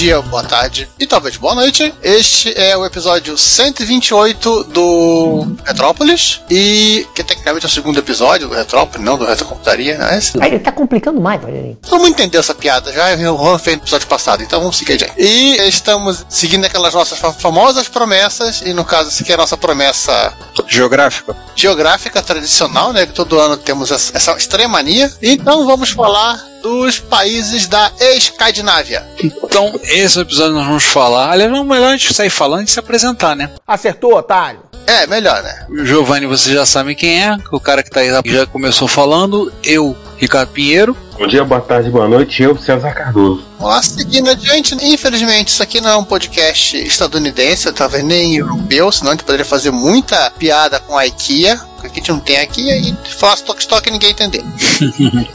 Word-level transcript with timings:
Dia, 0.00 0.22
boa 0.22 0.42
tarde 0.42 0.88
e 0.98 1.06
talvez 1.06 1.36
boa 1.36 1.54
noite. 1.54 1.92
Este 2.02 2.58
é 2.58 2.74
o 2.74 2.86
episódio 2.86 3.36
128 3.36 4.64
do 4.64 5.46
Retrópolis 5.62 6.40
e 6.48 7.06
que 7.14 7.22
tecnicamente 7.22 7.66
é 7.66 7.68
o 7.68 7.70
segundo 7.70 7.98
episódio 7.98 8.48
do 8.48 8.54
Retrópolis, 8.54 9.04
não 9.04 9.18
do 9.18 9.26
Retrocomputaria, 9.26 9.98
né? 9.98 10.18
Aí 10.40 10.48
ele 10.52 10.58
tá 10.60 10.72
complicando 10.72 11.20
mais, 11.20 11.42
Rogerinho. 11.42 11.76
Vamos 11.86 12.08
entender 12.08 12.38
essa 12.38 12.54
piada 12.54 12.90
já, 12.94 13.14
o 13.14 13.36
Juan 13.36 13.58
fez 13.58 13.76
no 13.76 13.82
episódio 13.82 14.06
passado, 14.08 14.42
então 14.42 14.60
vamos 14.60 14.78
seguir 14.78 14.94
adiante. 14.94 15.12
E 15.18 15.56
estamos 15.68 16.24
seguindo 16.30 16.64
aquelas 16.64 16.94
nossas 16.94 17.18
fa- 17.18 17.34
famosas 17.34 17.86
promessas, 17.86 18.62
e 18.62 18.72
no 18.72 18.86
caso, 18.86 19.08
essa 19.10 19.22
aqui 19.22 19.32
é 19.32 19.34
a 19.34 19.38
nossa 19.38 19.58
promessa 19.58 20.32
Geográfica. 20.66 21.36
geográfica 21.54 22.22
tradicional, 22.22 22.94
né? 22.94 23.04
Que 23.04 23.12
todo 23.12 23.38
ano 23.38 23.58
temos 23.58 23.90
essa, 23.90 24.16
essa 24.16 24.32
estranha 24.38 24.68
mania. 24.68 25.12
Então 25.20 25.66
vamos 25.66 25.90
falar 25.90 26.42
dos 26.62 26.98
países 26.98 27.66
da 27.66 27.90
Escandinávia. 28.00 29.06
Então, 29.22 29.78
esse 29.84 30.20
episódio 30.20 30.54
nós 30.54 30.66
vamos 30.66 30.84
falar. 30.84 31.30
Aliás, 31.30 31.50
não, 31.50 31.64
melhor 31.64 31.88
a 31.88 31.96
gente 31.96 32.14
sair 32.14 32.30
falando 32.30 32.66
e 32.66 32.70
se 32.70 32.78
apresentar, 32.78 33.34
né? 33.34 33.50
Acertou, 33.66 34.14
otário? 34.14 34.60
É, 34.86 35.06
melhor, 35.06 35.42
né? 35.42 35.66
Giovanni, 35.84 36.26
vocês 36.26 36.54
já 36.54 36.66
sabem 36.66 36.96
quem 36.96 37.22
é, 37.22 37.36
o 37.52 37.60
cara 37.60 37.82
que 37.82 37.90
tá 37.90 38.00
aí 38.00 38.10
já 38.26 38.46
começou 38.46 38.88
falando. 38.88 39.52
Eu, 39.62 39.96
Ricardo 40.20 40.50
Pinheiro. 40.50 40.94
Bom 41.18 41.26
dia, 41.26 41.42
boa 41.42 41.62
tarde, 41.62 41.88
boa 41.88 42.06
noite. 42.06 42.42
Eu, 42.42 42.56
César 42.58 42.92
Cardoso. 42.92 43.42
Vamos 43.58 43.74
lá, 43.74 43.82
seguindo 43.82 44.28
adiante. 44.28 44.76
Infelizmente, 44.82 45.48
isso 45.48 45.62
aqui 45.62 45.80
não 45.80 45.88
é 45.88 45.96
um 45.96 46.04
podcast 46.04 46.76
estadunidense, 46.76 47.72
talvez 47.72 48.04
nem 48.04 48.36
europeu, 48.36 48.92
senão 48.92 49.12
a 49.12 49.14
gente 49.14 49.24
poderia 49.24 49.46
fazer 49.46 49.70
muita 49.70 50.30
piada 50.32 50.78
com 50.78 50.96
a 50.96 51.06
IKEA. 51.06 51.56
porque 51.74 51.86
Aqui 51.86 52.00
a 52.00 52.02
gente 52.02 52.10
não 52.10 52.20
tem 52.20 52.36
aqui 52.38 52.70
e 52.70 52.94
falar 53.14 53.38
toque-toque 53.38 53.88
e 53.88 53.92
ninguém 53.92 54.10
entender. 54.10 54.44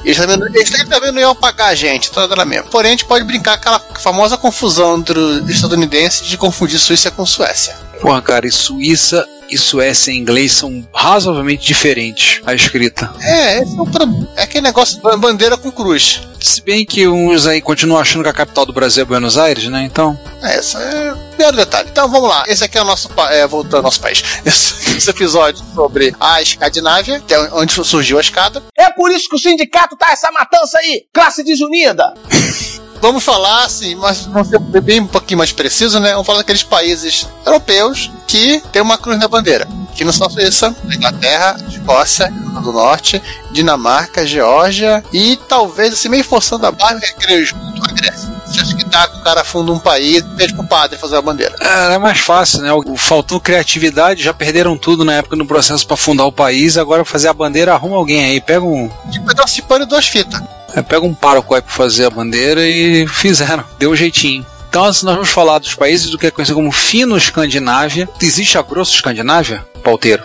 eles, 0.06 0.17
também, 0.17 0.38
eles 0.53 0.69
também 0.69 1.11
não 1.11 1.19
iam 1.19 1.36
pagar 1.36 1.67
a 1.67 1.75
gente, 1.75 2.11
toda 2.11 2.36
ela 2.36 2.45
mesmo. 2.45 2.69
Porém, 2.69 2.89
a 2.89 2.91
gente 2.91 3.06
pode 3.06 3.25
brincar 3.25 3.58
com 3.58 3.69
aquela 3.69 3.80
famosa 4.00 4.38
confusão 4.38 5.00
entre 5.00 5.17
os 5.17 5.50
estadunidenses 5.50 6.28
de 6.28 6.38
confundir 6.38 6.78
Suíça 6.78 7.09
com 7.09 7.25
Suécia. 7.25 7.75
Porra, 8.00 8.22
cara, 8.22 8.45
e 8.47 8.52
Suíça 8.52 9.28
e 9.50 9.58
Suécia 9.58 10.12
em 10.12 10.18
inglês 10.18 10.52
são 10.54 10.88
razoavelmente 10.94 11.66
diferentes 11.66 12.42
a 12.46 12.54
escrita. 12.54 13.14
É, 13.22 13.60
esse 13.62 13.78
é 13.78 13.82
o 13.82 13.86
problema. 13.86 14.28
É 14.36 14.44
aquele 14.44 14.62
negócio 14.68 14.96
de 14.96 15.18
bandeira 15.18 15.58
com 15.58 15.72
cruz. 15.72 16.22
Se 16.40 16.62
bem 16.62 16.86
que 16.86 17.08
uns 17.08 17.48
aí 17.48 17.60
continuam 17.62 18.00
achando 18.00 18.24
que 18.24 18.30
a 18.30 18.34
capital 18.34 18.66
do 18.66 18.74
Brasil 18.74 19.02
é 19.02 19.06
Buenos 19.06 19.38
Aires, 19.38 19.66
né? 19.68 19.84
Então. 19.84 20.19
É, 20.44 20.59
esse 20.59 20.78
é 20.78 21.12
o 21.14 21.18
primeiro 21.30 21.58
detalhe. 21.58 21.90
Então 21.92 22.08
vamos 22.09 22.30
lá. 22.30 22.44
Esse 22.47 22.64
aqui 22.64 22.78
é 22.78 22.81
o 22.81 22.86
nosso. 22.86 23.09
pa- 23.09 23.31
É, 23.34 23.47
voltando 23.47 23.78
ao 23.78 23.81
nosso 23.84 24.00
país. 24.00 24.24
Esse, 24.46 24.97
esse 24.97 25.09
episódio 25.09 25.64
sobre 25.74 26.16
a 26.19 26.42
Escandinávia, 26.42 27.19
que 27.28 27.34
é 27.34 27.40
onde 27.53 27.74
surgiu 27.84 28.18
a 28.18 28.22
escada. 28.22 28.62
É 28.78 28.90
por 28.92 29.12
isso 29.12 29.28
que 29.28 29.36
o 29.36 29.40
sindicato 29.40 29.98
tá 29.98 30.12
essa 30.12 30.31
matança 30.31 30.78
aí, 30.78 31.06
classe 31.12 31.44
desunida. 31.44 32.14
Vamos 33.06 33.24
falar 33.24 33.66
assim, 33.66 33.94
mas 33.94 34.26
vamos 34.26 34.48
ser 34.48 34.58
bem 34.82 35.00
um 35.02 35.06
pouquinho 35.06 35.38
mais 35.38 35.52
preciso, 35.52 36.00
né? 36.00 36.10
Vamos 36.14 36.26
falar 36.26 36.40
daqueles 36.40 36.64
países 36.64 37.28
europeus 37.46 38.10
que 38.26 38.64
tem 38.72 38.82
uma 38.82 38.98
cruz 38.98 39.20
na 39.20 39.28
bandeira. 39.28 39.68
Que 39.94 40.04
não 40.04 40.12
são 40.12 40.28
Suíça, 40.28 40.76
Inglaterra, 40.92 41.56
Escócia, 41.70 42.32
do 42.32 42.74
Norte, 42.74 43.22
Dinamarca, 43.52 44.26
Geórgia 44.26 45.04
e 45.14 45.38
talvez 45.48 45.94
assim, 45.94 46.10
meio 46.10 46.24
forçando 46.24 46.66
a 46.66 46.72
barra, 46.72 47.00
creio 47.20 47.46
junto 47.46 47.84
a 47.88 47.94
Grécia. 47.94 48.28
Você 48.48 48.60
acha 48.60 48.76
que 48.76 48.86
tá, 48.86 49.08
o 49.20 49.24
cara 49.24 49.44
funda 49.44 49.72
um 49.72 49.78
país, 49.80 50.24
pede 50.36 50.56
pro 50.56 50.64
padre 50.66 50.98
fazer 50.98 51.16
a 51.18 51.22
bandeira. 51.22 51.56
É, 51.62 51.94
é 51.94 51.98
mais 52.00 52.20
fácil, 52.20 52.62
né? 52.62 52.74
O- 52.74 52.98
Faltou 52.98 53.40
criatividade, 53.40 54.24
já 54.24 54.34
perderam 54.34 54.76
tudo 54.76 55.06
na 55.06 55.14
época 55.14 55.36
no 55.36 55.46
processo 55.46 55.86
pra 55.86 55.96
fundar 55.96 56.26
o 56.26 56.32
país, 56.32 56.76
agora 56.76 57.06
fazer 57.06 57.28
a 57.28 57.34
bandeira, 57.34 57.72
arruma 57.72 57.98
alguém 57.98 58.26
aí, 58.26 58.42
pega 58.42 58.66
um. 58.66 58.90
Tipo, 59.12 59.30
é 59.30 59.34
um 59.44 59.66
pano 59.68 59.86
e 59.86 59.88
duas 59.88 60.08
fitas. 60.08 60.42
É, 60.75 60.81
pega 60.81 61.06
um 61.06 61.13
pároco 61.13 61.56
aí 61.56 61.62
pra 61.62 61.72
fazer 61.72 62.06
a 62.06 62.09
bandeira 62.09 62.68
e 62.68 63.08
fizeram, 63.08 63.63
deu 63.80 63.91
um 63.91 63.96
jeitinho. 63.96 64.46
Então, 64.69 64.84
assim, 64.84 65.06
nós 65.06 65.16
vamos 65.16 65.30
falar 65.30 65.59
dos 65.59 65.74
países 65.74 66.09
do 66.09 66.18
que 66.18 66.28
é 66.28 66.31
conhecido 66.31 66.58
como 66.58 66.72
Fino-Escandinávia. 66.72 68.09
Existe 68.22 68.58
a 68.58 68.62
Grosso-Escandinávia, 68.62 69.66
pauteiro? 69.81 70.24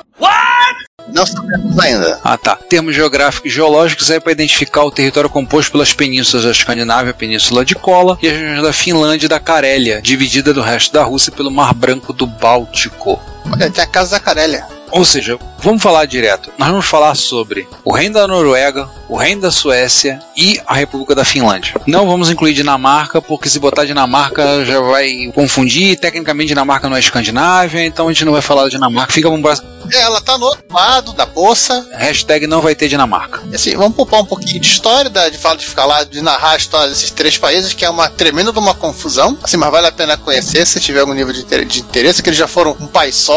Não 1.12 1.26
sabemos 1.26 1.78
ainda. 1.78 2.20
Ah, 2.22 2.36
tá. 2.36 2.56
Termos 2.56 2.94
geográficos 2.94 3.50
e 3.50 3.54
geológicos 3.54 4.10
aí 4.10 4.20
para 4.20 4.32
identificar 4.32 4.84
o 4.84 4.90
território 4.90 5.30
composto 5.30 5.72
pelas 5.72 5.92
penínsulas 5.92 6.44
da 6.44 6.50
Escandinávia, 6.50 7.10
a 7.10 7.14
Península 7.14 7.64
de 7.64 7.74
Kola 7.74 8.18
e 8.22 8.28
as 8.28 8.32
regiões 8.34 8.62
da 8.62 8.72
Finlândia 8.72 9.26
e 9.26 9.28
da 9.28 9.40
Carélia, 9.40 10.00
dividida 10.02 10.52
do 10.52 10.60
resto 10.60 10.92
da 10.92 11.02
Rússia 11.02 11.32
pelo 11.32 11.50
Mar 11.50 11.74
Branco 11.74 12.12
do 12.12 12.26
Báltico. 12.26 13.20
Olha, 13.52 13.70
tem 13.70 13.82
a 13.82 13.86
casa 13.86 14.10
da 14.12 14.20
Carélia. 14.20 14.66
Ou 14.92 15.04
seja, 15.04 15.38
vamos 15.60 15.80
falar 15.80 16.04
direto. 16.04 16.50
Nós 16.58 16.68
vamos 16.68 16.84
falar 16.84 17.14
sobre 17.14 17.68
o 17.84 17.92
Reino 17.92 18.14
da 18.14 18.26
Noruega, 18.26 18.90
o 19.08 19.16
Reino 19.16 19.40
da 19.42 19.50
Suécia 19.52 20.18
e 20.36 20.60
a 20.66 20.74
República 20.74 21.14
da 21.14 21.24
Finlândia. 21.24 21.74
Não 21.86 22.08
vamos 22.08 22.28
incluir 22.28 22.54
Dinamarca, 22.54 23.22
porque 23.22 23.48
se 23.48 23.60
botar 23.60 23.84
Dinamarca 23.84 24.64
já 24.64 24.80
vai 24.80 25.30
confundir. 25.32 25.96
Tecnicamente, 25.96 26.48
Dinamarca 26.48 26.88
não 26.88 26.96
é 26.96 27.00
Escandinávia, 27.00 27.84
então 27.84 28.08
a 28.08 28.12
gente 28.12 28.24
não 28.24 28.32
vai 28.32 28.42
falar 28.42 28.64
da 28.64 28.68
Dinamarca. 28.70 29.12
Fica 29.12 29.28
um 29.28 29.40
braço. 29.40 29.62
Ela 29.92 30.20
tá 30.20 30.36
no 30.36 30.46
outro 30.46 30.64
lado 30.72 31.12
da 31.12 31.24
poça. 31.26 31.86
Hashtag 31.92 32.48
não 32.48 32.60
vai 32.60 32.74
ter 32.74 32.88
Dinamarca. 32.88 33.42
Assim, 33.54 33.76
vamos 33.76 33.94
poupar 33.94 34.20
um 34.20 34.24
pouquinho 34.24 34.58
de 34.58 34.66
história, 34.66 35.08
da- 35.08 35.28
de 35.28 35.38
falar 35.38 35.54
de 35.54 35.66
ficar 35.66 35.84
lá, 35.84 36.02
de 36.02 36.20
narrar 36.20 36.52
a 36.52 36.56
história 36.56 36.88
desses 36.88 37.10
três 37.12 37.38
países, 37.38 37.72
que 37.72 37.84
é 37.84 37.90
uma 37.90 38.08
tremenda 38.10 38.52
de 38.52 38.58
uma 38.58 38.74
confusão. 38.74 39.38
Assim, 39.40 39.56
mas 39.56 39.70
vale 39.70 39.86
a 39.86 39.92
pena 39.92 40.16
conhecer 40.16 40.66
se 40.66 40.80
tiver 40.80 40.98
algum 41.00 41.14
nível 41.14 41.32
de, 41.32 41.44
de 41.64 41.80
interesse, 41.80 42.20
que 42.22 42.28
eles 42.28 42.38
já 42.38 42.48
foram 42.48 42.76
um 42.80 42.88
país 42.88 43.14
só, 43.14 43.29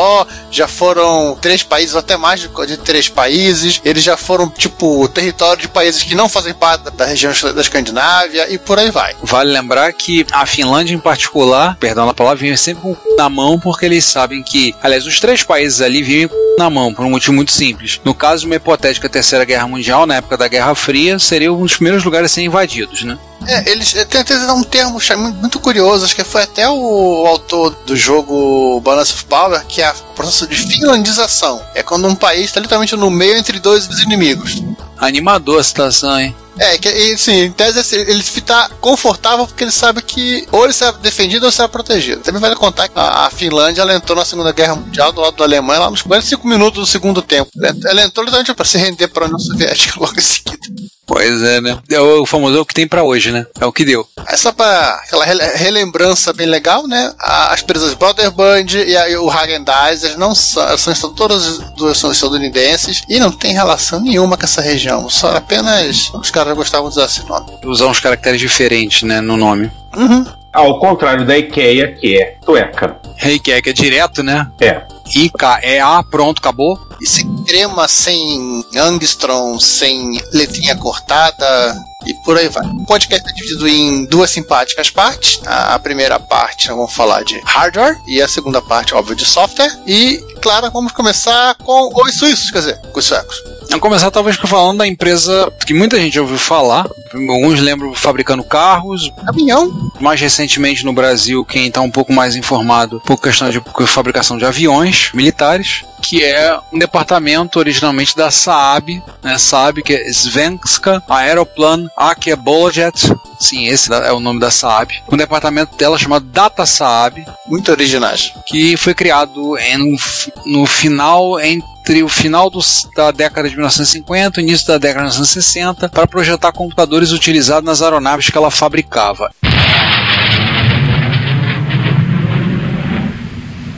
já 0.52 0.68
foram 0.68 1.38
três 1.42 1.64
países, 1.64 1.96
até 1.96 2.18
mais 2.18 2.42
de, 2.42 2.78
três 2.78 3.10
países. 3.10 3.82
Eles 3.84 4.04
já 4.04 4.18
foram, 4.18 4.50
tipo, 4.50 5.08
território 5.08 5.62
de 5.62 5.68
países 5.68 6.04
que 6.04 6.16
não 6.16 6.30
fazem 6.30 6.54
parte 6.54 6.90
da, 6.92 7.06
região 7.06 7.34
da 7.54 7.62
Escandinávia 7.62 8.52
e 8.52 8.58
por 8.58 8.80
aí 8.80 8.92
vai. 8.92 9.16
Vale 9.24 9.52
lembrar 9.52 9.92
que 9.94 10.26
a 10.32 10.46
Finlândia 10.46 10.94
em 10.94 11.00
particular, 11.00 11.76
perdão 11.80 12.08
a 12.08 12.14
palavra, 12.14 12.40
vive 12.40 12.58
sempre 12.58 12.82
com 12.82 12.92
o 12.92 12.96
cu 12.96 13.16
na 13.16 13.30
mão, 13.30 13.60
porque 13.60 13.86
eles 13.86 14.06
sabem 14.06 14.44
que, 14.44 14.76
aliás, 14.82 15.06
os 15.06 15.20
três 15.20 15.44
países 15.44 15.82
ali 15.82 16.02
vivem 16.02 16.28
com 16.28 16.36
cu 16.36 16.56
na 16.58 16.70
mão, 16.70 16.94
por 16.94 17.06
um 17.06 17.10
motivo 17.10 17.34
muito 17.34 17.52
simples. 17.52 18.00
No 18.04 18.14
caso 18.14 18.42
de 18.42 18.46
uma 18.48 18.56
hipotética 18.56 19.10
terceira 19.10 19.46
guerra 19.46 19.68
mundial, 19.68 20.06
na 20.06 20.16
época 20.16 20.38
da 20.38 20.48
Guerra 20.48 20.76
Fria, 20.76 21.18
seria 21.20 21.52
um 21.52 21.62
dos 21.62 21.76
primeiros 21.76 22.04
lugares 22.04 22.32
a 22.32 22.34
serem 22.34 22.48
invadidos, 22.48 23.04
né? 23.04 23.18
É, 23.48 23.72
eles 23.72 23.96
eh, 23.96 24.06
tem 24.06 24.22
até 24.22 24.52
um 24.52 24.64
termo 24.64 25.00
muito 25.40 25.60
curioso, 25.60 26.06
acho 26.06 26.16
que 26.16 26.24
foi 26.24 26.44
até 26.44 26.70
o 26.70 27.26
autor 27.28 27.76
do 27.86 27.96
jogo 27.96 28.80
Balance 28.82 29.14
of 29.14 29.26
Power, 29.26 29.66
que 29.66 29.82
é 29.82 29.92
o 29.92 30.14
processo 30.16 30.48
de 30.48 30.56
finlandização. 30.56 31.62
É 31.74 31.84
quando 31.84 32.08
um 32.08 32.16
país 32.16 32.46
está 32.46 32.60
literalmente 32.60 32.96
no 32.96 33.10
meio 33.10 33.38
entre 33.38 33.60
dois 33.60 33.88
inimigos. 34.00 34.62
Animador 34.98 35.60
a 35.60 35.64
situação, 35.64 36.20
hein? 36.20 36.36
É, 36.58 36.78
que, 36.78 36.88
e, 36.88 37.18
sim, 37.18 37.46
em 37.46 37.52
tese 37.52 37.80
assim, 37.80 37.96
ele 37.96 38.22
fica 38.22 38.70
confortável 38.80 39.48
porque 39.48 39.64
ele 39.64 39.72
sabe 39.72 40.02
que 40.04 40.48
ou 40.52 40.64
ele 40.64 40.74
será 40.74 40.92
defendido 40.92 41.46
ou 41.46 41.52
será 41.52 41.68
protegido. 41.68 42.22
Também 42.22 42.40
vale 42.40 42.56
contar 42.56 42.88
que 42.88 42.98
a, 42.98 43.26
a 43.26 43.30
Finlândia 43.32 43.82
ela 43.82 43.96
entrou 43.96 44.16
na 44.16 44.24
Segunda 44.24 44.52
Guerra 44.52 44.76
Mundial 44.76 45.12
do 45.12 45.22
lado 45.22 45.36
da 45.36 45.44
Alemanha 45.46 45.80
lá 45.80 45.90
nos 45.90 46.04
45 46.04 46.48
minutos 46.48 46.80
do 46.80 46.86
segundo 46.86 47.22
tempo. 47.22 47.50
Ela, 47.58 47.76
ela 47.86 48.04
entrou 48.04 48.24
literalmente 48.24 48.54
para 48.54 48.66
se 48.66 48.78
render 48.78 49.08
para 49.08 49.26
a 49.26 49.28
União 49.28 49.40
Soviética 49.40 49.96
logo 50.00 50.14
em 50.16 50.22
seguida. 50.22 50.60
Pois 51.06 51.44
é, 51.44 51.60
né? 51.60 51.78
É 51.92 52.00
o 52.00 52.26
famoso 52.26 52.58
é 52.58 52.62
o 52.62 52.66
que 52.66 52.74
tem 52.74 52.88
pra 52.88 53.04
hoje, 53.04 53.32
né? 53.32 53.46
É 53.60 53.66
o 53.66 53.74
que 53.74 53.84
deu. 53.84 54.08
É 54.28 54.38
só 54.38 54.52
para 54.54 54.96
aquela 55.06 55.26
rele- 55.26 55.44
relembrança 55.56 56.32
bem 56.32 56.48
legal, 56.48 56.88
né? 56.88 57.14
As 57.20 57.62
empresas 57.62 57.94
Brotherband 57.94 58.66
e, 58.74 58.96
a- 58.96 59.10
e 59.10 59.18
o 59.18 59.30
Häagen-Dazs 59.30 60.16
não 60.16 60.34
são, 60.34 60.78
são 60.78 61.14
todas 61.14 61.58
do- 61.76 61.94
são 61.94 62.12
estadunidenses 62.12 63.04
e 63.10 63.20
não 63.20 63.32
tem 63.32 63.52
relação 63.54 64.00
nenhuma 64.02 64.38
com 64.38 64.46
essa 64.46 64.62
região. 64.62 65.10
Só 65.10 65.36
apenas 65.36 66.10
os 66.14 66.32
caras 66.32 66.56
gostavam 66.56 66.90
de 66.90 66.96
usar 66.96 67.06
esse 67.06 67.24
nome. 67.28 67.52
Usar 67.66 67.88
uns 67.88 68.00
caracteres 68.00 68.40
diferentes, 68.40 69.04
né, 69.04 69.20
no 69.20 69.36
nome. 69.36 69.70
Uhum. 69.96 70.26
Ao 70.54 70.80
contrário 70.80 71.26
da 71.26 71.38
IKEA, 71.38 71.94
que 71.96 72.16
é 72.18 72.38
sueca. 72.46 72.96
É 73.22 73.38
que 73.40 73.52
é 73.70 73.74
direto, 73.74 74.22
né? 74.24 74.48
É. 74.62 74.84
I-K-E-A, 75.16 76.04
pronto, 76.04 76.40
acabou. 76.40 76.80
E 77.04 77.06
sem 77.06 77.44
crema, 77.44 77.86
sem 77.86 78.64
angstrom, 78.78 79.60
sem 79.60 80.22
letrinha 80.32 80.74
cortada 80.78 81.76
e 82.06 82.14
por 82.24 82.38
aí 82.38 82.48
vai. 82.48 82.66
O 82.66 82.86
podcast 82.86 83.30
é 83.30 83.34
dividido 83.34 83.68
em 83.68 84.06
duas 84.06 84.30
simpáticas 84.30 84.90
partes. 84.90 85.42
A 85.46 85.74
a 85.74 85.80
primeira 85.80 86.18
parte 86.20 86.70
nós 86.70 86.78
vamos 86.78 86.94
falar 86.94 87.24
de 87.26 87.42
hardware 87.44 88.00
e 88.08 88.22
a 88.22 88.28
segunda 88.28 88.62
parte, 88.62 88.94
óbvio, 88.94 89.16
de 89.16 89.26
software. 89.26 89.72
E, 89.86 90.18
claro, 90.42 90.72
vamos 90.72 90.94
começar 90.94 91.56
com 91.56 91.92
os 91.94 92.16
suíços, 92.16 92.52
quer 92.52 92.60
dizer, 92.60 92.82
com 92.94 93.00
os 93.00 93.06
suecos. 93.06 93.36
Vamos 93.74 93.82
começar 93.82 94.12
talvez 94.12 94.36
falando 94.38 94.78
da 94.78 94.88
empresa 94.88 95.52
que 95.66 95.74
muita 95.74 95.98
gente 96.00 96.20
ouviu 96.20 96.38
falar. 96.38 96.88
Alguns 97.12 97.60
lembram 97.60 97.92
fabricando 97.96 98.44
carros. 98.44 99.12
Caminhão. 99.26 99.92
Mais 100.00 100.22
recentemente 100.22 100.86
no 100.86 100.94
Brasil, 100.94 101.44
quem 101.44 101.68
está 101.68 101.82
um 101.82 101.90
pouco 101.90 102.14
mais 102.14 102.36
informado 102.36 103.02
por 103.04 103.20
questão 103.20 103.50
de 103.50 103.60
fabricação 103.88 104.38
de 104.38 104.46
aviões 104.46 105.10
militares, 105.16 105.84
que 106.04 106.24
é 106.24 106.56
um 106.72 106.78
departamento 106.78 107.58
originalmente 107.58 108.16
da 108.16 108.30
Saab, 108.30 109.02
né? 109.24 109.40
Saab 109.40 109.82
que 109.82 109.94
é 109.94 110.08
Svenska 110.14 111.02
Aeroplan 111.10 111.88
Akebolojet. 111.98 112.94
Sim, 113.40 113.66
esse 113.68 113.92
é 113.92 114.12
o 114.14 114.20
nome 114.20 114.40
da 114.40 114.52
Saab. 114.52 114.94
Um 115.12 115.18
departamento 115.18 115.76
dela 115.76 115.98
chamado 115.98 116.26
Data 116.26 116.64
Saab, 116.68 117.26
Muito 117.48 117.72
originais. 117.72 118.34
que 118.46 118.78
foi 118.78 118.94
criado 118.94 119.58
em- 119.58 119.98
no 120.46 120.66
final 120.68 121.40
entre 121.84 122.02
o 122.02 122.08
final 122.08 122.50
da 122.96 123.12
década 123.12 123.50
de 123.50 123.56
1950 123.56 124.40
e 124.40 124.44
o 124.44 124.48
início 124.48 124.68
da 124.68 124.78
década 124.78 125.10
de 125.10 125.16
1960 125.16 125.90
para 125.90 126.08
projetar 126.08 126.54
computadores 126.54 127.12
utilizados 127.12 127.66
nas 127.66 127.82
aeronaves 127.82 128.30
que 128.30 128.38
ela 128.38 128.50
fabricava. 128.50 129.30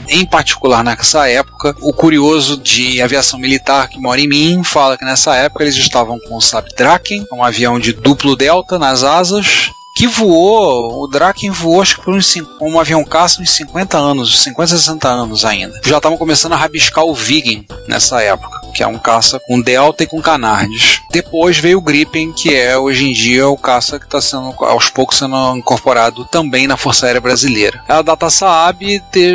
Em 0.08 0.24
particular 0.24 0.84
nessa 0.84 1.28
época, 1.28 1.74
o 1.80 1.92
curioso 1.92 2.56
de 2.58 3.02
aviação 3.02 3.40
militar 3.40 3.88
que 3.88 3.98
mora 3.98 4.20
em 4.20 4.28
mim 4.28 4.62
fala 4.62 4.96
que 4.96 5.04
nessa 5.04 5.34
época 5.34 5.64
eles 5.64 5.74
estavam 5.74 6.16
com 6.28 6.36
o 6.36 6.40
Saab 6.40 6.68
Draken, 6.76 7.26
um 7.32 7.42
avião 7.42 7.76
de 7.80 7.92
duplo 7.92 8.36
delta 8.36 8.78
nas 8.78 9.02
asas, 9.02 9.72
que 9.96 10.06
voou, 10.06 11.02
o 11.02 11.06
Draken 11.08 11.50
voou 11.50 11.80
acho 11.80 11.96
que 11.96 12.04
por 12.04 12.14
uns, 12.14 12.34
um 12.60 12.78
avião 12.78 13.02
caça 13.02 13.40
uns 13.40 13.50
50 13.50 13.96
anos, 13.96 14.40
50, 14.42 14.76
60 14.76 15.08
anos 15.08 15.44
ainda. 15.44 15.80
Já 15.84 15.96
estavam 15.96 16.18
começando 16.18 16.52
a 16.52 16.56
rabiscar 16.56 17.04
o 17.04 17.14
Viggen 17.14 17.66
nessa 17.88 18.20
época, 18.20 18.60
que 18.74 18.82
é 18.82 18.86
um 18.86 18.98
caça 18.98 19.40
com 19.46 19.58
Delta 19.60 20.02
e 20.04 20.06
com 20.06 20.20
Canardes. 20.20 21.00
Depois 21.10 21.56
veio 21.58 21.78
o 21.78 21.80
Gripen, 21.80 22.30
que 22.32 22.54
é 22.54 22.76
hoje 22.76 23.08
em 23.08 23.12
dia 23.14 23.48
o 23.48 23.56
caça 23.56 23.98
que 23.98 24.04
está 24.04 24.20
sendo 24.20 24.54
aos 24.66 24.90
poucos 24.90 25.16
sendo 25.16 25.56
incorporado 25.56 26.26
também 26.26 26.66
na 26.66 26.76
Força 26.76 27.06
Aérea 27.06 27.20
Brasileira. 27.22 27.82
A 27.88 28.02
Data 28.02 28.28
Saab 28.28 28.84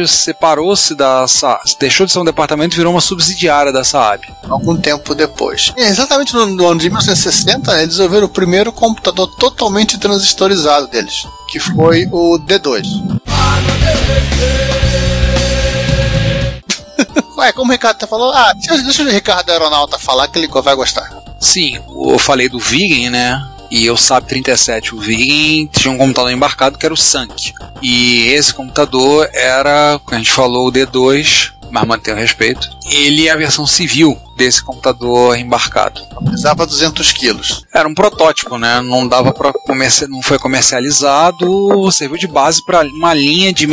separou-se 0.07 0.93
da 0.93 1.27
Sa- 1.27 1.59
deixou 1.79 2.05
de 2.05 2.11
ser 2.11 2.19
um 2.19 2.25
departamento 2.25 2.75
e 2.75 2.77
virou 2.77 2.93
uma 2.93 3.01
subsidiária 3.01 3.71
da 3.71 3.83
Saab. 3.83 4.21
algum 4.47 4.77
tempo 4.77 5.15
depois. 5.15 5.73
E 5.75 5.81
exatamente 5.81 6.33
no, 6.35 6.45
no 6.45 6.67
ano 6.67 6.79
de 6.79 6.87
1960, 6.89 7.73
eles 7.77 7.89
desenvolveram 7.95 8.27
o 8.27 8.29
primeiro 8.29 8.71
computador 8.71 9.27
totalmente 9.37 9.97
deles, 10.89 11.27
que 11.47 11.59
foi 11.59 12.07
o 12.11 12.37
D2. 12.39 12.85
Ué, 17.37 17.51
como 17.53 17.69
o 17.69 17.71
Ricardo 17.71 17.97
tá 17.97 18.07
falando, 18.07 18.33
ah, 18.33 18.53
deixa, 18.53 18.83
deixa 18.83 19.03
o 19.03 19.09
Ricardo 19.09 19.49
Aeronauta 19.49 19.97
falar 19.97 20.27
que 20.27 20.37
ele 20.37 20.47
vai 20.47 20.75
gostar. 20.75 21.09
Sim, 21.39 21.79
eu 21.89 22.19
falei 22.19 22.49
do 22.49 22.59
Viggen, 22.59 23.09
né? 23.09 23.47
E 23.69 23.85
eu 23.85 23.95
sabe 23.95 24.27
37, 24.27 24.93
o 24.93 24.99
Viggen 24.99 25.67
tinha 25.67 25.93
um 25.93 25.97
computador 25.97 26.31
embarcado 26.31 26.77
que 26.77 26.85
era 26.85 26.93
o 26.93 26.97
Sank. 26.97 27.53
E 27.81 28.27
esse 28.27 28.53
computador 28.53 29.29
era, 29.33 29.99
como 30.03 30.15
a 30.15 30.19
gente 30.19 30.31
falou, 30.31 30.67
o 30.67 30.71
D2, 30.71 31.53
mas 31.71 31.87
mantém 31.87 32.13
o 32.13 32.17
respeito. 32.17 32.69
Ele 32.91 33.27
é 33.27 33.31
a 33.31 33.37
versão 33.37 33.65
civil 33.65 34.19
desse 34.41 34.63
computador 34.63 35.37
embarcado. 35.37 36.01
Pesava 36.31 36.65
200 36.65 37.11
quilos. 37.11 37.63
Era 37.71 37.87
um 37.87 37.93
protótipo, 37.93 38.57
né? 38.57 38.81
Não 38.81 39.07
dava 39.07 39.31
para 39.31 39.53
comerci... 39.53 40.07
não 40.07 40.23
foi 40.23 40.39
comercializado, 40.39 41.91
serviu 41.91 42.17
de 42.17 42.27
base 42.27 42.65
para 42.65 42.81
uma 42.81 43.13
linha 43.13 43.53
de 43.53 43.67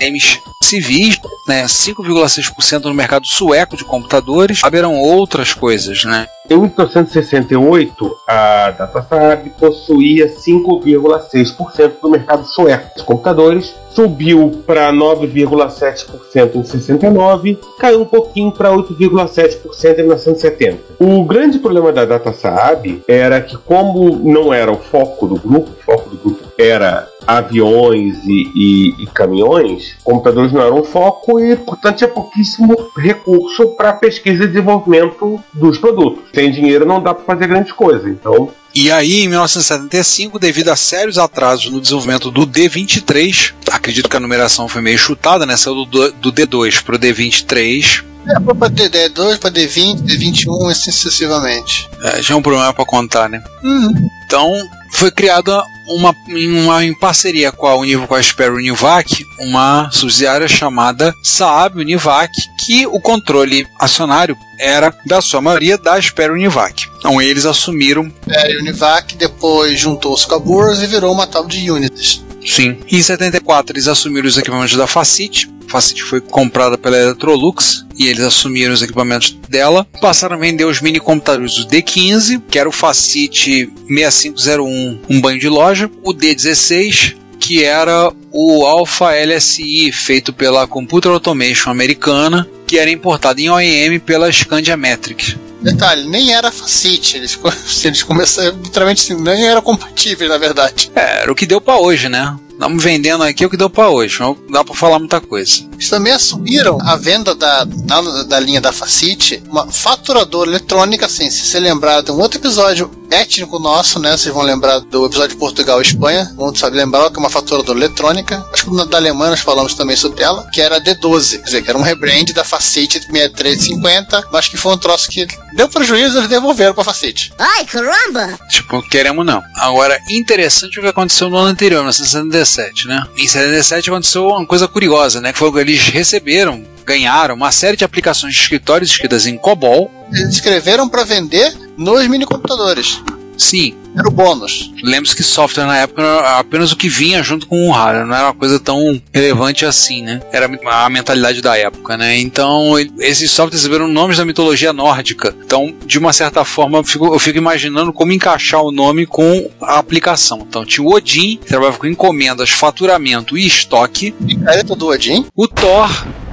mainframes 0.00 0.40
civis, 0.62 1.20
né? 1.48 1.64
5,6% 1.64 2.84
no 2.84 2.94
mercado 2.94 3.26
sueco 3.26 3.76
de 3.76 3.84
computadores. 3.84 4.62
Haverão 4.62 4.96
outras 4.96 5.52
coisas, 5.52 6.04
né? 6.04 6.26
Em 6.48 6.56
1968, 6.56 8.16
a 8.26 8.70
Data 8.70 9.06
Saab 9.08 9.50
possuía 9.50 10.28
5,6% 10.28 11.92
do 12.02 12.10
mercado 12.10 12.44
sueco 12.44 12.98
de 12.98 13.04
computadores, 13.04 13.74
subiu 13.90 14.62
para 14.66 14.92
9,7% 14.92 16.56
em 16.56 16.64
69, 16.64 17.58
caiu 17.78 18.02
um 18.02 18.04
pouquinho 18.04 18.50
para 18.50 18.70
8,7% 18.70 19.98
em 19.98 20.02
1970. 20.02 20.78
O 20.98 21.24
grande 21.24 21.58
problema 21.58 21.92
da 21.92 22.04
Data 22.04 22.32
Saab 22.32 23.02
era 23.06 23.40
que, 23.40 23.56
como 23.56 24.10
não 24.16 24.52
era 24.52 24.72
o 24.72 24.78
foco 24.78 25.28
do 25.28 25.36
grupo, 25.36 25.70
o 25.70 25.84
foco 25.84 26.10
do 26.10 26.16
grupo 26.16 26.48
era 26.58 27.08
aviões 27.38 28.16
e, 28.24 28.50
e- 28.54 29.02
e 29.02 29.06
caminhões, 29.06 29.96
computadores 30.02 30.52
não 30.52 30.60
eram 30.62 30.80
o 30.80 30.84
foco 30.84 31.38
e, 31.40 31.56
portanto, 31.56 31.98
tinha 31.98 32.08
pouquíssimo 32.08 32.76
recurso 32.96 33.68
para 33.76 33.92
pesquisa 33.92 34.44
e 34.44 34.48
desenvolvimento 34.48 35.40
dos 35.54 35.78
produtos. 35.78 36.24
Sem 36.34 36.50
dinheiro 36.50 36.84
não 36.86 37.02
dá 37.02 37.14
para 37.14 37.24
fazer 37.24 37.46
grandes 37.46 37.72
coisas. 37.72 38.06
Então, 38.06 38.50
E 38.74 38.90
aí, 38.90 39.22
em 39.24 39.28
1975, 39.28 40.38
devido 40.38 40.68
a 40.68 40.76
sérios 40.76 41.18
atrasos 41.18 41.70
no 41.70 41.80
desenvolvimento 41.80 42.30
do 42.30 42.46
D23, 42.46 43.52
acredito 43.70 44.08
que 44.08 44.16
a 44.16 44.20
numeração 44.20 44.68
foi 44.68 44.80
meio 44.82 44.98
chutada, 44.98 45.44
né? 45.46 45.56
Saiu 45.56 45.84
do, 45.84 46.12
do 46.12 46.32
D2 46.32 46.82
para 46.82 46.94
o 46.96 46.98
D23. 46.98 48.04
É, 48.28 48.38
pra 48.38 48.68
D2, 48.68 49.38
pra 49.38 49.50
D20, 49.50 50.02
D21 50.02 50.68
e 50.68 50.72
assim 50.72 50.90
sucessivamente. 50.92 51.88
É, 52.02 52.22
já 52.22 52.34
é 52.34 52.36
um 52.36 52.42
problema 52.42 52.72
para 52.72 52.84
contar, 52.84 53.28
né? 53.28 53.42
Uhum. 53.62 53.92
Então, 54.26 54.50
foi 54.92 55.10
criada 55.10 55.62
uma, 55.90 56.14
uma 56.28 56.84
em 56.84 56.94
parceria 56.94 57.52
com 57.52 57.66
a, 57.66 57.76
Univ, 57.76 58.06
com 58.06 58.14
a 58.14 58.22
Sperry 58.22 58.54
Univac, 58.54 59.24
uma 59.38 59.90
subsidiária 59.90 60.48
chamada 60.48 61.14
Saab 61.22 61.78
Univac, 61.78 62.32
que 62.64 62.86
o 62.86 63.00
controle 63.00 63.66
acionário 63.78 64.36
era, 64.58 64.94
da 65.06 65.20
sua 65.20 65.40
maioria, 65.40 65.78
da 65.78 66.00
Sperry 66.00 66.32
Univac. 66.32 66.88
Então, 66.98 67.20
eles 67.20 67.46
assumiram 67.46 68.12
É, 68.28 68.56
Univac 68.58 69.16
depois 69.16 69.78
juntou-se 69.78 70.26
com 70.26 70.34
a 70.34 70.38
Burs 70.38 70.80
e 70.82 70.86
virou 70.86 71.12
uma 71.12 71.26
tal 71.26 71.46
de 71.46 71.70
Unities. 71.70 72.22
Sim. 72.46 72.78
Em 72.90 73.02
74 73.02 73.74
eles 73.74 73.88
assumiram 73.88 74.28
os 74.28 74.38
equipamentos 74.38 74.76
da 74.76 74.86
Facit. 74.86 75.50
Facit 75.70 76.02
foi 76.02 76.20
comprada 76.20 76.76
pela 76.76 76.98
Electrolux 76.98 77.86
e 77.96 78.08
eles 78.08 78.24
assumiram 78.24 78.74
os 78.74 78.82
equipamentos 78.82 79.30
dela. 79.48 79.86
Passaram 80.00 80.34
a 80.34 80.38
vender 80.38 80.64
os 80.64 80.80
mini 80.80 80.98
computadores 80.98 81.54
do 81.54 81.66
D15, 81.66 82.42
que 82.50 82.58
era 82.58 82.68
o 82.68 82.72
Facit 82.72 83.70
6501, 83.88 85.00
um 85.08 85.20
banho 85.20 85.38
de 85.38 85.48
loja, 85.48 85.88
o 86.02 86.12
D16, 86.12 87.14
que 87.38 87.62
era 87.62 88.12
o 88.32 88.66
Alpha 88.66 89.10
LSI, 89.12 89.92
feito 89.92 90.32
pela 90.32 90.66
Computer 90.66 91.12
Automation 91.12 91.70
americana, 91.70 92.48
que 92.66 92.76
era 92.76 92.90
importado 92.90 93.40
em 93.40 93.48
OEM 93.48 94.00
pela 94.00 94.30
Scandia 94.32 94.76
Metric. 94.76 95.36
Detalhe, 95.60 96.08
nem 96.08 96.32
era 96.32 96.50
Facite, 96.50 97.16
eles, 97.16 97.38
eles 97.84 98.02
começaram 98.02 98.58
literalmente 98.60 99.02
assim, 99.02 99.22
nem 99.22 99.46
era 99.46 99.62
compatível 99.62 100.28
na 100.28 100.38
verdade. 100.38 100.90
É, 100.96 101.22
era 101.22 101.30
o 101.30 101.34
que 101.34 101.46
deu 101.46 101.60
pra 101.60 101.76
hoje, 101.76 102.08
né? 102.08 102.36
Estamos 102.60 102.84
vendendo 102.84 103.24
aqui 103.24 103.46
o 103.46 103.48
que 103.48 103.56
deu 103.56 103.70
pra 103.70 103.88
hoje, 103.88 104.20
não 104.20 104.36
dá 104.50 104.62
pra 104.62 104.74
falar 104.74 104.98
muita 104.98 105.18
coisa. 105.18 105.66
Eles 105.72 105.88
também 105.88 106.12
assumiram 106.12 106.76
a 106.82 106.94
venda 106.94 107.34
da, 107.34 107.64
da, 107.64 108.22
da 108.24 108.38
linha 108.38 108.60
da 108.60 108.70
Facite, 108.70 109.42
uma 109.48 109.66
faturadora 109.72 110.50
eletrônica, 110.50 111.06
assim, 111.06 111.30
se 111.30 111.46
você 111.46 111.58
lembrar 111.58 112.02
de 112.02 112.12
um 112.12 112.20
outro 112.20 112.38
episódio 112.38 112.90
étnico 113.10 113.58
nosso, 113.58 113.98
né? 113.98 114.16
Vocês 114.16 114.32
vão 114.32 114.42
lembrar 114.42 114.78
do 114.78 115.06
episódio 115.06 115.30
de 115.30 115.36
Portugal 115.36 115.80
e 115.80 115.82
Espanha, 115.82 116.32
vão 116.36 116.54
saber 116.54 116.76
lembrar 116.76 117.10
que 117.10 117.16
é 117.16 117.18
uma 117.18 117.30
faturadora 117.30 117.78
eletrônica. 117.78 118.44
Acho 118.52 118.66
que 118.66 118.74
na 118.74 118.84
da 118.84 118.98
Alemanha 118.98 119.30
nós 119.30 119.40
falamos 119.40 119.74
também 119.74 119.96
sobre 119.96 120.22
ela, 120.22 120.46
que 120.50 120.60
era 120.60 120.76
a 120.76 120.80
D12, 120.80 121.38
quer 121.38 121.44
dizer, 121.44 121.62
que 121.62 121.70
era 121.70 121.78
um 121.78 121.82
rebrand 121.82 122.26
da 122.34 122.44
Facite 122.44 123.00
6350, 123.00 124.28
mas 124.30 124.48
que 124.48 124.56
foi 124.56 124.72
um 124.72 124.78
troço 124.78 125.08
que 125.10 125.26
deu 125.54 125.68
prejuízo, 125.68 126.18
eles 126.18 126.28
devolveram 126.28 126.74
pra 126.74 126.84
Facite. 126.84 127.32
Ai, 127.38 127.64
caramba! 127.64 128.38
Tipo, 128.48 128.82
queremos 128.88 129.26
não. 129.26 129.42
Agora, 129.56 129.98
interessante 130.08 130.78
o 130.78 130.82
que 130.82 130.88
aconteceu 130.88 131.28
no 131.28 131.36
ano 131.36 131.48
anterior, 131.48 131.80
1977, 131.80 132.49
né? 132.86 133.02
Em 133.16 133.26
77 133.26 133.90
aconteceu 133.90 134.26
uma 134.28 134.46
coisa 134.46 134.66
curiosa, 134.66 135.20
né? 135.20 135.32
Que 135.32 135.38
foi 135.38 135.52
que 135.52 135.58
eles 135.58 135.88
receberam, 135.88 136.64
ganharam 136.84 137.34
uma 137.34 137.52
série 137.52 137.76
de 137.76 137.84
aplicações 137.84 138.34
de 138.34 138.40
escritórios 138.40 138.90
escritas 138.90 139.26
em 139.26 139.36
COBOL. 139.36 139.90
Eles 140.12 140.34
escreveram 140.34 140.88
para 140.88 141.04
vender 141.04 141.54
nos 141.76 142.06
minicomputadores. 142.06 143.00
Sim, 143.40 143.74
Era 143.96 144.06
o 144.06 144.10
bônus. 144.12 144.70
Lembre-se 144.84 145.16
que 145.16 145.22
software 145.22 145.64
na 145.64 145.78
época 145.78 146.02
era 146.02 146.38
apenas 146.38 146.70
o 146.70 146.76
que 146.76 146.88
vinha 146.88 147.22
junto 147.22 147.46
com 147.46 147.68
o 147.68 147.72
hardware, 147.72 148.06
não 148.06 148.14
era 148.14 148.26
uma 148.26 148.34
coisa 148.34 148.60
tão 148.60 149.00
relevante 149.12 149.64
assim, 149.64 150.02
né? 150.02 150.20
Era 150.30 150.48
a 150.70 150.88
mentalidade 150.90 151.42
da 151.42 151.56
época, 151.56 151.96
né? 151.96 152.18
Então, 152.18 152.78
esses 152.98 153.30
softwares 153.30 153.62
receberam 153.62 153.88
nomes 153.88 154.18
da 154.18 154.24
mitologia 154.24 154.72
nórdica. 154.72 155.34
Então, 155.44 155.74
de 155.86 155.98
uma 155.98 156.12
certa 156.12 156.44
forma, 156.44 156.78
eu 156.78 156.84
fico, 156.84 157.06
eu 157.06 157.18
fico 157.18 157.38
imaginando 157.38 157.92
como 157.92 158.12
encaixar 158.12 158.62
o 158.62 158.70
nome 158.70 159.06
com 159.06 159.50
a 159.60 159.78
aplicação. 159.78 160.46
Então, 160.46 160.64
tinha 160.64 160.86
o 160.86 160.92
Odin, 160.92 161.38
que 161.38 161.48
trabalhava 161.48 161.78
com 161.78 161.86
encomendas, 161.86 162.50
faturamento 162.50 163.36
e 163.36 163.46
estoque. 163.46 164.12
Picareta 164.24 164.76
do 164.76 164.86
Odin. 164.86 165.26
O 165.34 165.48
Thor 165.48 165.90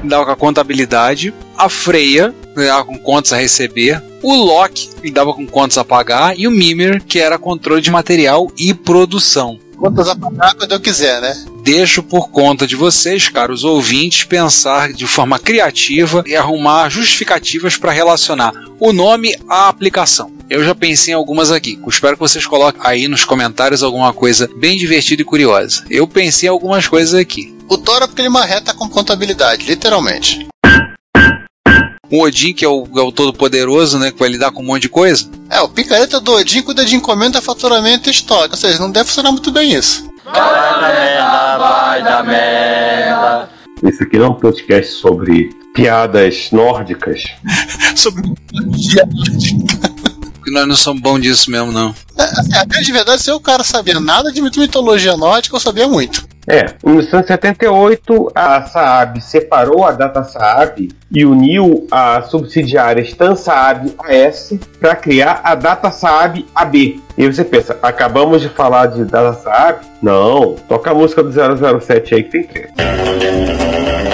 lidava 0.08 0.26
com 0.26 0.32
a 0.32 0.36
contabilidade, 0.36 1.34
a 1.56 1.70
Freya 1.70 2.34
lidava 2.56 2.86
com 2.86 2.98
contas 2.98 3.34
a 3.34 3.38
receber, 3.38 4.02
o 4.24 4.34
Loki 4.34 4.90
lidava 5.04 5.34
com 5.34 5.46
contas 5.46 5.78
a 5.78 5.86
pagar 5.86 6.38
e 6.38 6.48
o 6.48 6.52
Mimir, 6.52 7.04
que 7.04 7.20
era 7.20 7.38
controle 7.38 7.82
de 7.82 7.92
material 7.92 8.52
e 8.58 8.74
produção. 8.74 9.60
Quantas 9.78 10.08
a 10.08 10.16
pagar 10.16 10.56
quando 10.56 10.72
eu 10.72 10.80
quiser, 10.80 11.22
né? 11.22 11.46
Deixo 11.62 12.02
por 12.02 12.30
conta 12.30 12.66
de 12.66 12.76
vocês, 12.76 13.30
caros 13.30 13.64
ouvintes, 13.64 14.24
pensar 14.24 14.92
de 14.92 15.06
forma 15.06 15.38
criativa 15.38 16.24
e 16.26 16.36
arrumar 16.36 16.90
justificativas 16.90 17.78
para 17.78 17.92
relacionar 17.92 18.54
o 18.80 18.92
nome 18.92 19.36
à 19.48 19.68
aplicação. 19.68 20.32
Eu 20.50 20.64
já 20.64 20.74
pensei 20.74 21.14
em 21.14 21.18
algumas 21.18 21.52
aqui. 21.52 21.78
Espero 21.88 22.16
que 22.16 22.22
vocês 22.22 22.46
coloquem 22.46 22.82
aí 22.84 23.08
nos 23.08 23.26
comentários 23.26 23.84
alguma 23.84 24.14
coisa 24.14 24.50
bem 24.56 24.78
divertida 24.78 25.22
e 25.22 25.26
curiosa. 25.26 25.84
Eu 25.90 26.08
pensei 26.08 26.48
em 26.48 26.52
algumas 26.52 26.88
coisas 26.88 27.14
aqui. 27.14 27.57
O 27.70 27.78
Thor 27.78 28.02
é 28.04 28.08
porque 28.08 28.22
ele 28.22 28.30
marreta 28.30 28.74
com 28.74 28.88
contabilidade, 28.88 29.66
literalmente. 29.66 30.48
O 32.10 32.24
Odin, 32.24 32.54
que 32.54 32.64
é 32.64 32.68
o, 32.70 32.88
é 32.96 33.02
o 33.02 33.12
todo-poderoso, 33.12 34.00
né? 34.00 34.12
Que 34.12 34.20
vai 34.20 34.30
lidar 34.30 34.52
com 34.52 34.62
um 34.62 34.66
monte 34.66 34.84
de 34.84 34.90
coisa. 34.90 35.30
É, 35.50 35.60
o 35.60 35.68
picareta 35.68 36.22
do 36.22 36.32
Odin 36.32 36.62
cuida 36.62 36.86
de 36.86 36.96
encomenda, 36.96 37.42
faturamento 37.42 38.08
e 38.08 38.12
estoque. 38.12 38.52
Ou 38.52 38.58
seja, 38.58 38.80
não 38.80 38.90
deve 38.90 39.10
funcionar 39.10 39.34
muito 39.34 39.52
bem 39.52 39.74
isso. 39.74 40.10
Esse 43.84 44.04
aqui 44.04 44.18
não 44.18 44.26
é 44.26 44.30
um 44.30 44.36
podcast 44.36 44.94
sobre 44.94 45.50
piadas 45.74 46.50
nórdicas. 46.52 47.24
Sobre 47.96 48.24
Porque 50.34 50.52
nós 50.52 50.68
não 50.68 50.76
somos 50.76 51.02
bons 51.02 51.20
disso 51.20 51.52
mesmo, 51.52 51.72
não. 51.72 51.94
Assim, 52.18 52.56
a 52.56 52.64
grande 52.64 52.92
verdade, 52.92 53.22
se 53.22 53.32
o 53.32 53.40
cara 53.40 53.64
sabia 53.64 54.00
nada 54.00 54.32
de 54.32 54.42
mitologia 54.42 55.18
nórdica, 55.18 55.56
eu 55.56 55.60
sabia 55.60 55.88
muito. 55.88 56.28
É, 56.50 56.68
em 56.86 56.92
1978, 56.92 58.32
a 58.34 58.62
Saab 58.62 59.20
separou 59.20 59.84
a 59.84 59.92
Data 59.92 60.24
Saab 60.24 60.88
e 61.12 61.26
uniu 61.26 61.86
a 61.92 62.22
subsidiária 62.22 63.02
Stan 63.02 63.36
Saab 63.36 63.94
AS 64.00 64.54
para 64.80 64.96
criar 64.96 65.42
a 65.44 65.56
Data 65.56 65.92
Saab 65.92 66.46
AB. 66.56 67.02
E 67.18 67.28
você 67.28 67.44
pensa, 67.44 67.78
acabamos 67.82 68.42
de 68.42 68.48
falar 68.48 68.86
de 68.86 69.04
Data 69.04 69.34
Saab? 69.34 69.80
Não, 70.02 70.56
toca 70.70 70.92
a 70.92 70.94
música 70.94 71.22
do 71.22 71.32
007 71.82 72.16
aí 72.16 72.24
que 72.24 72.32
tem 72.32 72.44
treta. 72.44 74.07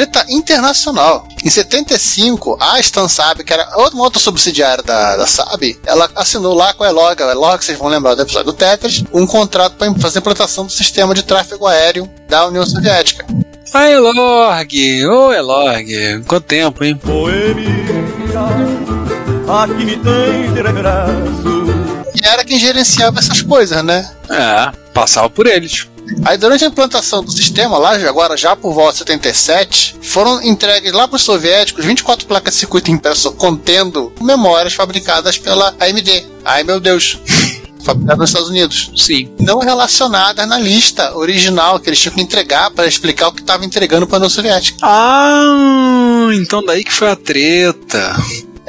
Treta 0.00 0.24
internacional. 0.30 1.28
Em 1.44 1.50
75, 1.50 2.56
a 2.58 2.80
Stan 2.80 3.06
Saab, 3.06 3.44
que 3.44 3.52
era 3.52 3.68
outra, 3.76 3.94
uma 3.94 4.04
outra 4.04 4.18
subsidiária 4.18 4.82
da, 4.82 5.16
da 5.16 5.26
Saab, 5.26 5.78
ela 5.84 6.08
assinou 6.14 6.54
lá 6.54 6.72
com 6.72 6.84
a 6.84 6.88
Elog, 6.88 7.22
a 7.22 7.30
Elog, 7.30 7.62
vocês 7.62 7.78
vão 7.78 7.88
lembrar 7.88 8.14
do 8.14 8.22
episódio 8.22 8.52
do 8.52 8.56
Tetris, 8.56 9.04
um 9.12 9.26
contrato 9.26 9.74
para 9.76 9.92
fazer 9.94 10.20
implantação 10.20 10.64
do 10.64 10.72
sistema 10.72 11.14
de 11.14 11.22
tráfego 11.22 11.66
aéreo 11.66 12.08
da 12.28 12.46
União 12.46 12.64
Soviética. 12.64 13.26
Ah, 13.74 13.90
Elorg! 13.90 15.06
Ô, 15.06 15.32
Elorg! 15.32 16.24
Quanto 16.26 16.44
tempo, 16.44 16.82
hein? 16.82 16.98
Aqui 19.48 19.84
me 19.84 19.96
tem 19.96 20.52
de 20.54 20.62
regresso. 20.62 21.60
E 22.22 22.26
era 22.26 22.44
quem 22.44 22.58
gerenciava 22.58 23.18
essas 23.18 23.42
coisas, 23.42 23.84
né? 23.84 24.10
É, 24.30 24.72
passava 24.92 25.28
por 25.28 25.46
eles. 25.46 25.89
Aí 26.24 26.36
durante 26.36 26.64
a 26.64 26.68
implantação 26.68 27.22
do 27.22 27.30
sistema, 27.30 27.78
lá 27.78 27.94
agora 27.94 28.36
já 28.36 28.56
por 28.56 28.72
volta 28.72 28.92
de 28.92 28.98
77, 28.98 29.96
foram 30.02 30.42
entregues 30.42 30.92
lá 30.92 31.06
para 31.06 31.16
os 31.16 31.22
soviéticos 31.22 31.84
24 31.84 32.26
placas 32.26 32.54
de 32.54 32.60
circuito 32.60 32.90
impresso 32.90 33.32
contendo 33.32 34.12
memórias 34.20 34.74
fabricadas 34.74 35.38
pela 35.38 35.74
AMD. 35.78 36.26
Ai 36.44 36.62
meu 36.62 36.80
Deus! 36.80 37.18
Fabricadas 37.82 38.18
nos 38.18 38.30
Estados 38.30 38.48
Unidos. 38.50 38.92
Sim. 38.94 39.30
Não 39.38 39.58
relacionadas 39.58 40.46
na 40.46 40.58
lista 40.58 41.16
original 41.16 41.80
que 41.80 41.88
eles 41.88 41.98
tinham 41.98 42.14
que 42.14 42.20
entregar 42.20 42.70
para 42.70 42.86
explicar 42.86 43.28
o 43.28 43.32
que 43.32 43.40
estava 43.40 43.64
entregando 43.64 44.06
para 44.06 44.16
a 44.16 44.18
União 44.18 44.30
Soviética. 44.30 44.78
Ah, 44.82 46.28
então 46.34 46.62
daí 46.62 46.84
que 46.84 46.92
foi 46.92 47.08
a 47.08 47.16
treta. 47.16 48.14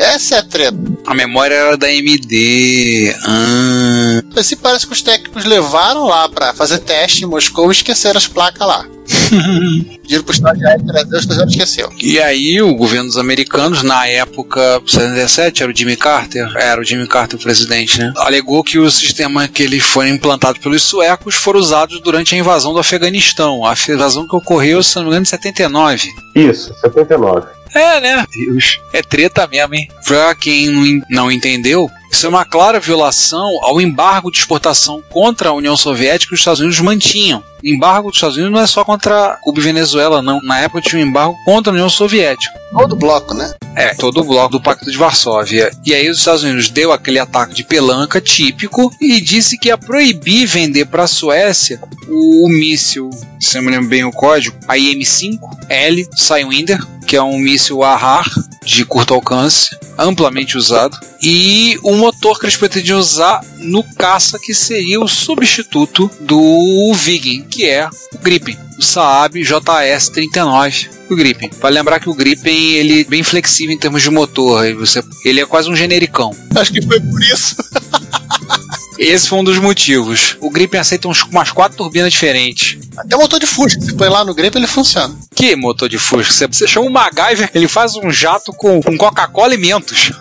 Essa 0.02 0.36
é 0.36 0.40
a 0.40 0.44
treta. 0.44 0.78
A 1.06 1.14
memória 1.14 1.54
era 1.54 1.78
da 1.78 1.86
AMD. 1.86 3.16
Ah. 3.24 4.42
Se 4.42 4.56
parece 4.56 4.88
que 4.88 4.94
os 4.94 5.02
técnicos 5.04 5.46
levaram 5.46 6.06
lá 6.06 6.28
para 6.28 6.54
fazer 6.56 6.80
teste 6.80 7.24
em 7.24 7.28
Moscou 7.28 7.70
e 7.70 7.72
esqueceram 7.72 8.18
as 8.18 8.28
placas 8.28 8.68
lá. 8.68 8.84
Pediram 10.02 10.24
pro 10.24 10.34
estagiário 10.34 10.84
trazer, 10.86 11.16
o 11.16 11.20
estagiário 11.20 11.52
esqueceu. 11.52 11.94
E 12.02 12.20
aí, 12.20 12.60
o 12.64 12.74
governo 12.74 13.06
dos 13.06 13.18
americanos, 13.18 13.84
na 13.84 14.08
época 14.08 14.82
77, 14.88 15.62
era 15.62 15.72
o 15.72 15.76
Jimmy 15.76 15.96
Carter, 15.96 16.52
era 16.56 16.82
o 16.82 16.84
Jimmy 16.84 17.08
Carter 17.08 17.40
o 17.40 17.42
presidente, 17.42 18.00
né? 18.00 18.12
Alegou 18.18 18.64
que 18.64 18.80
o 18.80 18.90
sistema 18.90 19.48
que 19.48 19.62
eles 19.62 19.84
foram 19.84 20.10
implantados 20.10 20.60
pelos 20.62 20.82
suecos 20.82 21.36
foram 21.36 21.60
usados 21.60 22.02
durante 22.02 22.34
a 22.34 22.38
invasão 22.38 22.74
do 22.74 22.80
Afeganistão. 22.80 23.64
A 23.66 23.76
invasão 23.88 24.28
que 24.28 24.36
ocorreu, 24.36 24.82
se 24.82 24.96
não 24.96 25.04
me 25.04 25.10
engano, 25.10 25.24
em 25.24 25.26
79. 25.26 26.10
Isso, 26.36 26.74
79. 26.82 27.61
É, 27.74 28.00
né? 28.02 28.26
Deus. 28.34 28.80
É 28.94 29.02
treta 29.02 29.48
mesmo, 29.48 29.76
hein? 29.76 29.88
Pra 30.06 30.36
quem 30.36 30.68
não 30.70 30.86
en- 30.86 31.02
não 31.10 31.32
entendeu, 31.32 31.90
isso 32.12 32.26
é 32.26 32.30
uma 32.30 32.44
clara 32.46 32.80
violação 32.80 33.48
ao 33.64 33.80
embargo 33.80 34.30
de 34.32 34.38
exportação 34.40 35.02
contra 35.10 35.50
a 35.50 35.54
União 35.54 35.78
Soviética 35.78 36.30
que 36.30 36.34
os 36.36 36.42
Estados 36.42 36.60
Unidos 36.60 36.80
mantinham. 36.82 37.44
O 37.64 37.68
embargo 37.68 38.10
dos 38.10 38.18
Estados 38.18 38.38
Unidos 38.38 38.54
não 38.54 38.62
é 38.62 38.68
só 38.68 38.84
contra 38.84 39.38
Cuba 39.42 39.60
e 39.60 39.64
Venezuela, 39.64 40.22
não. 40.22 40.42
Na 40.42 40.60
época 40.60 40.82
tinha 40.82 41.04
um 41.04 41.08
embargo 41.08 41.36
contra 41.46 41.72
a 41.72 41.74
União 41.74 41.90
Soviética. 41.90 42.60
Todo 42.72 42.96
bloco, 42.96 43.34
né? 43.34 43.54
É, 43.76 43.94
todo 43.94 44.22
o 44.22 44.24
bloco 44.24 44.52
do 44.54 44.62
Pacto 44.62 44.90
de 44.90 44.98
Varsóvia. 44.98 45.72
E 45.86 45.94
aí 45.94 46.10
os 46.10 46.20
Estados 46.20 46.44
Unidos 46.44 46.70
deu 46.70 46.92
aquele 46.92 47.20
ataque 47.20 47.54
de 47.54 47.64
pelanca 47.64 48.20
típico 48.20 48.92
e 49.00 49.22
disse 49.22 49.58
que 49.58 49.68
ia 49.68 49.78
proibir 49.78 50.46
vender 50.46 50.86
para 50.86 51.04
a 51.04 51.08
Suécia 51.08 51.80
o, 52.08 52.50
míssil, 52.50 53.10
se 53.40 53.58
eu 53.58 53.62
me 53.62 53.72
lembro 53.72 53.90
bem 53.90 54.04
o 54.04 54.12
código, 54.12 54.58
a 54.68 54.78
IM-5L 54.78 56.08
Sidewinder, 56.16 56.86
que 57.06 57.16
é 57.16 57.24
um 57.24 57.38
míssil 57.38 57.84
AHAR 57.84 58.30
de 58.64 58.86
curto 58.86 59.14
alcance, 59.14 59.76
amplamente 59.98 60.58
usado, 60.58 60.98
e 61.22 61.80
o 61.84 61.96
motor 61.96 62.40
que 62.40 62.46
eles 62.46 62.58
pretendiam 62.58 63.00
usar 63.00 63.42
no 63.58 63.84
caça 63.84 64.40
que 64.40 64.54
seria 64.54 65.00
o 65.00 65.08
substituto 65.08 66.10
do 66.20 66.94
Viggen, 66.94 67.44
que 67.52 67.70
é 67.70 67.88
o 68.14 68.18
Gripen, 68.18 68.58
o 68.80 68.82
Saab 68.82 69.40
JS-39 69.40 71.02
o 71.10 71.16
Gripen. 71.16 71.52
Vale 71.60 71.76
lembrar 71.76 72.00
que 72.00 72.10
o 72.10 72.14
Gripen 72.14 72.72
ele 72.74 73.02
é 73.02 73.04
bem 73.04 73.22
flexível 73.22 73.76
em 73.76 73.78
termos 73.78 74.02
de 74.02 74.10
motor, 74.10 74.74
você, 74.76 75.04
ele 75.26 75.42
é 75.42 75.46
quase 75.46 75.70
um 75.70 75.76
genericão. 75.76 76.36
Acho 76.56 76.72
que 76.72 76.82
foi 76.82 77.00
por 77.00 77.22
isso. 77.22 77.56
Esse 78.98 79.28
foi 79.28 79.40
um 79.40 79.44
dos 79.44 79.58
motivos. 79.58 80.38
O 80.40 80.50
Gripen 80.50 80.80
aceita 80.80 81.08
uns, 81.08 81.24
umas 81.24 81.52
quatro 81.52 81.78
turbinas 81.78 82.14
diferentes. 82.14 82.78
Até 82.96 83.16
o 83.16 83.20
motor 83.20 83.40
de 83.40 83.48
Fusca, 83.48 83.82
se 83.82 83.94
põe 83.94 84.10
lá 84.10 84.24
no 84.24 84.34
Grip, 84.34 84.56
ele 84.56 84.68
funciona. 84.68 85.16
Que 85.34 85.56
motor 85.56 85.90
de 85.90 85.98
Fusca? 85.98 86.32
Você, 86.32 86.48
você 86.48 86.68
chama 86.68 86.86
o 86.86 86.92
MacGyver, 86.92 87.50
ele 87.54 87.68
faz 87.68 87.96
um 87.96 88.12
jato 88.12 88.54
com, 88.54 88.82
com 88.82 88.98
Coca-Cola 88.98 89.56
e 89.56 89.58
Mentos. 89.58 90.12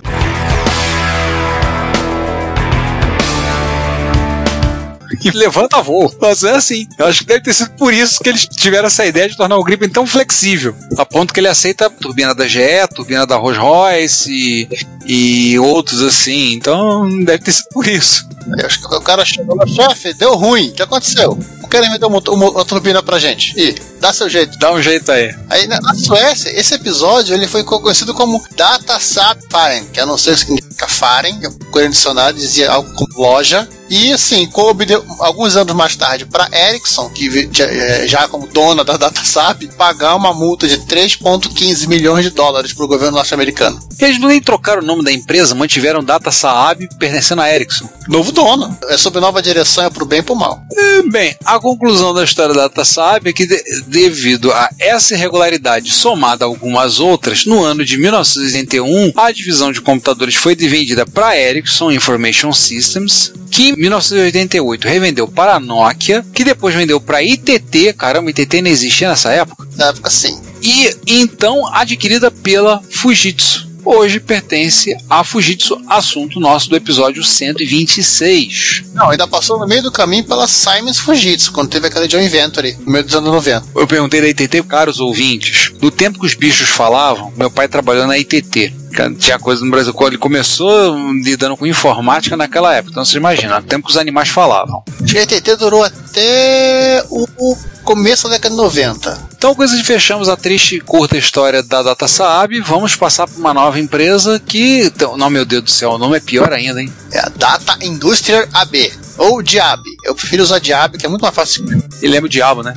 E 5.31 5.31
levanta 5.31 5.83
voo. 5.83 6.13
Mas 6.21 6.43
é 6.43 6.53
assim. 6.53 6.87
Eu 6.99 7.07
acho 7.07 7.21
que 7.21 7.27
deve 7.27 7.43
ter 7.43 7.53
sido 7.53 7.71
por 7.73 7.93
isso 7.93 8.21
que 8.21 8.29
eles 8.29 8.47
tiveram 8.47 8.87
essa 8.87 9.05
ideia 9.05 9.29
de 9.29 9.37
tornar 9.37 9.57
o 9.57 9.65
Gripen 9.65 9.89
tão 9.89 10.07
flexível. 10.07 10.75
A 10.97 11.05
ponto 11.05 11.33
que 11.33 11.41
ele 11.41 11.49
aceita 11.49 11.87
a 11.87 11.91
turbina 11.91 12.35
da 12.35 12.47
GE, 12.47 12.61
turbina 12.95 13.27
da 13.27 13.37
Rolls 13.37 13.61
Royce 13.61 14.31
e, 14.33 14.69
e 15.07 15.59
outros 15.59 16.03
assim. 16.03 16.55
Então 16.55 17.09
deve 17.25 17.45
ter 17.45 17.53
sido 17.53 17.69
por 17.73 17.87
isso. 17.87 18.29
Eu 18.59 18.67
acho 18.67 18.81
que 18.81 18.95
o 18.95 19.01
cara 19.01 19.25
chegou 19.25 19.55
lá, 19.55 19.67
chefe, 19.67 20.15
deu 20.15 20.35
ruim. 20.35 20.71
O 20.71 20.73
que 20.73 20.83
aconteceu? 20.83 21.39
Não 21.61 21.69
querem 21.69 21.91
vender 21.91 22.07
uma, 22.07 22.21
uma, 22.29 22.51
uma 22.51 22.65
turbina 22.65 23.03
pra 23.03 23.19
gente. 23.19 23.53
Ih, 23.59 23.75
dá 24.01 24.13
seu 24.13 24.29
jeito. 24.29 24.59
Dá 24.59 24.73
um 24.73 24.83
jeito 24.83 25.13
aí. 25.13 25.35
Aí 25.49 25.67
na, 25.67 25.81
na 25.81 25.95
Suécia, 25.95 26.51
esse 26.59 26.75
episódio 26.75 27.35
ele 27.35 27.47
foi 27.47 27.63
conhecido 27.63 28.15
como 28.15 28.43
Data 28.57 28.99
Sap 28.99 29.39
Faren, 29.51 29.85
que 29.93 30.01
eu 30.01 30.07
não 30.07 30.17
sei 30.17 30.33
o 30.33 30.37
que 30.37 30.43
significa 30.43 30.89
Faren, 30.89 31.39
eu 31.43 31.53
procurei 31.53 31.89
no 31.89 31.93
dicionário, 31.93 32.39
dizia 32.39 32.71
algo 32.71 32.93
como 32.95 33.21
loja, 33.21 33.69
E 33.91 34.13
assim, 34.13 34.47
coube 34.47 34.87
de- 34.87 34.95
alguns 35.19 35.57
anos 35.57 35.75
mais 35.75 35.97
tarde 35.97 36.25
para 36.25 36.49
Ericsson, 36.57 37.11
que 37.11 37.29
vi- 37.29 37.49
já, 37.53 37.67
já 38.07 38.29
como 38.29 38.47
dona 38.47 38.85
da 38.85 38.97
DataSap, 38.97 39.67
pagar 39.77 40.15
uma 40.15 40.33
multa 40.33 40.69
de 40.69 40.79
3,15 40.87 41.89
milhões 41.89 42.25
de 42.25 42.31
dólares 42.31 42.73
para 42.73 42.85
o 42.85 42.89
governo 42.89 43.17
norte-americano. 43.17 43.81
Eles 43.99 44.19
nem 44.21 44.41
trocaram 44.41 44.81
o 44.81 44.87
nome 44.87 45.03
da 45.05 45.13
empresa, 45.13 45.55
mantiveram 45.55 46.03
Data 46.05 46.31
Saab 46.31 46.89
pertencendo 46.99 47.43
a 47.43 47.53
Ericsson. 47.53 47.89
Novo 48.09 48.33
dono. 48.33 48.79
É 48.89 48.97
sob 48.97 49.19
nova 49.21 49.43
direção, 49.43 49.85
é 49.85 49.91
pro 49.91 50.07
bem 50.07 50.21
e 50.21 50.23
pro 50.23 50.35
mal. 50.37 50.63
Bem, 51.11 51.35
a 51.45 51.59
conclusão 51.59 52.15
da 52.15 52.23
história 52.25 52.55
da 52.55 52.63
Data 52.63 52.85
Saab 52.85 53.29
é 53.29 53.33
que, 53.33 53.47
de- 53.47 53.63
devido 53.89 54.53
a 54.53 54.71
essa 54.79 55.15
irregularidade 55.15 55.93
somada 55.93 56.45
a 56.45 56.49
algumas 56.49 57.01
outras, 57.01 57.45
no 57.45 57.63
ano 57.63 57.85
de 57.85 57.99
1981, 57.99 59.13
a 59.17 59.33
divisão 59.33 59.73
de 59.73 59.81
computadores 59.81 60.35
foi 60.35 60.55
vendida 60.55 61.05
para 61.05 61.29
a 61.29 61.39
Ericsson 61.39 61.91
Information 61.91 62.53
Systems, 62.53 63.33
que 63.51 63.73
1988 63.81 64.87
revendeu 64.87 65.27
para 65.27 65.55
a 65.55 65.61
Nokia, 65.61 66.25
que 66.35 66.45
depois 66.45 66.75
vendeu 66.75 67.01
para 67.01 67.19
a 67.19 67.23
ITT, 67.23 67.95
caramba, 67.95 68.31
ITT 68.31 68.61
não 68.61 68.71
existia 68.71 69.09
nessa 69.09 69.33
época, 69.33 69.67
Na 69.77 69.87
época, 69.89 70.11
sim. 70.11 70.39
e 70.63 70.95
então 71.07 71.67
adquirida 71.75 72.31
pela 72.31 72.83
Fujitsu. 72.91 73.70
Hoje 73.85 74.21
pertence 74.21 74.97
à 75.09 75.25
Fujitsu, 75.25 75.81
assunto 75.89 76.39
nosso 76.39 76.69
do 76.69 76.77
episódio 76.77 77.25
126. 77.25 78.85
Não, 78.95 79.11
ainda 79.11 79.27
passou 79.27 79.59
no 79.59 79.67
meio 79.67 79.83
do 79.83 79.91
caminho 79.91 80.25
pela 80.25 80.47
Siemens 80.47 80.99
Fujitsu, 80.99 81.53
quando 81.53 81.71
teve 81.71 81.87
aquela 81.87 82.09
Joe 82.09 82.25
Inventory, 82.25 82.77
no 82.81 82.93
meio 82.93 83.05
dos 83.05 83.15
anos 83.15 83.33
90. 83.33 83.67
Eu 83.75 83.87
perguntei 83.87 84.21
da 84.21 84.29
ITT, 84.29 84.63
caros 84.65 85.01
ouvintes, 85.01 85.73
no 85.81 85.91
tempo 85.91 86.21
que 86.21 86.27
os 86.27 86.35
bichos 86.35 86.69
falavam, 86.69 87.33
meu 87.37 87.51
pai 87.51 87.69
trabalhou 87.69 88.07
na 88.07 88.19
ITT. 88.19 88.75
Tinha 89.19 89.39
coisa 89.39 89.65
no 89.65 89.71
Brasil, 89.71 89.95
ele 90.03 90.19
começou 90.19 90.97
lidando 91.23 91.57
com 91.57 91.67
informática 91.67 92.37
naquela 92.37 92.75
época, 92.75 92.91
então 92.91 93.05
você 93.05 93.17
imagina, 93.17 93.61
no 93.61 93.67
tempo 93.67 93.87
que 93.87 93.93
os 93.93 93.97
animais 93.97 94.29
falavam. 94.29 94.83
A 95.01 95.19
ETT 95.19 95.57
durou 95.57 95.85
até 95.85 97.05
o 97.09 97.27
o 97.41 97.57
começo 97.91 98.29
da 98.29 98.35
década 98.35 98.55
de 98.55 98.61
90. 98.61 99.29
Então, 99.37 99.53
coisa 99.53 99.77
de 99.77 99.83
fechamos 99.83 100.29
a 100.29 100.37
triste 100.37 100.77
e 100.77 100.81
curta 100.81 101.17
história 101.17 101.61
da 101.61 101.83
Data 101.83 102.07
Saab, 102.07 102.61
vamos 102.61 102.95
passar 102.95 103.27
para 103.27 103.37
uma 103.37 103.53
nova 103.53 103.81
empresa 103.81 104.39
que, 104.39 104.83
então, 104.83 105.17
não 105.17 105.29
meu 105.29 105.45
Deus 105.45 105.65
do 105.65 105.71
céu, 105.73 105.91
o 105.91 105.99
nome 105.99 106.17
é 106.17 106.21
pior 106.21 106.53
ainda, 106.53 106.81
hein? 106.81 106.93
É 107.11 107.19
a 107.19 107.29
Data 107.29 107.77
Industrial 107.85 108.47
AB, 108.55 108.93
ou 109.19 109.43
DIAB. 109.43 109.83
Eu 110.05 110.15
prefiro 110.15 110.41
usar 110.41 110.61
DIAB, 110.61 110.99
que 110.99 111.05
é 111.05 111.09
muito 111.09 111.23
mais 111.23 111.35
fácil. 111.35 111.65
Ele 112.01 112.13
lembra 112.13 112.27
o 112.27 112.29
diabo, 112.29 112.63
né? 112.63 112.75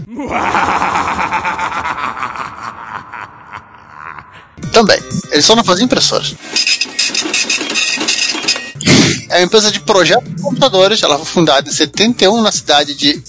Também. 4.72 5.00
Eles 5.30 5.46
só 5.46 5.56
não 5.56 5.64
faziam 5.64 5.86
impressoras. 5.86 6.34
É 9.30 9.38
uma 9.38 9.44
empresa 9.44 9.72
de 9.72 9.80
projeto 9.80 10.24
de 10.24 10.42
computadores. 10.42 11.04
Ela 11.04 11.18
foi 11.18 11.28
fundada 11.28 11.70
em 11.70 11.72
71 11.72 12.42
na 12.42 12.52
cidade 12.52 12.96
de 12.96 13.22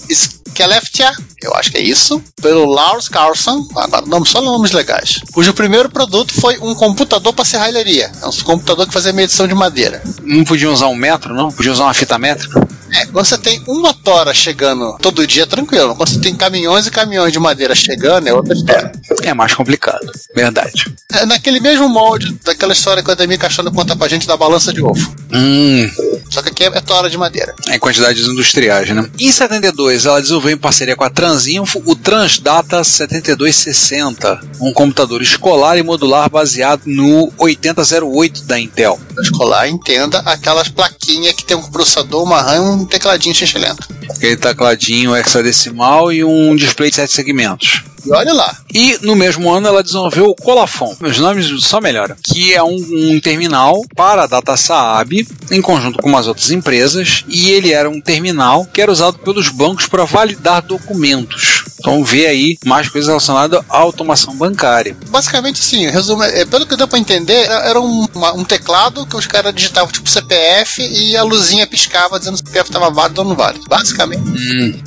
Skellefteå, 0.55 1.11
eu 1.43 1.53
acho 1.53 1.69
que 1.69 1.77
é 1.77 1.81
isso, 1.81 2.23
pelo 2.41 2.65
Lars 2.65 3.09
Carlson. 3.09 3.67
Agora, 3.75 4.05
nome, 4.05 4.25
só 4.25 4.41
nomes 4.41 4.71
legais. 4.71 5.19
Cujo 5.33 5.53
primeiro 5.53 5.89
produto 5.89 6.33
foi 6.33 6.57
um 6.59 6.73
computador 6.73 7.33
para 7.33 7.43
serralheria. 7.43 8.09
É 8.21 8.25
um 8.25 8.31
computador 8.31 8.87
que 8.87 8.93
fazia 8.93 9.11
medição 9.11 9.47
de 9.47 9.53
madeira. 9.53 10.01
Não 10.23 10.45
podiam 10.45 10.71
usar 10.71 10.87
um 10.87 10.95
metro, 10.95 11.33
não? 11.33 11.51
Podia 11.51 11.73
usar 11.73 11.83
uma 11.83 11.93
fita 11.93 12.17
métrica? 12.17 12.65
É, 12.93 13.05
quando 13.07 13.25
você 13.25 13.37
tem 13.37 13.61
uma 13.67 13.93
tora 13.93 14.33
chegando 14.33 14.95
todo 15.01 15.27
dia, 15.27 15.45
tranquilo. 15.45 15.93
Quando 15.95 16.07
você 16.09 16.19
tem 16.19 16.33
caminhões 16.33 16.87
e 16.87 16.91
caminhões 16.91 17.33
de 17.33 17.39
madeira 17.39 17.75
chegando, 17.75 18.27
é 18.27 18.33
outra 18.33 18.53
história. 18.53 18.91
É 19.23 19.33
mais 19.33 19.53
complicado, 19.53 20.09
verdade. 20.33 20.85
É 21.11 21.25
naquele 21.25 21.59
mesmo 21.59 21.89
molde 21.89 22.33
daquela 22.45 22.71
história 22.71 23.03
que 23.03 23.09
o 23.09 23.11
Ademir 23.11 23.37
Caixano 23.37 23.71
conta 23.73 23.95
pra 23.95 24.07
gente 24.07 24.25
da 24.25 24.37
balança 24.37 24.71
de 24.71 24.81
ovo. 24.81 25.13
Hum, 25.33 25.89
Só 26.29 26.41
que 26.41 26.49
aqui 26.49 26.63
é, 26.63 26.67
é 26.67 26.81
tora 26.81 27.09
de 27.09 27.17
madeira. 27.17 27.53
em 27.69 27.79
quantidades 27.79 28.25
industriais, 28.27 28.89
né? 28.89 29.09
Em 29.19 29.31
72, 29.31 30.05
ela 30.05 30.21
desenvolveu 30.21 30.44
em 30.49 30.57
parceria 30.57 30.95
com 30.95 31.03
a 31.03 31.09
Transinfo 31.09 31.81
o 31.85 31.95
Transdata 31.95 32.83
7260, 32.83 34.39
um 34.61 34.73
computador 34.73 35.21
escolar 35.21 35.77
e 35.77 35.83
modular 35.83 36.29
baseado 36.29 36.83
no 36.85 37.31
8008 37.37 38.43
da 38.43 38.59
Intel. 38.59 38.99
escolar 39.21 39.67
entenda 39.67 40.19
aquelas 40.19 40.67
plaquinhas 40.69 41.33
que 41.33 41.45
tem 41.45 41.57
um 41.57 41.63
processador, 41.63 42.23
uma 42.23 42.41
RAM 42.41 42.55
e 42.55 42.69
um 42.81 42.85
tecladinho 42.85 43.35
xixelento. 43.35 43.87
Aquele 44.09 44.37
tecladinho 44.37 45.15
hexadecimal 45.15 46.11
e 46.11 46.23
um 46.23 46.55
display 46.55 46.89
de 46.89 46.97
7 46.97 47.11
segmentos. 47.11 47.83
E 48.05 48.11
olha 48.11 48.33
lá, 48.33 48.57
E 48.73 48.97
no 49.01 49.15
mesmo 49.15 49.49
ano 49.49 49.67
ela 49.67 49.81
desenvolveu 49.81 50.25
o 50.25 50.35
Colafon, 50.35 50.95
os 50.99 51.17
nomes 51.17 51.63
só 51.63 51.79
melhoram, 51.79 52.15
que 52.21 52.53
é 52.53 52.61
um, 52.61 52.75
um 52.75 53.19
terminal 53.19 53.81
para 53.95 54.23
a 54.23 54.27
Data 54.27 54.57
Saab, 54.57 55.27
em 55.49 55.61
conjunto 55.61 55.97
com 55.99 56.09
umas 56.09 56.27
outras 56.27 56.51
empresas, 56.51 57.23
e 57.27 57.49
ele 57.51 57.71
era 57.71 57.89
um 57.89 58.01
terminal 58.01 58.65
que 58.65 58.81
era 58.81 58.91
usado 58.91 59.17
pelos 59.19 59.49
bancos 59.49 59.87
para 59.87 60.03
validar 60.03 60.61
documentos. 60.61 61.54
Então 61.79 62.03
vê 62.03 62.25
aí 62.27 62.57
mais 62.65 62.87
coisas 62.89 63.07
relacionadas 63.07 63.61
à 63.69 63.77
automação 63.77 64.35
bancária. 64.35 64.95
basicamente 65.09 65.59
assim, 65.61 65.87
resumo, 65.89 66.23
é, 66.23 66.45
pelo 66.45 66.65
que 66.65 66.75
deu 66.75 66.87
pra 66.87 66.97
entender, 66.99 67.33
era 67.45 67.65
era 67.75 67.81
um, 67.81 68.07
uma- 68.15 68.33
um 68.33 68.43
teclado 68.45 69.05
que 69.05 69.15
os 69.17 69.27
caras 69.27 69.53
digitavam 69.53 69.91
tipo 69.91 70.07
CPF 70.09 70.81
e 70.81 71.17
a 71.17 71.23
luzinha 71.23 71.67
piscava 71.67 72.17
dizendo 72.17 72.37
se 72.37 72.43
o 72.43 72.45
CPF 72.47 72.69
estava 72.69 72.89
válido 72.89 73.21
ou 73.21 73.27
não 73.27 73.35
válido. 73.35 73.65
Basicamente. 73.67 74.23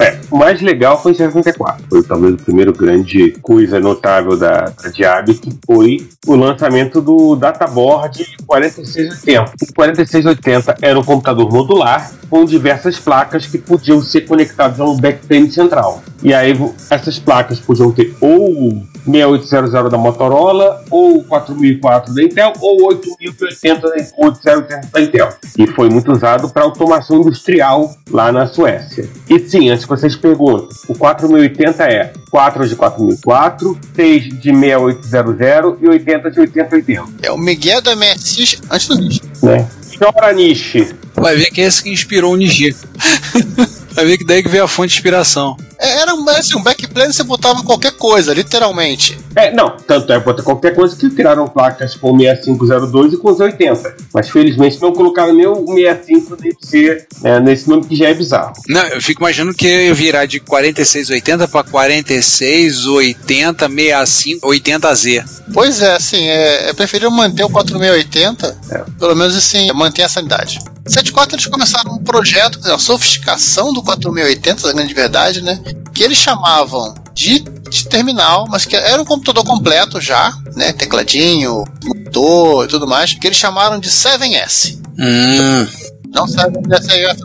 É, 0.01 0.19
o 0.31 0.37
mais 0.39 0.61
legal 0.63 1.03
foi 1.03 1.13
em 1.13 1.15
64. 1.17 1.85
Foi 1.91 2.03
talvez 2.03 2.35
o 2.35 2.37
primeiro 2.39 2.73
grande 2.73 3.33
coisa 3.43 3.79
notável 3.81 4.37
da, 4.39 4.73
da 4.83 4.89
Diab, 4.89 5.35
que 5.35 5.51
foi 5.67 6.09
o 6.27 6.35
lançamento 6.37 7.01
do 7.03 7.37
Databoard 7.37 8.25
4680. 8.47 9.53
O 9.63 9.75
4680 9.75 10.77
era 10.81 10.99
um 10.99 11.05
computador 11.05 11.51
modular 11.53 12.11
com 12.31 12.45
diversas 12.45 12.99
placas 12.99 13.47
que 13.47 13.59
podiam 13.59 14.03
ser 14.03 14.23
conectadas 14.23 14.79
a 14.81 14.85
um 14.85 14.97
backplane 14.97 15.51
central. 15.51 16.03
E 16.23 16.33
aí 16.35 16.53
essas 16.91 17.19
placas 17.19 17.61
podiam 17.61 17.93
ter 17.93 18.15
ou 18.21 18.83
6800 19.05 19.91
da 19.91 19.99
Motorola, 19.99 20.85
ou 20.91 21.23
4004 21.25 22.15
da 22.15 22.23
Intel, 22.23 22.53
ou 22.61 22.89
8080 22.89 23.81
da 23.81 23.89
8080 24.19 24.89
da 24.93 25.01
Intel. 25.01 25.29
E 25.57 25.67
foi 25.67 25.89
muito 25.89 26.13
usado 26.13 26.49
para 26.51 26.63
automação 26.63 27.21
industrial 27.21 27.97
lá 28.11 28.31
na 28.31 28.47
Suécia. 28.47 29.09
E 29.29 29.39
sim, 29.39 29.71
antes 29.71 29.85
que 29.85 29.91
vocês 29.91 30.15
perguntem, 30.15 30.69
o 30.89 30.95
4080 30.95 31.85
é 31.85 32.13
4 32.31 32.69
de 32.69 32.77
4004, 32.77 33.79
6 33.95 34.41
de 34.41 34.55
6800 34.55 35.83
e 35.83 35.89
80 35.89 36.31
de 36.31 36.41
8080. 36.41 37.05
É 37.23 37.33
o 37.33 37.39
Miguel 37.39 37.81
da 37.81 37.97
MSX 37.97 38.61
antes 38.71 38.89
do 38.89 38.95
lixo. 39.01 39.21
Né? 39.43 39.67
Chora 39.99 40.33
niche. 40.33 40.95
Vai 41.15 41.37
ver 41.37 41.47
que 41.47 41.61
é 41.61 41.65
esse 41.65 41.83
que 41.83 41.91
inspirou 41.91 42.35
o 42.35 42.37
Niji. 42.37 42.77
Vai 43.93 44.07
ver 44.07 44.19
que 44.19 44.25
daí 44.25 44.43
que 44.45 44.49
veio 44.49 44.63
a 44.63 44.69
fonte 44.69 44.91
de 44.91 44.95
inspiração. 44.95 45.57
É, 45.79 46.01
Era 46.01 46.15
um, 46.15 46.29
assim, 46.31 46.57
um 46.57 46.63
backplane 46.63 47.13
você 47.13 47.23
botava 47.23 47.63
qualquer 47.63 47.93
coisa, 47.93 48.35
literalmente. 48.35 49.19
É, 49.37 49.53
não, 49.53 49.77
tanto 49.77 50.13
é 50.13 50.19
bota 50.19 50.43
qualquer 50.43 50.75
coisa 50.75 50.97
que 50.97 51.09
tiraram 51.11 51.47
placas 51.47 51.95
com 51.95 52.19
6502 52.19 53.13
e 53.13 53.17
com 53.17 53.31
os 53.31 53.41
80. 53.41 53.97
Mas 54.13 54.29
felizmente 54.29 54.81
não 54.83 54.93
colocaram 54.93 55.33
nem 55.33 55.47
o 55.47 55.67
65 55.67 56.37
nem 56.41 56.53
o 56.53 56.57
C 56.61 57.07
né, 57.23 57.41
nesse 57.41 57.69
nome 57.69 57.87
que 57.87 57.95
já 57.95 58.09
é 58.09 58.15
bizarro. 58.15 58.53
Não, 58.69 58.85
eu 58.89 59.01
fico 59.01 59.23
imaginando 59.23 59.57
que 59.57 59.67
ia 59.67 59.95
virar 59.95 60.27
de 60.27 60.41
4680 60.41 61.49
para 61.49 61.65
4680 61.65 63.69
65 63.69 64.49
80Z. 64.49 65.25
Pois 65.53 65.81
é, 65.81 65.95
assim, 65.95 66.27
é, 66.27 66.71
é 66.71 66.73
preferível 66.73 67.11
manter 67.11 67.45
o 67.45 67.51
4680, 67.51 68.59
pelo 68.99 69.15
menos 69.15 69.37
assim, 69.37 69.71
manter 69.73 70.03
a 70.03 70.09
sanidade. 70.09 70.59
74 70.87 71.37
eles 71.37 71.47
começaram 71.47 71.93
um 71.93 71.99
projeto, 71.99 72.59
a 72.65 72.79
sofisticação 72.79 73.73
do 73.73 73.83
4680, 73.83 74.63
da 74.63 74.73
grande 74.73 74.95
verdade, 74.95 75.43
né? 75.43 75.61
Que 75.93 76.05
eles 76.05 76.19
chamavam 76.19 76.95
de, 77.13 77.41
de 77.41 77.89
terminal, 77.89 78.47
mas 78.49 78.65
que 78.65 78.77
era 78.77 79.01
um 79.01 79.05
computador 79.05 79.45
completo 79.45 80.01
já, 80.01 80.33
né? 80.55 80.73
Tecladinho, 80.73 81.65
motor 81.83 82.65
e 82.65 82.69
tudo 82.69 82.87
mais, 82.87 83.15
que 83.15 83.27
eles 83.27 83.39
chamaram 83.39 83.79
de 83.79 83.91
7S. 83.91 84.79
Hum. 84.99 85.67
Não 86.15 86.27
7S 86.27 87.19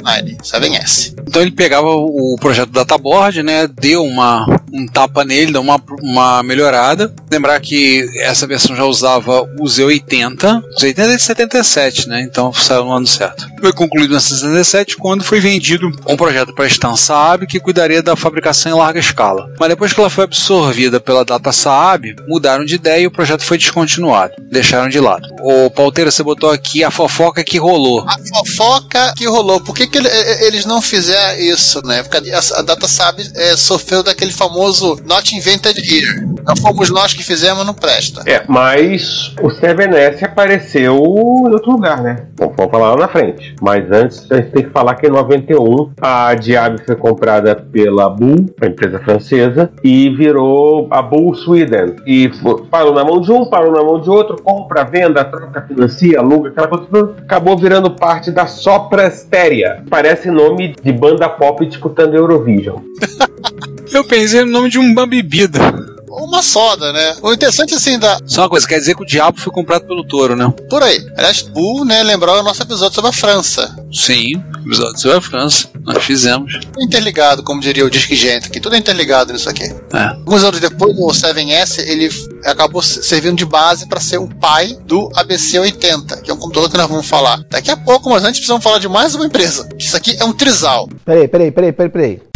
7S. 0.43 1.13
Então 1.28 1.41
ele 1.41 1.52
pegava 1.52 1.88
o 1.88 2.36
projeto 2.39 2.72
Databoard, 2.72 3.41
né? 3.41 3.67
Deu 3.67 4.04
uma, 4.04 4.46
um 4.72 4.86
tapa 4.86 5.24
nele, 5.24 5.52
deu 5.52 5.62
uma, 5.62 5.82
uma 6.02 6.43
melhorada. 6.43 7.13
Lembrar 7.32 7.60
que 7.60 8.06
essa 8.19 8.46
versão 8.46 8.76
já 8.76 8.84
usava 8.84 9.41
o 9.60 9.63
Z80. 9.63 10.62
O 10.62 10.82
Z80 10.82 11.00
é 11.00 11.15
de 11.15 11.22
77, 11.22 12.10
né? 12.10 12.22
Então 12.22 12.54
saiu 12.54 12.86
no 12.86 12.91
ano 12.91 13.08
certo. 13.08 13.48
Foi 13.60 13.74
concluído 13.74 14.15
em 14.15 14.19
67 14.19 14.98
quando 14.98 15.24
foi 15.24 15.39
vendido 15.39 15.89
um 16.08 16.17
projeto 16.17 16.54
para 16.54 16.65
a 16.65 16.67
Stan 16.67 16.96
Saab 16.96 17.48
que 17.48 17.60
cuidaria 17.60 18.04
da 18.04 18.15
fabricação 18.15 18.72
em 18.72 18.76
larga 18.76 19.00
escala. 19.00 19.50
Mas 19.60 19.69
depois 19.69 19.93
que 19.93 20.00
ela 20.00 20.10
foi 20.10 20.26
absorvida 20.26 21.00
pela 21.00 21.26
Data 21.26 21.52
Saab, 21.52 22.15
mudaram 22.28 22.65
de 22.65 22.76
ideia 22.76 23.04
e 23.04 23.08
o 23.08 23.12
projeto 23.12 23.43
foi 23.43 23.58
descontinuado. 23.58 24.34
Deixaram 24.52 24.89
de 24.89 25.00
lado. 25.00 25.28
Ô, 25.41 25.69
Palteira, 25.72 26.12
você 26.12 26.22
botou 26.22 26.52
aqui 26.52 26.84
a 26.84 26.91
fofoca 26.91 27.43
que 27.43 27.58
rolou. 27.58 28.06
A 28.08 28.17
fofoca 28.19 28.83
que 29.15 29.28
rolou, 29.28 29.60
por 29.62 29.76
que, 29.76 29.88
que 29.88 29.98
ele- 29.98 30.08
e- 30.10 30.48
eles 30.48 30.65
não 30.65 30.82
fizeram 30.82 31.39
isso, 31.39 31.82
né? 31.86 32.04
Porque 32.04 32.32
a, 32.32 32.39
a 32.60 32.62
Data 32.62 32.88
Saab 32.88 33.22
é, 33.36 33.56
sofreu 33.56 34.04
daquele 34.04 34.32
famoso 34.32 34.98
Not 35.06 35.36
Invented 35.36 35.78
Here. 35.80 36.28
Não 36.46 36.56
fomos 36.58 36.89
nós 36.89 37.13
que 37.13 37.24
fizemos, 37.24 37.65
não 37.65 37.74
presta. 37.74 38.22
É, 38.26 38.43
mas 38.48 39.34
o 39.41 39.48
7S 39.50 40.24
apareceu 40.24 40.96
em 40.96 41.52
outro 41.54 41.72
lugar, 41.72 42.02
né? 42.02 42.26
Vamos 42.38 42.56
vamos 42.58 42.72
falar 42.72 42.91
lá 42.91 42.98
na 43.02 43.08
frente. 43.08 43.56
Mas 43.62 43.89
antes, 43.91 44.30
a 44.32 44.36
gente 44.38 44.52
tem 44.52 44.63
que 44.63 44.69
falar 44.69 44.96
que 44.96 45.08
em 45.08 45.12
91 45.12 45.91
a 46.02 46.34
Diab 46.36 46.82
foi 46.86 46.96
comprada 46.96 47.56
pela 47.56 48.10
Bull, 48.10 48.54
a 48.62 48.65
empresa 48.65 49.00
francesa, 49.00 49.72
e 49.84 50.10
virou 50.10 50.88
a 50.91 51.02
Bull 51.02 51.34
Sweden. 51.36 51.96
E 52.06 52.30
parou 52.69 52.93
na 52.93 53.04
mão 53.04 53.22
de 53.22 53.32
um, 53.32 53.46
parou 53.50 53.72
na 53.72 53.84
mão 53.84 54.00
de 54.02 54.10
outro, 54.10 54.41
compra, 54.41 54.84
venda, 54.84 55.24
troca, 55.24 55.62
financia, 55.67 56.19
aluga, 56.19 56.50
aquela 56.50 56.67
coisa. 56.67 57.13
Acabou 57.22 57.58
virando 57.58 57.89
parte 57.91 58.32
da 58.32 58.46
Soprasteria. 58.63 59.84
Parece 59.89 60.32
nome 60.32 60.73
de 60.82 60.93
banda 60.93 61.28
pop 61.28 61.65
disputando 61.65 62.15
Eurovision. 62.15 62.80
Eu 63.91 64.06
pensei 64.06 64.45
no 64.45 64.52
nome 64.52 64.69
de 64.69 64.80
uma 64.80 65.06
bebida. 65.06 65.60
Uma 66.21 66.43
soda, 66.43 66.93
né? 66.93 67.15
O 67.21 67.34
interessante, 67.34 67.73
assim, 67.73 67.97
da, 67.97 68.19
Só 68.26 68.43
uma 68.43 68.49
coisa, 68.49 68.67
quer 68.67 68.80
dizer 68.80 68.95
que 68.95 69.04
o 69.04 69.06
diabo 69.06 69.39
foi 69.39 69.52
comprado 69.52 69.86
pelo 69.86 70.06
touro, 70.06 70.36
né? 70.36 70.54
por 70.69 70.84
aí. 70.84 71.04
Aliás, 71.17 71.41
Bull, 71.41 71.86
né, 71.86 72.04
lembrou 72.04 72.39
o 72.39 72.43
nosso 72.43 72.62
episódio 72.62 72.93
sobre 72.93 73.10
a 73.10 73.13
França. 73.13 73.76
Sim, 73.91 74.43
episódio 74.65 74.99
sobre 74.99 75.17
a 75.17 75.21
França. 75.21 75.67
Nós 75.84 76.04
fizemos. 76.04 76.60
Interligado, 76.80 77.43
como 77.43 77.60
diria 77.60 77.86
o 77.86 77.89
Disque 77.89 78.15
Gente, 78.15 78.49
que 78.49 78.60
tudo 78.60 78.76
é 78.76 78.78
interligado 78.78 79.34
nisso 79.34 79.49
aqui. 79.49 79.63
É. 79.93 79.97
Alguns 79.97 80.43
anos 80.43 80.60
depois, 80.60 80.95
o 80.97 81.08
7S 81.08 81.80
ele 81.80 82.10
acabou 82.45 82.82
servindo 82.82 83.38
de 83.38 83.45
base 83.45 83.88
para 83.88 83.99
ser 83.99 84.17
o 84.17 84.28
pai 84.28 84.78
do 84.86 85.10
ABC80, 85.10 86.21
que 86.21 86.32
é 86.32 86.34
um 86.34 86.38
computador 86.38 86.69
que 86.69 86.78
nós 86.78 86.88
vamos 86.88 87.08
falar 87.08 87.43
daqui 87.49 87.71
a 87.71 87.78
pouco, 87.78 88.10
mas 88.10 88.23
antes 88.23 88.39
precisamos 88.39 88.63
falar 88.63 88.80
de 88.80 88.88
mais 88.88 89.15
uma 89.15 89.26
empresa. 89.26 89.67
Isso 89.78 89.95
aqui 89.97 90.15
é 90.19 90.23
um 90.23 90.34
trisal. 90.34 90.88
Peraí, 91.06 91.28
peraí, 91.28 91.52
peraí, 91.52 91.71
peraí, 91.71 91.89
peraí. 91.89 92.33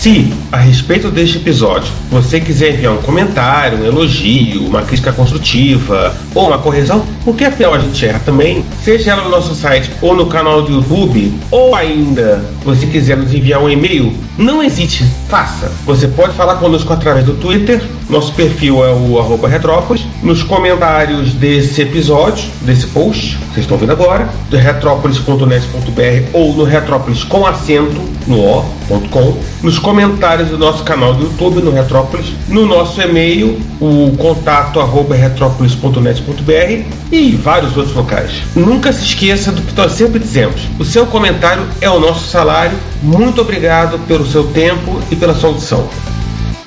Se, 0.00 0.32
a 0.50 0.56
respeito 0.56 1.10
deste 1.10 1.36
episódio, 1.36 1.92
você 2.10 2.40
quiser 2.40 2.72
enviar 2.72 2.94
um 2.94 3.02
comentário, 3.02 3.80
um 3.80 3.84
elogio, 3.84 4.64
uma 4.64 4.80
crítica 4.80 5.12
construtiva 5.12 6.16
ou 6.34 6.46
uma 6.46 6.56
correção, 6.56 7.04
porque 7.22 7.44
afinal 7.44 7.74
a 7.74 7.78
gente 7.80 8.06
erra 8.06 8.18
também, 8.20 8.64
seja 8.82 9.10
ela 9.10 9.24
no 9.24 9.28
nosso 9.28 9.54
site 9.54 9.90
ou 10.00 10.16
no 10.16 10.24
canal 10.24 10.62
do 10.62 10.72
YouTube, 10.72 11.34
ou 11.50 11.74
ainda 11.74 12.42
você 12.64 12.86
quiser 12.86 13.18
nos 13.18 13.34
enviar 13.34 13.62
um 13.62 13.68
e-mail, 13.68 14.10
não 14.38 14.62
hesite, 14.62 15.04
faça. 15.30 15.70
Você 15.86 16.08
pode 16.08 16.34
falar 16.34 16.56
conosco 16.56 16.92
através 16.92 17.24
do 17.24 17.34
Twitter, 17.34 17.80
nosso 18.08 18.34
perfil 18.34 18.84
é 18.84 18.92
o 18.92 19.18
arroba 19.18 19.48
Retrópolis, 19.48 20.04
nos 20.22 20.42
comentários 20.42 21.32
desse 21.32 21.80
episódio, 21.82 22.50
desse 22.62 22.86
post, 22.88 23.38
vocês 23.52 23.64
estão 23.64 23.78
vendo 23.78 23.92
agora, 23.92 24.28
do 24.50 24.56
retrópolis.net.br 24.56 26.28
ou 26.32 26.52
no 26.54 26.64
Retrópolis 26.64 27.22
com 27.22 27.46
acento 27.46 28.00
no 28.26 28.40
o.com, 28.40 29.36
nos 29.62 29.78
comentários 29.78 30.48
do 30.48 30.58
nosso 30.58 30.82
canal 30.82 31.14
do 31.14 31.24
YouTube 31.24 31.62
no 31.62 31.70
Retrópolis, 31.70 32.26
no 32.48 32.66
nosso 32.66 33.00
e-mail, 33.00 33.60
o 33.80 34.12
contato 34.16 34.80
arroba 34.80 35.14
retrópolis.net.br 35.14 36.84
e 37.12 37.32
vários 37.32 37.76
outros 37.76 37.94
locais. 37.94 38.42
Nunca 38.54 38.92
se 38.92 39.04
esqueça 39.04 39.52
do 39.52 39.62
que 39.62 39.76
nós 39.76 39.92
sempre 39.92 40.18
dizemos: 40.18 40.62
o 40.78 40.84
seu 40.84 41.06
comentário 41.06 41.62
é 41.80 41.88
o 41.88 42.00
nosso 42.00 42.28
salário. 42.28 42.76
Muito 43.02 43.40
obrigado 43.40 43.98
pelo 44.00 44.26
seu 44.26 44.52
tempo 44.52 45.00
e 45.10 45.16
pela 45.16 45.34
sua 45.34 45.48
audição. 45.48 45.88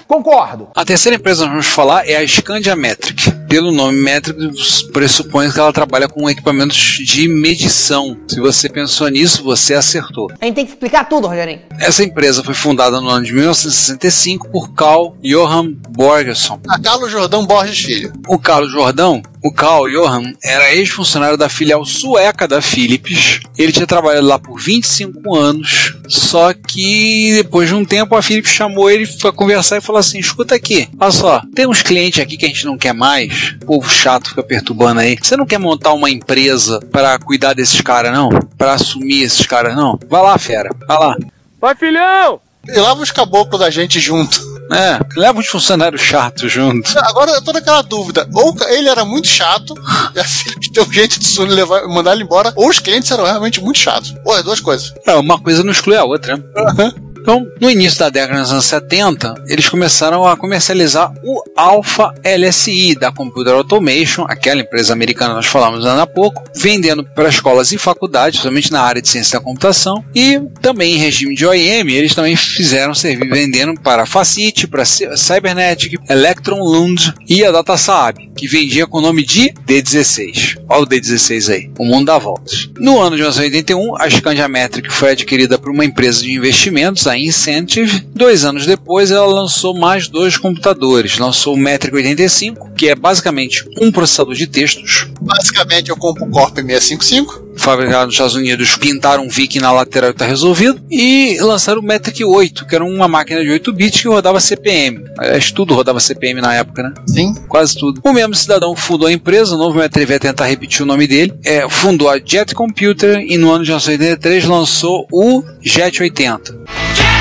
Concordo. 0.08 0.68
A 0.76 0.86
terceira 0.86 1.16
empresa 1.16 1.42
que 1.42 1.46
nós 1.46 1.52
vamos 1.52 1.68
falar 1.68 2.08
é 2.08 2.18
a 2.18 2.28
Scandia 2.28 2.76
Metric. 2.76 3.32
Pelo 3.48 3.72
nome 3.72 4.00
Metric, 4.00 4.52
pressupõe 4.92 5.52
que 5.52 5.60
ela 5.60 5.72
trabalha 5.72 6.08
com 6.08 6.30
equipamentos 6.30 6.78
de 6.78 7.28
medição. 7.28 8.18
Se 8.28 8.40
você 8.40 8.70
pensou 8.70 9.08
nisso, 9.10 9.44
você 9.44 9.74
acertou. 9.74 10.32
A 10.40 10.46
gente 10.46 10.56
tem 10.56 10.66
que 10.66 10.72
explicar 10.72 11.08
tudo, 11.10 11.28
Rogerinho. 11.28 11.62
Essa 11.80 12.04
empresa 12.04 12.44
foi 12.44 12.54
fundada 12.54 13.00
no 13.00 13.10
ano 13.10 13.26
de 13.26 13.34
1965 13.34 14.50
por 14.50 14.74
Carl 14.74 15.16
Johan 15.24 15.72
Borgerson. 15.90 16.60
A 16.68 16.80
Carlos 16.80 17.12
Jordão 17.12 17.46
Borges 17.46 17.80
Filho. 17.80 18.14
O 18.28 18.38
Carlos 18.38 18.72
Jordão, 18.72 19.22
o 19.44 19.52
Carl 19.52 19.90
Johan, 19.90 20.34
era 20.42 20.74
ex-funcionário 20.74 21.38
da 21.38 21.50
filial 21.50 21.84
sueca 21.84 22.48
da 22.48 22.62
Philips. 22.62 23.42
Ele 23.58 23.74
tinha 23.74 23.86
trabalhado 23.86 24.26
lá 24.26 24.40
por 24.40 24.60
25 24.60 25.36
anos, 25.36 25.96
só 26.08 26.54
que 26.54 27.34
depois 27.34 27.68
de 27.68 27.76
um 27.76 27.84
tempo 27.84 28.16
a 28.16 28.22
Philips 28.22 28.52
chamou 28.52 28.90
ele 28.90 29.06
para 29.06 29.34
conversar 29.34 29.78
e 29.78 29.82
falou 29.82 30.00
assim: 30.00 30.18
escuta 30.18 30.56
aqui, 30.56 30.88
olha 30.98 31.12
só, 31.12 31.42
tem 31.54 31.68
uns 31.68 31.82
clientes 31.82 32.22
aqui 32.22 32.38
que 32.38 32.46
a 32.46 32.48
gente 32.48 32.66
não 32.66 32.78
quer 32.78 32.94
mais, 32.94 33.56
o 33.62 33.66
povo 33.66 33.90
chato 33.90 34.30
fica 34.30 34.44
perturbando 34.44 35.02
aí. 35.02 35.18
Você 35.22 35.36
não 35.36 35.46
quer 35.46 35.60
montar 35.60 35.94
uma 35.94 36.10
empresa 36.10 36.80
para 36.92 37.20
cuidar 37.20 37.54
desses 37.54 37.82
caras, 37.82 38.14
não? 38.14 38.30
Para 38.58 38.74
assumir 38.74 39.24
esses 39.24 39.46
caras, 39.46 39.76
não? 39.76 40.00
Vai 40.10 40.22
lá, 40.22 40.38
fera, 40.38 40.70
vai 40.88 40.98
lá. 40.98 41.18
Vai, 41.60 41.76
filhão! 41.76 42.40
E 42.68 42.72
leva 42.72 43.02
os 43.02 43.12
caboclos 43.12 43.60
da 43.60 43.70
gente 43.70 44.00
junto. 44.00 44.53
É, 44.74 45.00
leva 45.20 45.40
uns 45.40 45.48
funcionários 45.48 46.02
chatos 46.02 46.52
junto. 46.52 46.98
Agora 47.00 47.32
eu 47.32 47.42
tô 47.42 47.52
naquela 47.52 47.82
dúvida. 47.82 48.28
Ou 48.34 48.56
ele 48.70 48.90
era 48.90 49.06
muito 49.06 49.28
chato, 49.28 49.74
e 50.16 50.20
a 50.20 50.24
Philips 50.24 50.70
deu 50.72 50.84
um 50.84 50.92
jeito 50.92 51.20
de 51.20 51.26
Sony 51.26 51.54
levar, 51.54 51.88
mandar 51.88 52.14
ele 52.14 52.24
embora, 52.24 52.52
ou 52.56 52.70
os 52.70 52.80
clientes 52.80 53.12
eram 53.12 53.26
realmente 53.26 53.62
muito 53.62 53.78
chatos. 53.78 54.14
Ou 54.26 54.34
as 54.34 54.44
duas 54.44 54.60
coisas. 54.60 54.94
É, 55.06 55.16
uma 55.16 55.40
coisa 55.40 55.64
não 55.64 55.72
exclui 55.72 55.96
a 55.96 56.04
outra. 56.04 56.38
né? 56.38 56.94
Então, 57.24 57.48
no 57.62 57.72
início 57.72 58.00
da 58.00 58.10
década 58.10 58.42
dos 58.42 58.52
anos 58.52 58.66
70, 58.66 59.46
eles 59.48 59.70
começaram 59.70 60.28
a 60.28 60.36
comercializar 60.36 61.10
o 61.24 61.42
Alpha 61.56 62.14
LSI 62.26 62.96
da 62.96 63.14
Computer 63.14 63.54
Automation, 63.54 64.26
aquela 64.28 64.60
empresa 64.60 64.92
americana 64.92 65.30
que 65.30 65.36
nós 65.38 65.46
falamos 65.46 65.86
há 65.86 66.06
pouco, 66.06 66.44
vendendo 66.54 67.02
para 67.02 67.30
escolas 67.30 67.72
e 67.72 67.78
faculdades, 67.78 68.42
somente 68.42 68.74
na 68.74 68.82
área 68.82 69.02
de 69.02 69.08
ciência 69.08 69.40
da 69.40 69.44
computação, 69.46 70.04
e 70.14 70.38
também 70.62 70.96
em 70.96 70.98
regime 70.98 71.34
de 71.34 71.46
OEM, 71.46 71.90
eles 71.92 72.14
também 72.14 72.36
fizeram 72.36 72.94
servir 72.94 73.30
vendendo 73.30 73.80
para 73.80 74.06
Facit, 74.06 74.68
para 74.68 74.84
Cy- 74.84 75.16
Cybernetic, 75.16 75.98
Electron 76.10 76.60
Lund 76.62 77.14
e 77.30 77.46
a 77.46 77.52
DataSaab, 77.52 78.20
que 78.36 78.48
vendia 78.48 78.88
com 78.88 78.98
o 78.98 79.02
nome 79.02 79.24
de 79.24 79.54
D16. 79.68 80.58
Olha 80.68 80.84
o 80.84 80.88
D16 80.88 81.54
aí, 81.54 81.72
o 81.78 81.86
mundo 81.86 82.06
dá 82.06 82.18
voltas. 82.18 82.70
No 82.78 83.00
ano 83.00 83.16
de 83.16 83.22
1981, 83.22 83.96
a 84.02 84.10
Scandia 84.10 84.48
Metric 84.48 84.92
foi 84.92 85.12
adquirida 85.12 85.58
por 85.58 85.72
uma 85.72 85.86
empresa 85.86 86.22
de 86.22 86.32
investimentos, 86.32 87.08
a 87.08 87.18
Incentive. 87.18 88.06
Dois 88.14 88.46
anos 88.46 88.66
depois, 88.66 89.12
ela 89.12 89.26
lançou 89.26 89.74
mais 89.74 90.08
dois 90.08 90.38
computadores. 90.38 91.18
Lançou 91.18 91.54
o 91.54 91.58
Metric 91.58 91.96
85, 91.96 92.72
que 92.76 92.90
é 92.90 92.96
basicamente 92.96 93.64
um 93.80 93.92
processador 93.92 94.34
de 94.34 94.48
textos, 94.48 95.08
Basicamente 95.24 95.90
eu 95.90 95.98
compro 95.98 96.26
o 96.26 96.30
Corp 96.30 96.56
655. 96.56 97.43
Fabricado 97.58 98.06
nos 98.06 98.16
Estados 98.16 98.36
Unidos, 98.36 98.76
pintaram 98.76 99.24
um 99.24 99.30
VIC 99.30 99.60
na 99.60 99.72
lateral 99.72 100.10
e 100.10 100.14
está 100.14 100.26
resolvido. 100.26 100.82
E 100.90 101.38
lançaram 101.42 101.82
o 101.82 101.84
Metric 101.84 102.24
8, 102.24 102.66
que 102.66 102.76
era 102.76 102.84
uma 102.84 103.08
máquina 103.08 103.44
de 103.44 103.50
8 103.50 103.72
bits 103.74 104.02
que 104.02 104.08
rodava 104.08 104.40
CPM. 104.40 105.04
Aliás, 105.18 105.52
tudo 105.52 105.74
rodava 105.74 106.00
CPM 106.00 106.42
na 106.42 106.54
época, 106.56 106.84
né? 106.84 106.94
Sim. 107.08 107.34
Quase 107.48 107.78
tudo. 107.78 108.02
O 108.04 108.14
mesmo 108.14 108.36
cidadão 108.36 108.76
fundou 108.76 109.08
a 109.08 109.12
empresa, 109.12 109.56
o 109.56 109.58
novo 109.58 109.78
me 109.78 109.86
atrevi 109.86 110.14
a 110.14 110.20
tentar 110.20 110.46
repetir 110.46 110.82
o 110.82 110.86
nome 110.86 111.08
dele. 111.08 111.34
É, 111.44 111.68
fundou 111.70 112.10
a 112.10 112.20
Jet 112.24 112.54
Computer 112.54 113.20
e 113.20 113.38
no 113.38 113.52
ano 113.52 113.64
de 113.64 113.72
1983 113.72 114.46
lançou 114.46 115.08
o 115.12 115.44
Jet 115.62 116.02
80. 116.02 117.13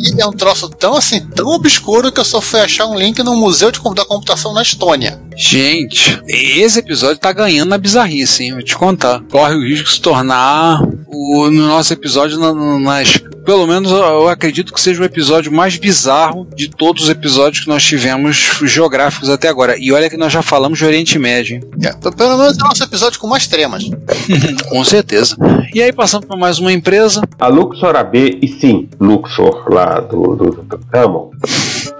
E 0.00 0.20
é 0.20 0.26
um 0.26 0.32
troço 0.32 0.68
tão 0.70 0.94
assim, 0.96 1.20
tão 1.20 1.46
obscuro 1.48 2.10
que 2.10 2.20
eu 2.20 2.24
só 2.24 2.40
fui 2.40 2.60
achar 2.60 2.86
um 2.86 2.98
link 2.98 3.22
no 3.22 3.36
Museu 3.36 3.70
de 3.70 3.80
da 3.94 4.04
Computação 4.04 4.52
na 4.54 4.62
Estônia. 4.62 5.20
Gente, 5.36 6.20
esse 6.28 6.78
episódio 6.78 7.18
tá 7.18 7.32
ganhando 7.32 7.68
na 7.70 7.78
bizarrice, 7.78 8.44
hein? 8.44 8.52
Vou 8.52 8.62
te 8.62 8.76
contar. 8.76 9.20
Corre 9.30 9.54
o 9.54 9.62
risco 9.64 9.86
de 9.88 9.92
se 9.94 10.00
tornar 10.00 10.80
o, 11.06 11.50
no 11.50 11.66
nosso 11.66 11.92
episódio 11.92 12.38
na- 12.38 12.52
na- 12.54 12.78
nas. 12.78 13.18
Pelo 13.44 13.66
menos 13.66 13.90
eu- 13.90 14.28
acredito 14.28 14.72
que 14.72 14.80
seja 14.80 15.00
o 15.00 15.04
episódio 15.04 15.50
mais 15.50 15.76
bizarro 15.76 16.46
de 16.54 16.68
todos 16.68 17.04
os 17.04 17.08
episódios 17.08 17.64
que 17.64 17.68
nós 17.70 17.82
tivemos 17.82 18.36
geográficos 18.64 19.28
até 19.30 19.48
agora. 19.48 19.76
E 19.78 19.90
olha 19.92 20.08
que 20.10 20.16
nós 20.16 20.32
já 20.32 20.42
falamos 20.42 20.78
de 20.78 20.84
Oriente 20.84 21.18
Médio, 21.18 21.56
hein? 21.56 21.62
É, 21.82 21.92
p- 21.92 22.12
pelo 22.12 22.36
menos 22.36 22.56
é 22.58 22.60
o 22.62 22.64
nosso 22.68 22.84
episódio 22.84 23.18
com 23.18 23.26
mais 23.26 23.46
tremas. 23.46 23.84
Com 24.68 24.84
certeza. 24.84 25.36
E 25.74 25.82
aí, 25.82 25.92
passando 25.92 26.26
para 26.26 26.36
mais 26.36 26.58
uma 26.58 26.72
empresa, 26.72 27.22
A 27.38 27.48
Luxor 27.48 27.96
AB, 27.96 28.38
e 28.42 28.48
sim, 28.60 28.88
Luxor, 29.00 29.64
lá 29.72 29.89
do, 29.98 30.36
do, 30.36 30.50
do 30.62 30.78
Camel, 30.90 31.32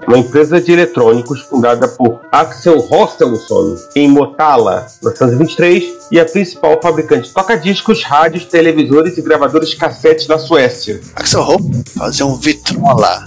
uma 0.07 0.17
empresa 0.17 0.61
de 0.61 0.71
eletrônicos 0.71 1.41
fundada 1.41 1.87
por 1.87 2.21
Axel 2.31 2.77
Hostelson 2.89 3.75
em 3.95 4.07
Motala, 4.07 4.87
1923, 5.01 6.07
e 6.11 6.19
a 6.19 6.25
principal 6.25 6.79
fabricante 6.81 7.27
de 7.27 7.33
toca-discos, 7.33 8.03
rádios, 8.03 8.45
televisores 8.45 9.17
e 9.17 9.21
gravadores 9.21 9.73
cassete 9.73 10.27
da 10.27 10.37
Suécia. 10.37 11.01
Axel 11.15 11.41
Hope 11.41 11.83
fazer 11.97 12.23
um 12.23 12.37
vitrola. 12.37 13.25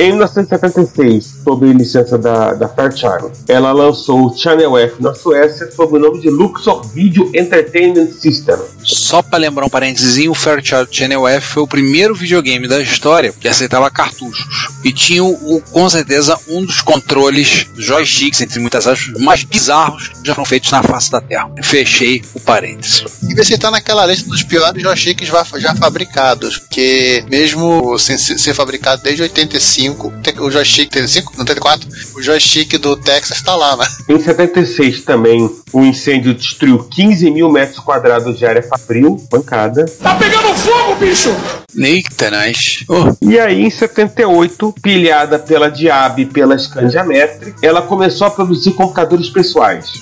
Em 0.00 0.10
1976, 0.12 1.37
sobre 1.48 1.72
licença 1.72 2.18
da, 2.18 2.52
da 2.52 2.68
Fairchild. 2.68 3.32
Ela 3.48 3.72
lançou 3.72 4.26
o 4.26 4.36
Channel 4.36 4.76
F 4.76 5.02
na 5.02 5.14
Suécia 5.14 5.70
sob 5.70 5.96
o 5.96 5.98
nome 5.98 6.20
de 6.20 6.28
Luxor 6.28 6.86
Video 6.88 7.30
Entertainment 7.34 8.12
System. 8.12 8.56
Só 8.84 9.22
para 9.22 9.38
lembrar 9.38 9.64
um 9.64 9.68
parênteses, 9.70 10.28
o 10.28 10.34
Fairchild 10.34 10.94
Channel 10.94 11.26
F 11.26 11.54
foi 11.54 11.62
o 11.62 11.66
primeiro 11.66 12.14
videogame 12.14 12.68
da 12.68 12.82
história 12.82 13.32
que 13.32 13.48
aceitava 13.48 13.90
cartuchos 13.90 14.68
e 14.84 14.92
tinha 14.92 15.24
o, 15.24 15.62
com 15.72 15.88
certeza 15.88 16.38
um 16.48 16.62
dos 16.62 16.82
controles 16.82 17.66
joysticks, 17.74 18.42
entre 18.42 18.60
muitas 18.60 18.86
aspas, 18.86 19.18
mais 19.22 19.42
bizarros 19.42 20.08
que 20.08 20.26
já 20.26 20.34
foram 20.34 20.44
feitos 20.44 20.70
na 20.70 20.82
face 20.82 21.10
da 21.10 21.20
Terra. 21.22 21.50
Fechei 21.62 22.22
o 22.34 22.40
parênteses. 22.40 23.04
E 23.22 23.34
você 23.34 23.54
está 23.54 23.70
naquela 23.70 24.04
lista 24.04 24.28
dos 24.28 24.42
piores 24.42 24.82
joysticks 24.82 25.28
já 25.56 25.74
fabricados, 25.74 26.58
porque 26.58 27.24
mesmo 27.30 27.98
sem 27.98 28.18
ser 28.18 28.52
fabricado 28.52 29.02
desde 29.02 29.22
85, 29.22 30.12
o 30.40 30.50
joystick 30.50 30.90
35 30.90 31.37
74, 31.38 31.88
o 32.16 32.22
joystick 32.22 32.78
do 32.78 32.96
Texas 32.96 33.42
tá 33.42 33.54
lá, 33.54 33.76
né? 33.76 33.86
Em 34.08 34.18
76 34.20 35.02
também, 35.02 35.50
o 35.72 35.80
incêndio 35.82 36.34
destruiu 36.34 36.78
15 36.84 37.30
mil 37.30 37.50
metros 37.50 37.78
quadrados 37.78 38.38
de 38.38 38.46
área 38.46 38.62
fabril, 38.62 39.16
pancada. 39.30 39.84
Tá 40.02 40.14
pegando 40.16 40.54
fogo, 40.54 40.94
bicho! 40.96 41.30
Eita, 41.76 42.30
nós. 42.30 42.82
Oh, 42.88 43.14
E 43.20 43.38
aí, 43.38 43.62
em 43.62 43.70
78, 43.70 44.74
pilhada 44.82 45.38
pela 45.38 45.70
Diab 45.70 46.22
e 46.22 46.24
pela 46.26 46.58
Scandiametric, 46.58 47.54
ela 47.62 47.82
começou 47.82 48.26
a 48.26 48.30
produzir 48.30 48.72
computadores 48.72 49.28
pessoais. 49.28 49.92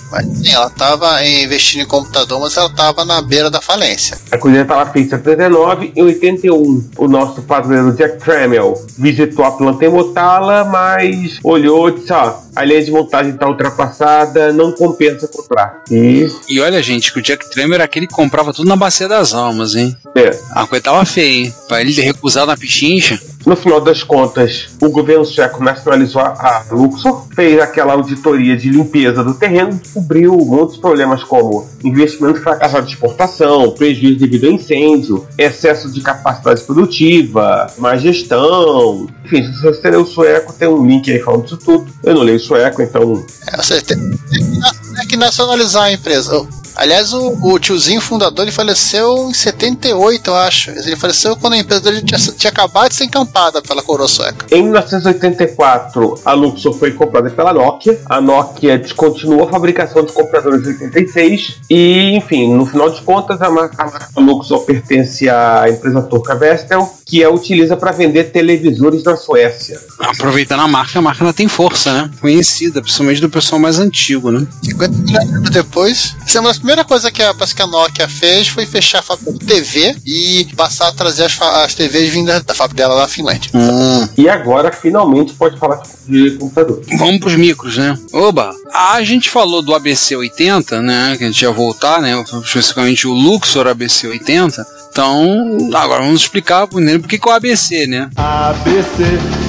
Ela 0.48 0.70
tava 0.70 1.24
investindo 1.24 1.82
em 1.82 1.86
computador, 1.86 2.40
mas 2.40 2.56
ela 2.56 2.70
tava 2.70 3.04
na 3.04 3.20
beira 3.20 3.50
da 3.50 3.60
falência. 3.60 4.16
A 4.30 4.38
coisa 4.38 4.60
estava 4.60 4.90
feita 4.92 5.16
em 5.16 5.18
79 5.18 5.92
e 5.96 6.02
81. 6.02 6.90
O 6.98 7.08
nosso 7.08 7.42
padroeiro 7.42 7.92
Jack 7.96 8.18
Tramiel 8.18 8.74
visitou 8.96 9.44
a 9.44 9.50
planta 9.50 9.84
em 9.84 9.88
Motala, 9.88 10.64
mas 10.64 11.38
olhou 11.42 11.88
e 11.88 11.92
disse: 11.94 12.12
ó, 12.12 12.34
a 12.54 12.64
linha 12.64 12.84
de 12.84 12.92
montagem 12.92 13.32
está 13.32 13.48
ultrapassada, 13.48 14.52
não 14.52 14.70
compensa 14.72 15.26
comprar. 15.28 15.82
E 15.90 16.28
E 16.48 16.60
olha, 16.60 16.80
gente, 16.80 17.12
que 17.12 17.18
o 17.18 17.22
Jack 17.22 17.50
Tremor 17.50 17.74
era 17.74 17.84
aquele 17.84 18.06
que 18.06 18.14
comprava 18.14 18.52
tudo 18.52 18.68
na 18.68 18.76
Bacia 18.76 19.08
das 19.08 19.34
Almas, 19.34 19.74
hein? 19.74 19.96
é, 20.16 20.38
A 20.52 20.66
coisa 20.66 20.84
tava 20.84 21.04
feia, 21.04 21.46
hein? 21.46 21.54
Pra 21.68 21.80
ele 21.80 21.94
ter 21.94 22.02
recusado 22.02 22.46
na 22.46 22.56
pichincha. 22.56 23.20
No 23.44 23.56
final 23.56 23.80
das 23.80 24.02
contas, 24.02 24.68
o 24.80 24.88
governo 24.88 25.24
sueco 25.24 25.62
nacionalizou 25.62 26.20
a 26.20 26.36
a 26.36 26.64
Luxor, 26.74 27.26
fez 27.34 27.60
aquela 27.60 27.92
auditoria 27.92 28.56
de 28.56 28.70
limpeza 28.70 29.22
do 29.22 29.34
terreno 29.34 29.74
descobriu 29.74 30.36
muitos 30.36 30.76
problemas 30.76 31.22
como 31.24 31.68
investimento 31.82 32.40
fracassado 32.40 32.86
de 32.86 32.92
exportação, 32.92 33.70
prejuízo 33.72 34.18
devido 34.18 34.46
ao 34.46 34.52
incêndio, 34.52 35.26
excesso 35.38 35.90
de 35.90 36.00
capacidade 36.00 36.62
produtiva, 36.62 37.66
má 37.78 37.96
gestão. 37.96 39.06
Enfim, 39.24 39.42
se 39.44 39.62
você 39.62 39.90
ler 39.90 39.98
o 39.98 40.06
sueco, 40.06 40.52
tem 40.52 40.68
um 40.68 40.86
link 40.86 41.10
aí 41.10 41.20
falando 41.20 41.44
disso 41.44 41.56
tudo. 41.58 41.86
Eu 42.02 42.14
não 42.14 42.22
leio 42.22 42.38
sueco, 42.40 42.82
então 42.82 43.24
É, 43.52 43.56
você 43.56 43.80
tem, 43.80 43.96
tem 43.98 45.06
que 45.08 45.16
nacionalizar 45.16 45.84
a 45.84 45.92
empresa. 45.92 46.46
Aliás, 46.76 47.12
o, 47.12 47.38
o 47.42 47.58
tiozinho 47.58 48.00
fundador 48.00 48.44
ele 48.44 48.52
faleceu 48.52 49.28
em 49.30 49.32
78, 49.34 50.28
eu 50.28 50.36
acho. 50.36 50.70
Ele 50.70 50.94
faleceu 50.94 51.34
quando 51.36 51.54
a 51.54 51.58
empresa 51.58 51.80
dele 51.80 52.02
tinha, 52.02 52.18
tinha 52.18 52.50
acabado 52.50 52.90
de 52.90 52.96
ser 52.96 53.04
encampada 53.04 53.62
pela 53.62 53.82
coroa 53.82 54.06
sueca. 54.06 54.46
Em 54.50 54.62
1984, 54.62 56.20
a 56.24 56.32
Luxor 56.32 56.74
foi 56.74 56.92
comprada 56.92 57.30
pela 57.30 57.52
Nokia. 57.52 57.98
A 58.06 58.20
Nokia 58.20 58.78
descontinuou 58.78 59.44
a 59.44 59.48
fabricação 59.48 60.04
de 60.04 60.12
computadores 60.12 60.66
em 60.66 60.84
86. 60.84 61.60
E, 61.70 62.16
enfim, 62.16 62.52
no 62.52 62.66
final 62.66 62.90
de 62.90 63.00
contas, 63.00 63.40
a 63.40 63.50
marca, 63.50 63.82
a 63.82 63.86
marca 63.86 64.20
Luxor 64.20 64.60
pertence 64.64 65.28
à 65.28 65.66
empresa 65.68 66.02
turca 66.02 66.34
Vestel, 66.34 66.92
que 67.06 67.24
a 67.24 67.30
utiliza 67.30 67.76
para 67.76 67.92
vender 67.92 68.24
televisores 68.24 69.02
na 69.02 69.16
Suécia. 69.16 69.80
Aproveitando 70.00 70.60
a 70.60 70.68
marca, 70.68 70.98
a 70.98 71.02
marca 71.02 71.24
ainda 71.24 71.32
tem 71.32 71.48
força, 71.48 71.92
né? 71.92 72.10
Conhecida, 72.20 72.82
principalmente 72.82 73.20
do 73.20 73.30
pessoal 73.30 73.60
mais 73.60 73.78
antigo, 73.78 74.30
né? 74.30 74.46
50 74.62 74.94
anos 75.22 75.50
depois. 75.50 76.16
Essa 76.26 76.42
primeiras 76.66 76.86
coisas 76.86 77.12
que 77.12 77.22
a, 77.22 77.32
parece 77.32 77.54
que 77.54 77.62
a 77.62 77.66
Nokia 77.66 78.08
fez 78.08 78.48
foi 78.48 78.66
fechar 78.66 78.98
a 78.98 79.02
fábrica 79.02 79.32
de 79.32 79.38
TV 79.38 79.94
e 80.04 80.48
passar 80.56 80.88
a 80.88 80.92
trazer 80.92 81.26
as, 81.26 81.40
as 81.40 81.74
TVs 81.74 82.12
vindas 82.12 82.42
da 82.42 82.54
fábrica 82.54 82.82
dela 82.82 83.00
na 83.00 83.06
Finlândia. 83.06 83.52
Hum. 83.54 84.08
E 84.18 84.28
agora, 84.28 84.72
finalmente, 84.72 85.32
pode 85.34 85.56
falar 85.60 85.80
de 86.08 86.32
computador. 86.32 86.82
Vamos 86.98 87.20
pros 87.20 87.36
micros, 87.36 87.76
né? 87.76 87.96
Oba! 88.12 88.50
A 88.74 89.00
gente 89.04 89.30
falou 89.30 89.62
do 89.62 89.72
ABC80, 89.72 90.80
né? 90.80 91.14
Que 91.16 91.22
a 91.22 91.26
gente 91.28 91.40
ia 91.40 91.52
voltar, 91.52 92.02
né? 92.02 92.20
Especificamente 92.44 93.06
o 93.06 93.12
Luxor 93.12 93.66
ABC80. 93.66 94.64
Então, 94.90 95.56
agora 95.72 96.02
vamos 96.02 96.22
explicar 96.22 96.66
primeiro 96.66 97.00
por 97.00 97.08
que 97.08 97.16
que 97.16 97.28
é 97.28 97.30
o 97.30 97.34
ABC, 97.34 97.86
né? 97.86 98.10
ABC. 98.16 99.45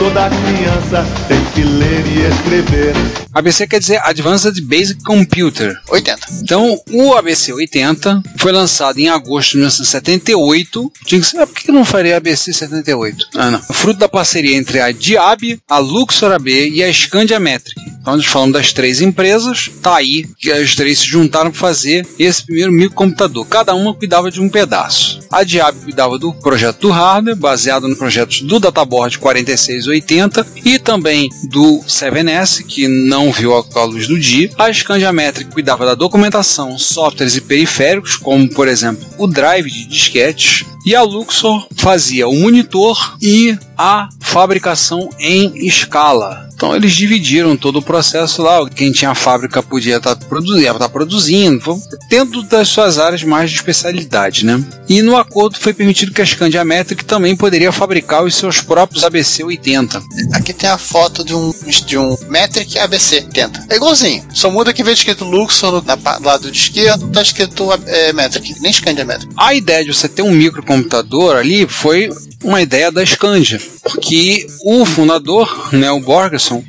Toda 0.00 0.30
criança 0.30 1.06
tem 1.28 1.44
que 1.52 1.62
ler 1.62 2.06
e 2.06 2.26
escrever. 2.32 2.94
ABC 3.34 3.66
quer 3.66 3.78
dizer 3.78 4.00
Advanced 4.02 4.58
Basic 4.62 5.04
Computer. 5.04 5.78
80. 5.90 6.26
Então, 6.42 6.80
o 6.90 7.14
ABC 7.14 7.52
80 7.52 8.22
foi 8.38 8.50
lançado 8.50 8.98
em 8.98 9.10
agosto 9.10 9.50
de 9.50 9.56
1978. 9.58 10.92
Tinha 11.04 11.20
que 11.20 11.26
ser, 11.26 11.38
ah, 11.38 11.46
por 11.46 11.54
que 11.54 11.70
não 11.70 11.84
faria 11.84 12.16
ABC 12.16 12.50
78? 12.50 13.26
Ah, 13.34 13.50
não. 13.50 13.60
Fruto 13.60 14.00
da 14.00 14.08
parceria 14.08 14.56
entre 14.56 14.80
a 14.80 14.90
Diab, 14.90 15.60
a 15.68 15.76
Luxor 15.76 16.32
AB 16.32 16.70
e 16.70 16.82
a 16.82 16.90
Scandia 16.90 17.38
Metric. 17.38 17.78
Então, 18.00 18.16
nós 18.16 18.26
falamos 18.26 18.54
das 18.54 18.72
três 18.72 19.00
empresas, 19.00 19.70
tá 19.82 19.96
aí 19.96 20.26
que 20.38 20.50
as 20.50 20.74
três 20.74 21.00
se 21.00 21.06
juntaram 21.06 21.50
para 21.50 21.60
fazer 21.60 22.06
esse 22.18 22.44
primeiro 22.44 22.72
microcomputador. 22.72 23.44
Cada 23.46 23.74
uma 23.74 23.94
cuidava 23.94 24.30
de 24.30 24.40
um 24.40 24.48
pedaço. 24.48 25.20
A 25.30 25.44
Diab 25.44 25.78
cuidava 25.80 26.18
do 26.18 26.32
projeto 26.32 26.80
do 26.80 26.90
hardware, 26.90 27.36
baseado 27.36 27.86
no 27.86 27.96
projeto 27.96 28.44
do 28.44 28.58
Databoard 28.58 29.18
4680 29.18 30.46
e 30.64 30.78
também 30.78 31.28
do 31.50 31.80
7S, 31.86 32.64
que 32.64 32.88
não 32.88 33.30
viu 33.30 33.52
a 33.54 33.84
luz 33.84 34.08
do 34.08 34.18
dia. 34.18 34.50
A 34.58 34.72
Scandia 34.72 35.12
Metric 35.12 35.52
cuidava 35.52 35.84
da 35.84 35.94
documentação, 35.94 36.78
softwares 36.78 37.36
e 37.36 37.40
periféricos, 37.40 38.16
como 38.16 38.48
por 38.48 38.66
exemplo 38.66 39.06
o 39.18 39.26
drive 39.26 39.70
de 39.70 39.86
disquetes. 39.86 40.64
E 40.84 40.96
a 40.96 41.02
Luxor 41.02 41.66
fazia 41.76 42.26
o 42.26 42.34
monitor 42.34 43.16
e 43.20 43.56
a 43.76 44.08
fabricação 44.20 45.10
em 45.18 45.66
escala. 45.66 46.49
Então 46.60 46.76
eles 46.76 46.92
dividiram 46.92 47.56
todo 47.56 47.76
o 47.78 47.82
processo 47.82 48.42
lá. 48.42 48.68
Quem 48.68 48.92
tinha 48.92 49.12
a 49.12 49.14
fábrica 49.14 49.62
podia 49.62 49.96
estar 49.96 50.14
produzindo, 50.14 50.60
ia 50.60 50.72
estar 50.72 50.90
produzindo, 50.90 51.58
foi 51.58 51.76
dentro 52.10 52.42
das 52.42 52.68
suas 52.68 52.98
áreas 52.98 53.22
mais 53.24 53.48
de 53.50 53.56
especialidade, 53.56 54.44
né? 54.44 54.62
E 54.86 55.00
no 55.00 55.16
acordo 55.16 55.56
foi 55.58 55.72
permitido 55.72 56.12
que 56.12 56.20
a 56.20 56.26
Scandia 56.26 56.62
Metric 56.62 57.02
também 57.06 57.34
poderia 57.34 57.72
fabricar 57.72 58.22
os 58.24 58.34
seus 58.34 58.60
próprios 58.60 59.04
ABC 59.04 59.42
80. 59.42 60.02
Aqui 60.34 60.52
tem 60.52 60.68
a 60.68 60.76
foto 60.76 61.24
de 61.24 61.34
um, 61.34 61.50
de 61.86 61.96
um 61.96 62.14
Metric 62.28 62.78
ABC 62.78 63.24
80. 63.26 63.64
É 63.70 63.76
igualzinho. 63.76 64.22
Só 64.34 64.50
muda 64.50 64.74
que 64.74 64.82
em 64.82 64.84
vez 64.84 64.98
de 64.98 65.04
escrito 65.04 65.24
Luxor 65.24 65.72
no 65.72 65.80
na 65.80 65.96
pa- 65.96 66.18
lado 66.22 66.50
de 66.50 66.58
esquerdo, 66.58 67.08
tá 67.08 67.22
escrito 67.22 67.70
é, 67.86 68.12
Metric. 68.12 68.60
Nem 68.60 68.70
Scandia 68.70 69.06
Metric. 69.06 69.32
A 69.34 69.54
ideia 69.54 69.82
de 69.82 69.94
você 69.94 70.10
ter 70.10 70.20
um 70.20 70.32
microcomputador 70.32 71.36
ali 71.36 71.66
foi 71.66 72.10
uma 72.42 72.60
ideia 72.62 72.90
da 72.90 73.04
Scandia, 73.04 73.60
porque 73.82 74.46
o 74.64 74.84
fundador, 74.86 75.68
né, 75.72 75.90
o 75.90 76.00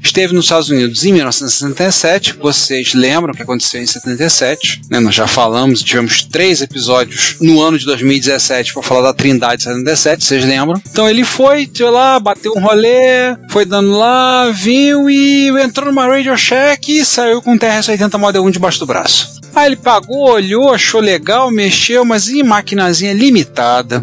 Esteve 0.03 0.33
nos 0.33 0.45
Estados 0.45 0.69
Unidos 0.69 1.03
em 1.03 1.13
1967. 1.13 2.33
Vocês 2.33 2.93
lembram 2.93 3.33
o 3.33 3.35
que 3.35 3.43
aconteceu 3.43 3.81
em 3.81 3.85
77? 3.85 4.81
Né, 4.89 4.99
nós 4.99 5.15
já 5.15 5.27
falamos, 5.27 5.81
tivemos 5.81 6.23
três 6.23 6.61
episódios 6.61 7.37
no 7.39 7.61
ano 7.61 7.77
de 7.77 7.85
2017 7.85 8.73
para 8.73 8.83
falar 8.83 9.01
da 9.01 9.13
Trindade 9.13 9.63
77, 9.63 10.23
vocês 10.23 10.45
lembram? 10.45 10.81
Então 10.89 11.09
ele 11.09 11.23
foi, 11.23 11.69
foi 11.73 11.89
lá, 11.89 12.19
bateu 12.19 12.53
um 12.55 12.61
rolê, 12.61 13.35
foi 13.49 13.65
dando 13.65 13.91
lá, 13.97 14.49
viu 14.51 15.09
e 15.09 15.49
entrou 15.61 15.87
numa 15.87 16.07
Radio 16.07 16.37
Shack 16.37 16.99
e 16.99 17.05
saiu 17.05 17.41
com 17.41 17.53
um 17.53 17.57
TRS-80 17.57 18.17
Model 18.17 18.43
1 18.43 18.51
debaixo 18.51 18.79
do 18.79 18.85
braço. 18.85 19.39
Aí 19.53 19.67
ele 19.67 19.75
pagou, 19.75 20.29
olhou, 20.29 20.73
achou 20.73 21.01
legal, 21.01 21.51
mexeu, 21.51 22.05
mas 22.05 22.29
em 22.29 22.43
maquinazinha 22.43 23.13
limitada 23.13 24.01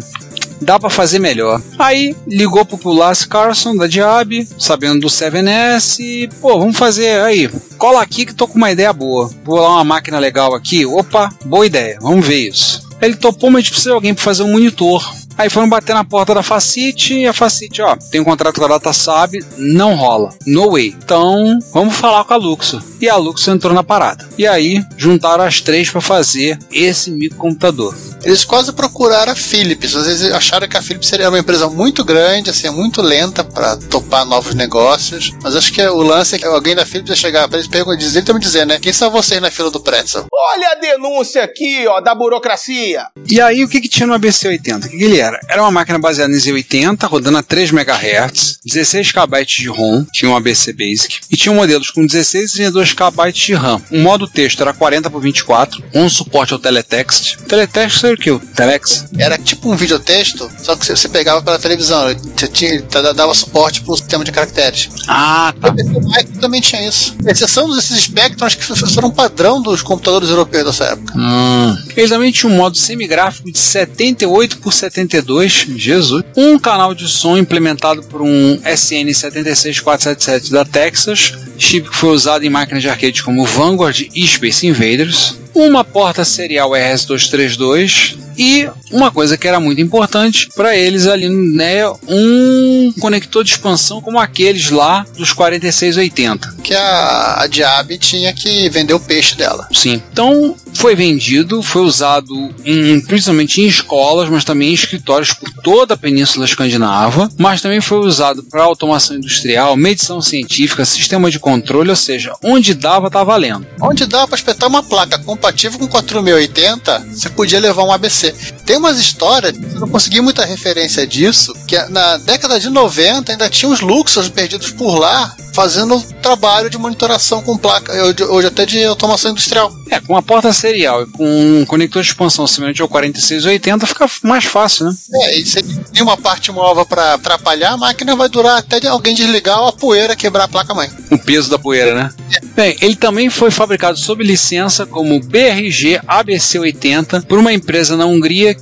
dá 0.61 0.79
pra 0.79 0.89
fazer 0.89 1.19
melhor. 1.19 1.61
Aí 1.77 2.15
ligou 2.27 2.65
pro, 2.65 2.77
pro 2.77 2.91
Lars 2.91 3.25
Carlson 3.25 3.75
da 3.75 3.87
Diab, 3.87 4.47
sabendo 4.57 5.01
do 5.01 5.07
7S, 5.07 5.99
e, 5.99 6.27
pô, 6.39 6.59
vamos 6.59 6.77
fazer 6.77 7.21
aí. 7.21 7.49
Cola 7.77 8.01
aqui 8.01 8.25
que 8.25 8.33
tô 8.33 8.47
com 8.47 8.57
uma 8.57 8.71
ideia 8.71 8.91
boa. 8.91 9.29
Vou 9.43 9.59
lá 9.59 9.69
uma 9.75 9.83
máquina 9.83 10.19
legal 10.19 10.53
aqui. 10.53 10.85
Opa, 10.85 11.29
boa 11.45 11.65
ideia, 11.65 11.97
vamos 12.01 12.25
ver 12.25 12.49
isso. 12.49 12.87
Ele 13.01 13.15
topou, 13.15 13.49
mas 13.49 13.59
a 13.59 13.61
gente 13.61 13.71
precisa 13.71 13.91
de 13.91 13.95
alguém 13.95 14.13
pra 14.13 14.23
fazer 14.23 14.43
um 14.43 14.51
monitor. 14.51 15.19
Aí 15.39 15.49
foram 15.49 15.69
bater 15.69 15.93
na 15.93 16.03
porta 16.03 16.33
da 16.33 16.43
Facite 16.43 17.13
e 17.13 17.25
a 17.25 17.31
Facite, 17.31 17.81
ó, 17.81 17.95
tem 17.95 18.19
um 18.19 18.25
contrato 18.25 18.59
com 18.59 18.65
a 18.65 18.67
DataSab, 18.67 19.39
não 19.57 19.95
rola. 19.95 20.33
No 20.45 20.71
way. 20.71 20.93
Então, 21.01 21.57
vamos 21.71 21.95
falar 21.95 22.25
com 22.25 22.33
a 22.33 22.37
Luxor. 22.37 22.83
E 22.99 23.07
a 23.07 23.15
Luxor 23.15 23.53
entrou 23.53 23.73
na 23.73 23.81
parada. 23.81 24.27
E 24.37 24.45
aí, 24.45 24.83
juntaram 24.97 25.45
as 25.45 25.61
três 25.61 25.89
para 25.89 26.01
fazer 26.01 26.59
esse 26.69 27.09
microcomputador. 27.09 27.95
Eles 28.23 28.43
quase 28.43 28.71
procuraram 28.73 29.31
a 29.31 29.35
Philips. 29.35 29.95
Às 29.95 30.05
vezes 30.05 30.31
acharam 30.31 30.67
que 30.67 30.77
a 30.77 30.81
Philips 30.81 31.07
seria 31.07 31.29
uma 31.29 31.39
empresa 31.39 31.69
muito 31.69 32.03
grande, 32.03 32.49
assim, 32.49 32.69
muito 32.69 33.01
lenta 33.01 33.43
para 33.43 33.77
topar 33.77 34.25
novos 34.25 34.53
negócios. 34.53 35.33
Mas 35.41 35.55
acho 35.55 35.73
que 35.73 35.81
o 35.81 36.01
lance 36.01 36.35
é 36.35 36.39
que 36.39 36.45
alguém 36.45 36.75
da 36.75 36.85
Philips 36.85 37.09
ia 37.09 37.15
chegar 37.15 37.47
para 37.47 37.59
eles 37.59 37.69
e 37.69 37.97
dizer, 37.97 38.19
então 38.19 38.35
me 38.35 38.41
dizer, 38.41 38.65
né? 38.65 38.79
Quem 38.79 38.93
são 38.93 39.09
vocês 39.09 39.41
na 39.41 39.51
fila 39.51 39.71
do 39.71 39.79
pretzel? 39.79 40.25
Olha 40.31 40.69
a 40.71 40.75
denúncia 40.75 41.43
aqui, 41.43 41.87
ó, 41.87 41.99
da 41.99 42.13
burocracia. 42.13 43.07
E 43.29 43.39
aí, 43.39 43.63
o 43.63 43.69
que, 43.69 43.81
que 43.81 43.89
tinha 43.89 44.07
no 44.07 44.13
ABC80? 44.13 44.85
O 44.85 44.89
que, 44.89 44.97
que 44.97 45.03
ele 45.03 45.19
era? 45.19 45.39
Era 45.47 45.61
uma 45.61 45.71
máquina 45.71 45.99
baseada 45.99 46.33
em 46.33 46.37
Z80, 46.37 47.07
rodando 47.07 47.37
a 47.37 47.43
3 47.43 47.71
MHz, 47.71 48.59
16 48.65 49.11
KB 49.11 49.45
de 49.45 49.67
ROM, 49.67 50.05
tinha 50.11 50.29
um 50.29 50.35
ABC 50.35 50.73
Basic, 50.73 51.19
e 51.29 51.37
tinha 51.37 51.53
modelos 51.53 51.89
com 51.91 52.05
16 52.05 52.51
e 52.51 52.53
32 52.53 52.93
KB 52.93 53.31
de 53.33 53.53
RAM. 53.53 53.81
O 53.91 53.99
modo 53.99 54.27
texto 54.27 54.61
era 54.61 54.73
40 54.73 55.09
por 55.09 55.21
24, 55.21 55.83
um 55.93 56.09
suporte 56.09 56.53
ao 56.53 56.59
teletext. 56.59 57.37
Teletext 57.47 58.03
era 58.05 58.08
o 58.08 58.08
que? 58.08 58.08
O 58.13 58.39
Telex? 58.39 59.05
Era 59.17 59.37
tipo 59.37 59.71
um 59.71 59.75
videotexto, 59.75 60.49
só 60.61 60.75
que 60.75 60.85
você 60.85 61.07
pegava 61.07 61.41
pela 61.41 61.59
televisão. 61.59 62.13
Você 62.35 62.47
tinha, 62.47 62.81
dava 63.15 63.33
suporte 63.33 63.81
para 63.81 63.93
o 63.93 63.97
sistema 63.97 64.23
de 64.23 64.31
caracteres. 64.31 64.89
Ah, 65.07 65.53
tá. 65.59 65.69
O 65.69 66.39
também 66.39 66.61
tinha 66.61 66.87
isso. 66.87 67.15
Exceção 67.25 67.69
desses 67.73 68.03
Spectrum, 68.03 68.47
que 68.47 68.63
foram 68.93 69.11
padrão 69.11 69.61
dos 69.61 69.81
computadores 69.81 70.29
europeus 70.29 70.65
dessa 70.65 70.85
época. 70.85 71.13
Hum. 71.17 71.75
Ele 71.95 72.07
também 72.07 72.31
tinha 72.31 72.51
um 72.51 72.55
modo 72.55 72.77
semigráfico 72.77 73.51
de 73.51 73.57
78 73.57 74.59
por 74.59 74.73
72, 74.73 75.67
Jesus. 75.75 76.23
Um 76.35 76.57
canal 76.57 76.95
de 76.95 77.07
som 77.07 77.37
implementado 77.37 78.01
por 78.03 78.21
um 78.21 78.57
SN76477 78.57 80.51
da 80.51 80.63
Texas, 80.65 81.33
chip 81.57 81.89
que 81.89 81.95
foi 81.95 82.09
usado 82.09 82.45
em 82.45 82.49
máquinas 82.49 82.81
de 82.81 82.89
arcade 82.89 83.23
como 83.23 83.45
Vanguard 83.45 84.07
e 84.13 84.27
Space 84.27 84.65
Invaders. 84.65 85.38
Uma 85.59 85.83
porta 85.83 86.23
serial 86.23 86.71
RS232 86.71 88.17
e 88.37 88.69
uma 88.89 89.11
coisa 89.11 89.37
que 89.37 89.45
era 89.45 89.59
muito 89.59 89.81
importante 89.81 90.47
para 90.55 90.73
eles 90.73 91.05
ali, 91.05 91.27
né, 91.27 91.85
um 92.07 92.93
conector 93.01 93.43
de 93.43 93.51
expansão 93.51 94.01
como 94.01 94.17
aqueles 94.17 94.69
lá 94.69 95.05
dos 95.17 95.33
4680. 95.33 96.55
Que 96.63 96.73
a, 96.73 97.43
a 97.43 97.97
tinha 97.99 98.31
que 98.33 98.69
vender 98.69 98.93
o 98.93 98.99
peixe 98.99 99.35
dela. 99.35 99.67
Sim. 99.73 100.01
Então 100.13 100.55
foi 100.75 100.95
vendido, 100.95 101.61
foi 101.61 101.81
usado 101.81 102.53
em, 102.65 102.99
principalmente 103.01 103.61
em 103.61 103.67
escolas, 103.67 104.29
mas 104.29 104.43
também 104.43 104.69
em 104.69 104.73
escritórios 104.73 105.33
por 105.33 105.49
toda 105.61 105.93
a 105.93 105.97
Península 105.97 106.45
Escandinava, 106.45 107.29
mas 107.37 107.61
também 107.61 107.81
foi 107.81 107.99
usado 107.99 108.43
para 108.43 108.63
automação 108.63 109.17
industrial, 109.17 109.75
medição 109.75 110.21
científica, 110.21 110.85
sistema 110.85 111.29
de 111.29 111.39
controle, 111.39 111.89
ou 111.89 111.95
seja, 111.95 112.33
onde 112.43 112.73
dava 112.73 113.09
tá 113.09 113.23
valendo. 113.23 113.65
Onde 113.81 114.05
dava 114.05 114.27
para 114.27 114.37
espetar 114.37 114.69
uma 114.69 114.83
placa 114.83 115.19
compatível 115.19 115.79
com 115.79 115.87
4680, 115.87 117.07
você 117.11 117.29
podia 117.29 117.59
levar 117.59 117.83
um 117.83 117.91
ABC. 117.91 118.33
Tem 118.69 118.77
umas 118.77 118.99
histórias, 118.99 119.55
eu 119.73 119.79
não 119.79 119.89
consegui 119.89 120.21
muita 120.21 120.45
referência 120.45 121.07
disso, 121.07 121.55
que 121.67 121.75
na 121.85 122.17
década 122.17 122.59
de 122.59 122.69
90 122.69 123.31
ainda 123.31 123.49
tinha 123.49 123.67
uns 123.67 123.81
Luxors 123.81 124.29
perdidos 124.29 124.69
por 124.69 124.99
lá, 124.99 125.35
fazendo 125.55 125.99
trabalho 126.21 126.69
de 126.69 126.77
monitoração 126.77 127.41
com 127.41 127.57
placa, 127.57 127.91
hoje 128.29 128.47
até 128.47 128.67
de 128.67 128.83
automação 128.83 129.31
industrial. 129.31 129.73
É, 129.89 129.99
com 129.99 130.15
a 130.15 130.21
porta 130.21 130.53
serial 130.53 131.01
e 131.01 131.07
com 131.07 131.61
um 131.61 131.65
conector 131.65 132.03
de 132.03 132.09
expansão 132.09 132.45
semelhante 132.45 132.81
ao 132.81 132.87
4680 132.87 133.87
fica 133.87 134.07
mais 134.21 134.45
fácil, 134.45 134.85
né? 134.85 134.95
É, 135.13 135.39
e 135.39 135.45
se 135.45 135.63
tem 135.63 136.03
uma 136.03 136.15
parte 136.15 136.51
móvel 136.51 136.85
para 136.85 137.15
atrapalhar, 137.15 137.73
a 137.73 137.77
máquina 137.77 138.15
vai 138.15 138.29
durar 138.29 138.59
até 138.59 138.85
alguém 138.87 139.15
desligar 139.15 139.59
ou 139.61 139.67
a 139.69 139.73
poeira 139.73 140.15
quebrar 140.15 140.43
a 140.43 140.47
placa-mãe. 140.47 140.89
O 141.09 141.17
peso 141.17 141.49
da 141.49 141.57
poeira, 141.57 141.95
né? 141.95 142.11
É. 142.31 142.39
Bem, 142.55 142.77
ele 142.81 142.95
também 142.95 143.29
foi 143.29 143.49
fabricado 143.49 143.97
sob 143.97 144.23
licença 144.23 144.85
como 144.85 145.19
BRG 145.19 145.99
ABC80 146.07 147.25
por 147.25 147.39
uma 147.39 147.51
empresa 147.51 147.97
na 147.97 148.05
Hungria. 148.05 148.55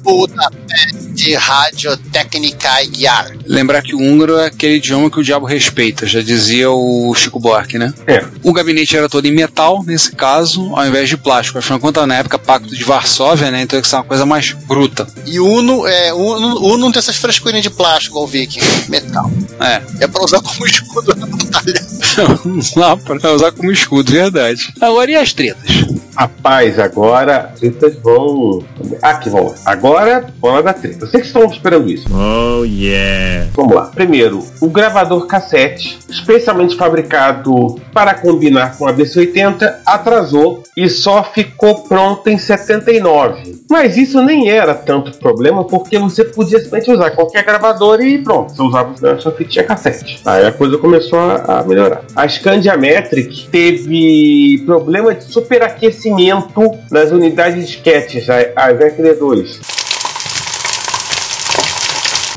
De 1.13 1.33
Radiotécnica 1.35 2.69
Yar. 2.95 3.35
Lembrar 3.45 3.81
que 3.81 3.95
o 3.95 3.99
húngaro 3.99 4.37
é 4.37 4.45
aquele 4.45 4.75
idioma 4.75 5.09
que 5.09 5.19
o 5.19 5.23
diabo 5.23 5.45
respeita, 5.45 6.05
já 6.05 6.21
dizia 6.21 6.69
o 6.69 7.13
Chico 7.15 7.39
Buarque, 7.39 7.77
né? 7.77 7.93
É. 8.05 8.23
O 8.43 8.53
gabinete 8.53 8.95
era 8.95 9.09
todo 9.09 9.25
em 9.25 9.31
metal, 9.31 9.83
nesse 9.85 10.15
caso, 10.15 10.75
ao 10.75 10.85
invés 10.85 11.09
de 11.09 11.17
plástico. 11.17 11.57
Afinal 11.57 11.79
de 11.79 11.81
contas, 11.81 12.07
na 12.07 12.15
época, 12.15 12.37
Pacto 12.37 12.75
de 12.75 12.83
Varsóvia, 12.83 13.49
né? 13.49 13.61
Então, 13.61 13.79
isso 13.79 13.95
é 13.95 13.97
uma 13.97 14.05
coisa 14.05 14.25
mais 14.25 14.51
bruta. 14.51 15.07
E 15.25 15.39
Uno, 15.39 15.87
é, 15.87 16.13
Uno, 16.13 16.59
Uno 16.59 16.77
não 16.77 16.91
tem 16.91 16.99
essas 16.99 17.17
frescurinhas 17.17 17.63
de 17.63 17.69
plástico, 17.69 18.13
igual 18.13 18.25
o 18.25 18.27
Viking. 18.27 18.59
Metal. 18.89 19.31
É. 19.59 19.81
É 20.03 20.07
pra 20.07 20.23
usar 20.23 20.41
como 20.41 20.65
escudo 20.65 21.15
na 21.15 21.25
batalha. 21.25 21.86
Lá 22.75 22.97
pra 22.97 23.31
usar 23.31 23.51
como 23.51 23.71
escudo, 23.71 24.11
verdade. 24.11 24.73
Agora, 24.81 25.11
e 25.11 25.15
as 25.15 25.33
tretas? 25.33 25.85
Rapaz, 26.15 26.79
agora 26.79 27.51
as 27.53 27.59
tretas 27.59 27.95
vão. 27.97 28.63
Aqui, 29.03 29.29
vamos 29.29 29.51
lá. 29.51 29.57
Agora, 29.65 30.25
bola 30.39 30.63
da 30.63 30.73
treta. 30.73 31.05
Vocês 31.05 31.21
que 31.21 31.27
estão 31.27 31.45
esperando 31.45 31.87
isso. 31.89 32.07
Oh, 32.11 32.63
yeah. 32.65 33.47
Vamos 33.53 33.75
lá. 33.75 33.85
Primeiro, 33.85 34.43
o 34.59 34.67
gravador 34.67 35.27
cassete, 35.27 35.99
especialmente 36.09 36.75
fabricado 36.75 37.79
para 37.93 38.15
combinar 38.15 38.77
com 38.77 38.87
a 38.87 38.93
BC80, 38.93 39.75
atrasou 39.85 40.63
e 40.75 40.89
só 40.89 41.23
ficou 41.23 41.83
pronto 41.83 42.27
em 42.29 42.37
79. 42.37 43.61
Mas 43.69 43.95
isso 43.95 44.21
nem 44.23 44.49
era 44.49 44.73
tanto 44.73 45.17
problema 45.19 45.65
porque 45.65 45.99
você 45.99 46.23
podia 46.23 46.59
simplesmente 46.59 46.91
usar 46.91 47.11
qualquer 47.11 47.43
gravador 47.43 48.01
e 48.01 48.17
pronto, 48.19 48.55
você 48.55 48.61
usava 48.61 49.11
a 49.11 49.19
sua 49.19 49.31
fitinha 49.33 49.65
cassete. 49.65 50.19
Aí 50.25 50.45
a 50.45 50.51
coisa 50.51 50.77
começou 50.77 51.19
a, 51.19 51.59
a 51.59 51.63
melhorar. 51.63 52.06
A 52.15 52.27
Scandiametric 52.27 53.49
teve 53.49 54.63
problema 54.65 55.13
de 55.13 55.23
superaquecimento 55.23 56.77
nas 56.91 57.11
unidades 57.11 57.55
de 57.55 57.61
disquetes, 57.61 58.29
a, 58.29 58.39
a 58.55 58.73
VFD2 58.73 59.86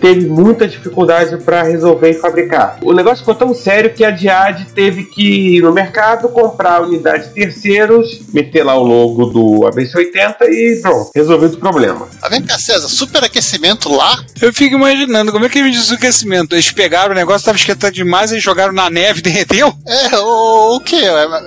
teve 0.00 0.26
muita 0.26 0.66
dificuldade 0.66 1.36
para 1.38 1.62
resolver 1.62 2.10
e 2.10 2.14
fabricar. 2.14 2.78
O 2.82 2.92
negócio 2.92 3.18
ficou 3.18 3.34
tão 3.34 3.54
sério 3.54 3.92
que 3.92 4.04
a 4.04 4.10
Diad 4.10 4.66
teve 4.74 5.04
que 5.04 5.56
ir 5.56 5.62
no 5.62 5.72
mercado 5.72 6.28
comprar 6.28 6.82
unidades 6.82 7.28
de 7.28 7.34
terceiros, 7.34 8.20
meter 8.32 8.64
lá 8.64 8.76
o 8.76 8.82
logo 8.82 9.26
do 9.26 9.60
ABC80 9.68 10.36
e 10.48 10.80
pronto, 10.82 11.10
resolvido 11.14 11.54
o 11.54 11.58
problema. 11.58 12.08
Tá 12.20 12.28
vendo 12.28 12.50
César? 12.58 12.88
Superaquecimento 12.88 13.90
lá? 13.92 14.22
Eu 14.40 14.52
fico 14.52 14.74
imaginando 14.74 15.32
como 15.32 15.46
é 15.46 15.48
que 15.48 15.58
ele 15.58 15.70
diz 15.70 15.90
o 15.90 15.94
aquecimento. 15.94 16.54
Eles 16.54 16.70
pegaram 16.70 17.12
o 17.12 17.14
negócio, 17.14 17.38
estava 17.38 17.56
esquentando 17.56 17.94
demais, 17.94 18.32
e 18.32 18.40
jogaram 18.40 18.72
na 18.72 18.90
neve, 18.90 19.22
derreteu? 19.22 19.72
É, 19.86 20.18
o, 20.18 20.76
o 20.76 20.80
que? 20.80 21.00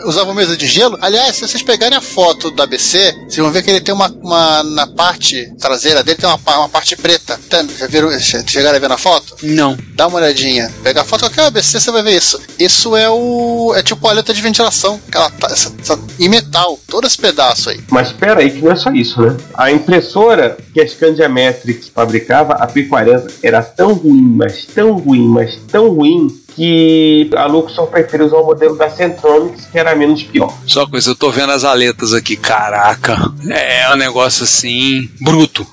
Usavam 0.05 0.33
mesa 0.33 0.57
de 0.57 0.67
gelo? 0.67 0.97
Aliás, 1.01 1.35
se 1.35 1.47
vocês 1.47 1.61
pegarem 1.61 1.97
a 1.97 2.01
foto 2.01 2.51
do 2.51 2.61
ABC, 2.61 3.13
vocês 3.23 3.37
vão 3.37 3.51
ver 3.51 3.63
que 3.63 3.69
ele 3.69 3.81
tem 3.81 3.93
uma, 3.93 4.07
uma 4.07 4.63
na 4.63 4.87
parte 4.87 5.51
traseira 5.59 6.03
dele 6.03 6.17
tem 6.17 6.29
uma, 6.29 6.39
uma 6.57 6.69
parte 6.69 6.95
preta. 6.95 7.39
Tá, 7.49 7.63
já 7.77 7.87
viram? 7.87 8.11
Chegaram 8.47 8.77
a 8.77 8.79
ver 8.79 8.89
na 8.89 8.97
foto? 8.97 9.35
Não. 9.43 9.77
Dá 9.95 10.07
uma 10.07 10.19
olhadinha. 10.19 10.71
Pega 10.83 11.01
a 11.01 11.03
foto 11.03 11.21
qualquer 11.21 11.45
ABC, 11.45 11.79
você 11.79 11.91
vai 11.91 12.03
ver 12.03 12.17
isso. 12.17 12.39
Isso 12.59 12.95
é 12.95 13.09
o. 13.09 13.73
É 13.75 13.83
tipo 13.83 14.07
a 14.07 14.11
aleta 14.11 14.33
de 14.33 14.41
ventilação. 14.41 14.99
Aquela, 15.07 15.31
essa, 15.49 15.73
essa, 15.79 15.99
em 16.19 16.29
metal. 16.29 16.79
Todo 16.87 17.07
esse 17.07 17.17
pedaço 17.17 17.69
aí. 17.69 17.79
Mas 17.89 18.07
espera 18.07 18.41
aí 18.41 18.51
que 18.51 18.61
não 18.61 18.71
é 18.71 18.75
só 18.75 18.91
isso, 18.91 19.21
né? 19.21 19.35
A 19.53 19.71
impressora 19.71 20.57
que 20.73 20.81
a 20.81 20.87
Scandiametrics 20.87 21.89
fabricava, 21.89 22.53
a 22.53 22.67
P40, 22.67 23.31
era 23.41 23.61
tão 23.61 23.93
ruim, 23.93 24.21
mas 24.21 24.65
tão 24.65 24.93
ruim, 24.93 25.27
mas 25.27 25.59
tão 25.71 25.89
ruim 25.89 26.27
que 26.55 27.29
a 27.35 27.45
Luxor 27.45 27.87
prefere 27.87 28.23
usar 28.23 28.37
o 28.37 28.45
modelo 28.45 28.75
da 28.77 28.89
Centronics, 28.89 29.65
que 29.65 29.77
era 29.77 29.95
menos 29.95 30.23
pior. 30.23 30.53
Só 30.65 30.85
coisa, 30.87 31.11
eu 31.11 31.15
tô 31.15 31.31
vendo 31.31 31.51
as 31.51 31.63
aletas 31.63 32.13
aqui, 32.13 32.35
caraca. 32.35 33.17
É 33.49 33.91
um 33.93 33.97
negócio 33.97 34.43
assim, 34.43 35.09
bruto. 35.21 35.65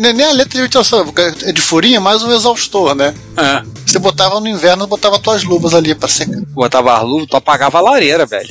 Nem 0.00 0.24
a 0.24 0.32
letra 0.32 0.54
de 0.54 0.62
ventilação, 0.62 1.06
é 1.44 1.52
de 1.52 1.60
furinha, 1.60 2.00
mais 2.00 2.22
um 2.24 2.32
exaustor, 2.32 2.94
né? 2.94 3.14
É. 3.36 3.62
Você 3.86 3.98
botava 3.98 4.38
no 4.40 4.48
inverno, 4.48 4.86
botava 4.86 5.18
tuas 5.18 5.42
luvas 5.42 5.74
ali 5.74 5.94
pra 5.94 6.08
secar. 6.08 6.40
Botava 6.48 6.96
as 6.96 7.02
luvas, 7.02 7.26
tu 7.28 7.36
apagava 7.36 7.78
a 7.78 7.80
lareira, 7.80 8.26
velho. 8.26 8.48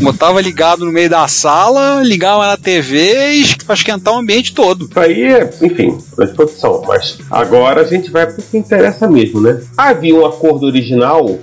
Botava 0.00 0.40
ligado 0.40 0.84
no 0.84 0.92
meio 0.92 1.08
da 1.08 1.26
sala, 1.28 2.02
ligava 2.02 2.46
na 2.46 2.56
TV 2.56 3.32
e 3.32 3.56
pra 3.64 3.74
esquentar 3.74 4.14
o 4.14 4.18
ambiente 4.18 4.54
todo. 4.54 4.86
Isso 4.86 5.00
aí 5.00 5.22
é, 5.22 5.50
enfim, 5.62 5.98
produção. 6.34 6.82
Mas 6.86 7.18
agora 7.30 7.82
a 7.82 7.84
gente 7.84 8.10
vai 8.10 8.26
pro 8.26 8.42
que 8.42 8.56
interessa 8.56 9.08
mesmo, 9.08 9.40
né? 9.40 9.60
Havia 9.76 10.14
um 10.14 10.26
acordo 10.26 10.66
original 10.66 10.87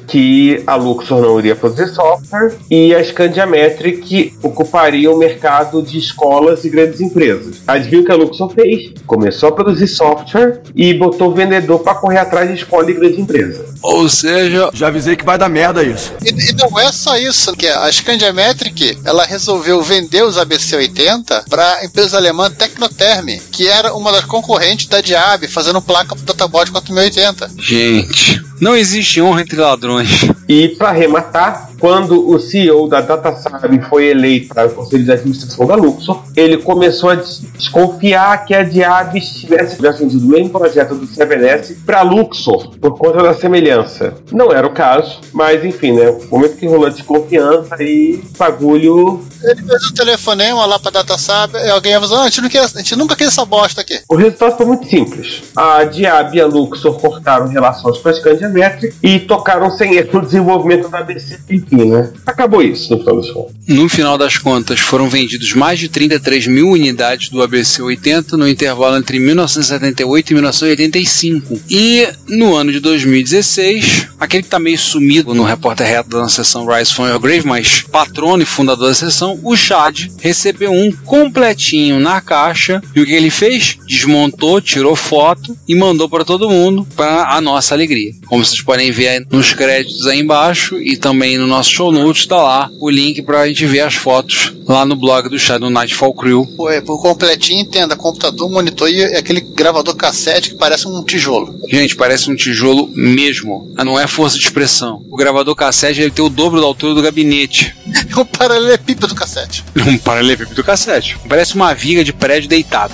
que 0.07 0.63
a 0.65 0.75
Luxor 0.75 1.21
não 1.21 1.39
iria 1.39 1.55
produzir 1.55 1.93
software 1.93 2.55
e 2.69 2.93
a 2.93 3.03
Scandiametric 3.03 4.33
ocuparia 4.41 5.11
o 5.11 5.17
mercado 5.17 5.81
de 5.81 5.97
escolas 5.97 6.63
e 6.63 6.69
grandes 6.69 7.01
empresas. 7.01 7.61
Adivinha 7.67 8.01
o 8.01 8.05
que 8.05 8.11
a 8.11 8.15
Luxor 8.15 8.49
fez? 8.49 8.93
Começou 9.05 9.49
a 9.49 9.51
produzir 9.51 9.87
software 9.87 10.61
e 10.75 10.93
botou 10.93 11.31
o 11.31 11.33
vendedor 11.33 11.79
para 11.79 11.95
correr 11.95 12.19
atrás 12.19 12.49
de 12.49 12.55
escola 12.55 12.89
e 12.89 12.93
grande 12.93 13.21
empresa. 13.21 13.65
Ou 13.81 14.09
seja, 14.09 14.69
Já 14.73 14.87
avisei 14.87 15.15
que 15.15 15.25
vai 15.25 15.37
dar 15.37 15.49
merda 15.49 15.83
isso. 15.83 16.11
E, 16.23 16.29
e 16.29 16.53
não 16.53 16.79
é 16.79 16.91
só 16.91 17.17
isso, 17.17 17.53
que 17.55 17.67
a 17.67 17.91
Scandiametric 17.91 18.97
ela 19.05 19.25
resolveu 19.25 19.81
vender 19.81 20.23
os 20.23 20.37
ABC80 20.37 21.45
para 21.49 21.75
a 21.75 21.85
empresa 21.85 22.17
alemã 22.17 22.49
Technotherm, 22.49 23.39
que 23.51 23.67
era 23.67 23.93
uma 23.93 24.11
das 24.11 24.25
concorrentes 24.25 24.87
da 24.87 25.01
Diab, 25.01 25.47
fazendo 25.47 25.81
placa 25.81 26.15
pro 26.15 26.25
Databot 26.25 26.71
4080. 26.71 27.51
gente, 27.59 28.43
não 28.59 28.75
existe 28.75 29.21
honra 29.21 29.41
entre 29.41 29.59
ladrões. 29.59 30.09
E 30.47 30.69
para 30.69 30.89
arrematar, 30.89 31.69
quando 31.79 32.29
o 32.29 32.39
CEO 32.39 32.87
da 32.87 33.01
DataSab 33.01 33.79
foi 33.89 34.05
eleito 34.07 34.49
para 34.53 34.67
o 34.67 34.73
conselho 34.73 35.03
de 35.03 35.11
administração 35.11 35.65
da 35.67 35.75
Luxor, 35.75 36.23
ele 36.35 36.57
começou 36.57 37.09
a 37.09 37.15
des- 37.15 37.41
desconfiar 37.57 38.45
que 38.45 38.53
a 38.53 38.63
Diab 38.63 39.19
tivesse 39.19 39.81
vendido 39.81 40.25
o 40.25 40.29
mesmo 40.29 40.49
projeto 40.49 40.95
do 40.95 41.05
CBS 41.07 41.75
para 41.85 42.01
Luxor, 42.01 42.69
por 42.79 42.97
conta 42.97 43.21
da 43.23 43.33
semelhança. 43.33 44.13
Não 44.31 44.51
era 44.51 44.65
o 44.65 44.71
caso, 44.71 45.19
mas 45.33 45.63
enfim, 45.63 45.91
né? 45.93 46.09
O 46.09 46.25
momento 46.35 46.57
que 46.57 46.67
rolou 46.67 46.85
a 46.87 46.89
desconfiança 46.89 47.75
e 47.81 48.23
bagulho. 48.37 49.23
Ele 49.43 49.61
fez 49.61 49.91
um 49.91 49.93
telefonema 49.93 50.65
lá 50.65 50.79
pra 50.79 50.91
DataSab 50.91 51.55
e 51.57 51.69
alguém 51.69 51.93
avisou: 51.95 52.17
"Ah, 52.17 52.21
a 52.23 52.25
gente, 52.25 52.41
não 52.41 52.49
quer, 52.49 52.63
a 52.63 52.67
gente 52.67 52.95
nunca 52.95 53.15
quis 53.15 53.27
essa 53.27 53.45
bosta 53.45 53.81
aqui. 53.81 53.99
O 54.09 54.15
resultado 54.15 54.57
foi 54.57 54.65
muito 54.65 54.87
simples. 54.89 55.43
A 55.55 55.83
Diab 55.83 56.35
e 56.35 56.41
a 56.41 56.45
Luxor 56.47 56.99
cortaram 56.99 57.47
relações 57.47 57.97
com 57.99 58.09
a 58.09 58.13
Scandiametric 58.13 58.95
e 59.03 59.19
tocaram 59.19 59.69
sem 59.77 59.93
erro 59.95 60.09
no 60.13 60.21
desenvolvimento 60.21 60.89
da 60.89 60.99
ABC 60.99 61.37
né? 61.83 62.13
Acabou 62.25 62.61
isso 62.61 62.95
no 62.95 62.99
final 62.99 63.17
das 63.17 63.31
contas. 63.31 63.55
No 63.67 63.89
final 63.89 64.17
das 64.17 64.37
contas, 64.37 64.79
foram 64.79 65.09
vendidos 65.09 65.53
mais 65.53 65.79
de 65.79 65.89
33 65.89 66.45
mil 66.45 66.69
unidades 66.69 67.29
do 67.29 67.41
ABC-80 67.41 68.33
no 68.33 68.47
intervalo 68.47 68.95
entre 68.95 69.19
1978 69.19 70.29
e 70.29 70.33
1985. 70.35 71.59
E 71.69 72.07
no 72.27 72.55
ano 72.55 72.71
de 72.71 72.79
2016, 72.79 74.07
aquele 74.19 74.43
que 74.43 74.47
está 74.47 74.59
meio 74.59 74.77
sumido 74.77 75.33
no 75.33 75.43
repórter 75.43 75.87
reto 75.87 76.09
da 76.09 76.29
sessão 76.29 76.67
Rise 76.67 76.93
from 76.93 77.07
Your 77.07 77.19
Grave, 77.19 77.47
mas 77.47 77.81
patrono 77.91 78.43
e 78.43 78.45
fundador 78.45 78.89
da 78.89 78.93
sessão, 78.93 79.39
o 79.41 79.55
Chad, 79.55 80.07
recebeu 80.21 80.71
um 80.71 80.91
completinho 80.91 81.99
na 81.99 82.21
caixa. 82.21 82.81
E 82.95 83.01
o 83.01 83.05
que 83.05 83.13
ele 83.13 83.31
fez? 83.31 83.77
Desmontou, 83.87 84.61
tirou 84.61 84.95
foto 84.95 85.57
e 85.67 85.73
mandou 85.73 86.07
para 86.07 86.23
todo 86.23 86.49
mundo, 86.49 86.87
para 86.95 87.33
a 87.33 87.41
nossa 87.41 87.73
alegria. 87.73 88.13
Como 88.27 88.45
vocês 88.45 88.61
podem 88.61 88.91
ver 88.91 89.25
nos 89.31 89.53
créditos 89.53 90.05
aí 90.05 90.19
embaixo 90.19 90.77
e 90.81 90.97
também 90.97 91.37
no 91.37 91.47
nosso 91.55 91.71
show 91.71 91.89
notes 91.89 92.23
está 92.23 92.35
lá 92.35 92.69
o 92.81 92.89
link 92.89 93.21
para 93.21 93.39
a 93.39 93.47
gente 93.47 93.65
ver 93.65 93.79
as 93.79 93.95
fotos 93.95 94.53
lá 94.67 94.85
no 94.85 94.93
blog 94.95 95.29
do 95.29 95.39
Chad, 95.39 95.61
no 95.61 95.69
Nightfall 95.69 96.13
Crew. 96.13 96.45
Pô, 96.57 96.69
é, 96.69 96.81
por 96.81 97.01
completinho, 97.01 97.61
entenda: 97.61 97.95
computador, 97.95 98.49
monitor 98.49 98.89
e 98.89 99.03
aquele 99.15 99.39
gravador 99.39 99.95
cassete 99.95 100.49
que 100.49 100.57
parece 100.57 100.85
um 100.85 101.01
tijolo. 101.01 101.57
Gente, 101.69 101.95
parece 101.95 102.29
um 102.29 102.35
tijolo 102.35 102.91
mesmo. 102.93 103.71
Não 103.77 103.97
é 103.97 104.05
força 104.05 104.37
de 104.37 104.43
expressão. 104.43 105.01
O 105.09 105.15
gravador 105.15 105.55
cassete 105.55 106.01
ele 106.01 106.11
tem 106.11 106.25
o 106.25 106.29
dobro 106.29 106.59
da 106.59 106.67
altura 106.67 106.93
do 106.93 107.01
gabinete. 107.01 107.73
É 108.15 108.19
um 108.19 108.25
paralelepípedo 108.25 109.07
do 109.07 109.15
cassete. 109.15 109.63
Um 109.87 109.97
paralelepípedo 109.97 110.55
do 110.55 110.63
cassete. 110.63 111.17
Parece 111.27 111.55
uma 111.55 111.73
viga 111.73 112.03
de 112.03 112.13
prédio 112.13 112.49
deitada. 112.49 112.93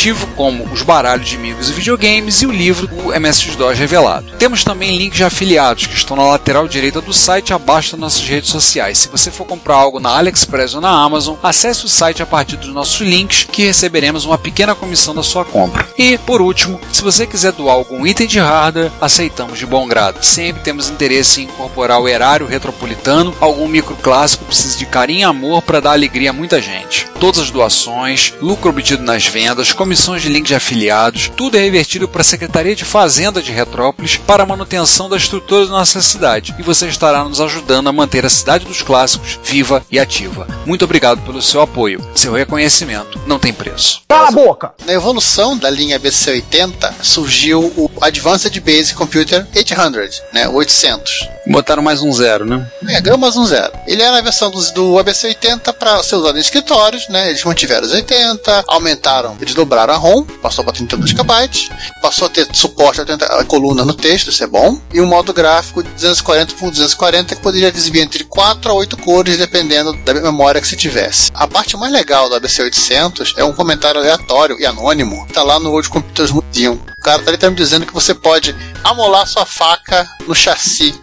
como 0.35 0.63
os 0.73 0.81
baralhos 0.81 1.29
de 1.29 1.35
amigos 1.35 1.69
e 1.69 1.73
videogames 1.73 2.41
e 2.41 2.47
o 2.47 2.51
livro 2.51 2.89
O 3.05 3.13
MS-DOS 3.13 3.77
Revelado. 3.77 4.31
Temos 4.39 4.63
também 4.63 4.97
links 4.97 5.17
de 5.17 5.23
afiliados 5.23 5.85
que 5.85 5.93
estão 5.93 6.17
na 6.17 6.23
lateral 6.23 6.67
direita 6.67 6.99
do 6.99 7.13
site 7.13 7.53
abaixo 7.53 7.91
das 7.91 7.99
nossas 7.99 8.27
redes 8.27 8.49
sociais. 8.49 8.97
Se 8.97 9.09
você 9.09 9.29
for 9.29 9.45
comprar 9.45 9.75
algo 9.75 9.99
na 9.99 10.09
AliExpress 10.17 10.73
ou 10.73 10.81
na 10.81 10.89
Amazon, 10.89 11.35
acesse 11.43 11.85
o 11.85 11.87
site 11.87 12.23
a 12.23 12.25
partir 12.25 12.57
dos 12.57 12.73
nossos 12.73 12.99
links 12.99 13.43
que 13.51 13.63
receberemos 13.63 14.25
uma 14.25 14.39
pequena 14.39 14.73
comissão 14.73 15.13
da 15.13 15.21
sua 15.21 15.45
compra. 15.45 15.87
E, 15.95 16.17
por 16.17 16.41
último, 16.41 16.81
se 16.91 17.03
você 17.03 17.27
quiser 17.27 17.51
doar 17.51 17.75
algum 17.75 18.07
item 18.07 18.25
de 18.25 18.39
hardware, 18.39 18.91
aceitamos 18.99 19.59
de 19.59 19.67
bom 19.67 19.87
grado. 19.87 20.23
Sempre 20.25 20.63
temos 20.63 20.89
interesse 20.89 21.41
em 21.41 21.43
incorporar 21.43 21.99
o 21.99 22.09
erário 22.09 22.47
retropolitano, 22.47 23.35
algum 23.39 23.67
microclássico 23.67 24.45
precisa 24.45 24.79
de 24.79 24.87
carinho 24.87 25.19
e 25.19 25.23
amor 25.25 25.61
para 25.61 25.79
dar 25.79 25.91
alegria 25.91 26.31
a 26.31 26.33
muita 26.33 26.59
gente. 26.59 27.07
Todas 27.19 27.39
as 27.39 27.51
doações, 27.51 28.33
lucro 28.41 28.71
obtido 28.71 29.03
nas 29.03 29.27
vendas, 29.27 29.71
comissões 29.71 29.90
de 29.91 30.29
link 30.29 30.47
de 30.47 30.55
afiliados, 30.55 31.29
tudo 31.35 31.57
é 31.57 31.59
revertido 31.59 32.07
para 32.07 32.21
a 32.21 32.23
Secretaria 32.23 32.73
de 32.73 32.85
Fazenda 32.85 33.41
de 33.41 33.51
Retrópolis 33.51 34.15
para 34.15 34.43
a 34.43 34.45
manutenção 34.45 35.09
da 35.09 35.17
estrutura 35.17 35.65
da 35.65 35.71
nossa 35.73 36.01
cidade. 36.01 36.55
E 36.57 36.63
você 36.63 36.87
estará 36.87 37.25
nos 37.25 37.41
ajudando 37.41 37.89
a 37.89 37.91
manter 37.91 38.25
a 38.25 38.29
cidade 38.29 38.65
dos 38.65 38.81
clássicos 38.81 39.37
viva 39.43 39.83
e 39.91 39.99
ativa. 39.99 40.47
Muito 40.65 40.85
obrigado 40.85 41.19
pelo 41.25 41.41
seu 41.41 41.59
apoio. 41.59 41.99
Seu 42.15 42.31
reconhecimento 42.31 43.19
não 43.27 43.37
tem 43.37 43.51
preço. 43.51 44.01
Cala 44.07 44.29
a 44.29 44.31
boca! 44.31 44.73
Na 44.85 44.93
evolução 44.93 45.57
da 45.57 45.69
linha 45.69 45.99
BC80 45.99 46.93
surgiu 47.03 47.73
o 47.75 47.91
Advanced 47.99 48.57
Basic 48.61 48.95
Computer 48.95 49.45
800, 49.53 50.23
né, 50.31 50.47
o 50.47 50.53
800. 50.53 51.27
Botaram 51.47 51.81
mais 51.81 52.01
um 52.01 52.13
zero, 52.13 52.45
né? 52.45 52.65
É, 52.87 53.01
ganhou 53.01 53.17
mais 53.17 53.35
um 53.35 53.45
zero. 53.45 53.73
Ele 53.87 54.01
era 54.01 54.19
a 54.19 54.21
versão 54.21 54.51
do, 54.51 54.59
do 54.71 54.93
ABC80 55.03 55.73
para 55.73 56.01
ser 56.03 56.15
usado 56.15 56.37
em 56.37 56.41
escritórios, 56.41 57.09
né? 57.09 57.29
Eles 57.29 57.43
mantiveram 57.43 57.85
os 57.85 57.91
80, 57.91 58.63
aumentaram, 58.67 59.35
eles 59.41 59.53
dobraram 59.53 59.80
a 59.89 59.95
ROM, 59.95 60.23
passou 60.41 60.63
para 60.63 60.73
32 60.73 61.13
KB, 61.13 61.69
passou 62.01 62.27
a 62.27 62.29
ter 62.29 62.47
suporte 62.53 62.99
a 62.99 63.03
80 63.03 63.25
a 63.25 63.45
coluna 63.45 63.85
no 63.85 63.93
texto, 63.93 64.29
isso 64.29 64.43
é 64.43 64.47
bom, 64.47 64.79
e 64.93 65.01
um 65.01 65.05
modo 65.05 65.33
gráfico 65.33 65.83
de 65.83 65.89
240 65.89 66.55
por 66.55 66.69
240 66.69 67.35
que 67.35 67.41
poderia 67.41 67.69
exibir 67.69 68.01
entre 68.01 68.23
4 68.23 68.71
a 68.71 68.73
8 68.73 68.97
cores, 68.97 69.37
dependendo 69.37 69.93
da 70.03 70.13
memória 70.13 70.61
que 70.61 70.67
você 70.67 70.75
tivesse. 70.75 71.31
A 71.33 71.47
parte 71.47 71.75
mais 71.77 71.91
legal 71.91 72.29
do 72.29 72.35
ABC800 72.35 73.33
é 73.37 73.43
um 73.43 73.53
comentário 73.53 73.99
aleatório 73.99 74.59
e 74.59 74.65
anônimo, 74.65 75.27
tá 75.33 75.43
lá 75.43 75.59
no 75.59 75.69
World 75.69 75.89
Computers 75.89 76.31
Museum. 76.31 76.79
O 77.01 77.03
cara 77.03 77.23
tá 77.23 77.31
literalmente 77.31 77.63
dizendo 77.63 77.87
que 77.87 77.93
você 77.95 78.13
pode 78.13 78.55
amolar 78.83 79.25
sua 79.25 79.43
faca 79.43 80.07
no 80.27 80.35
chassi. 80.35 80.93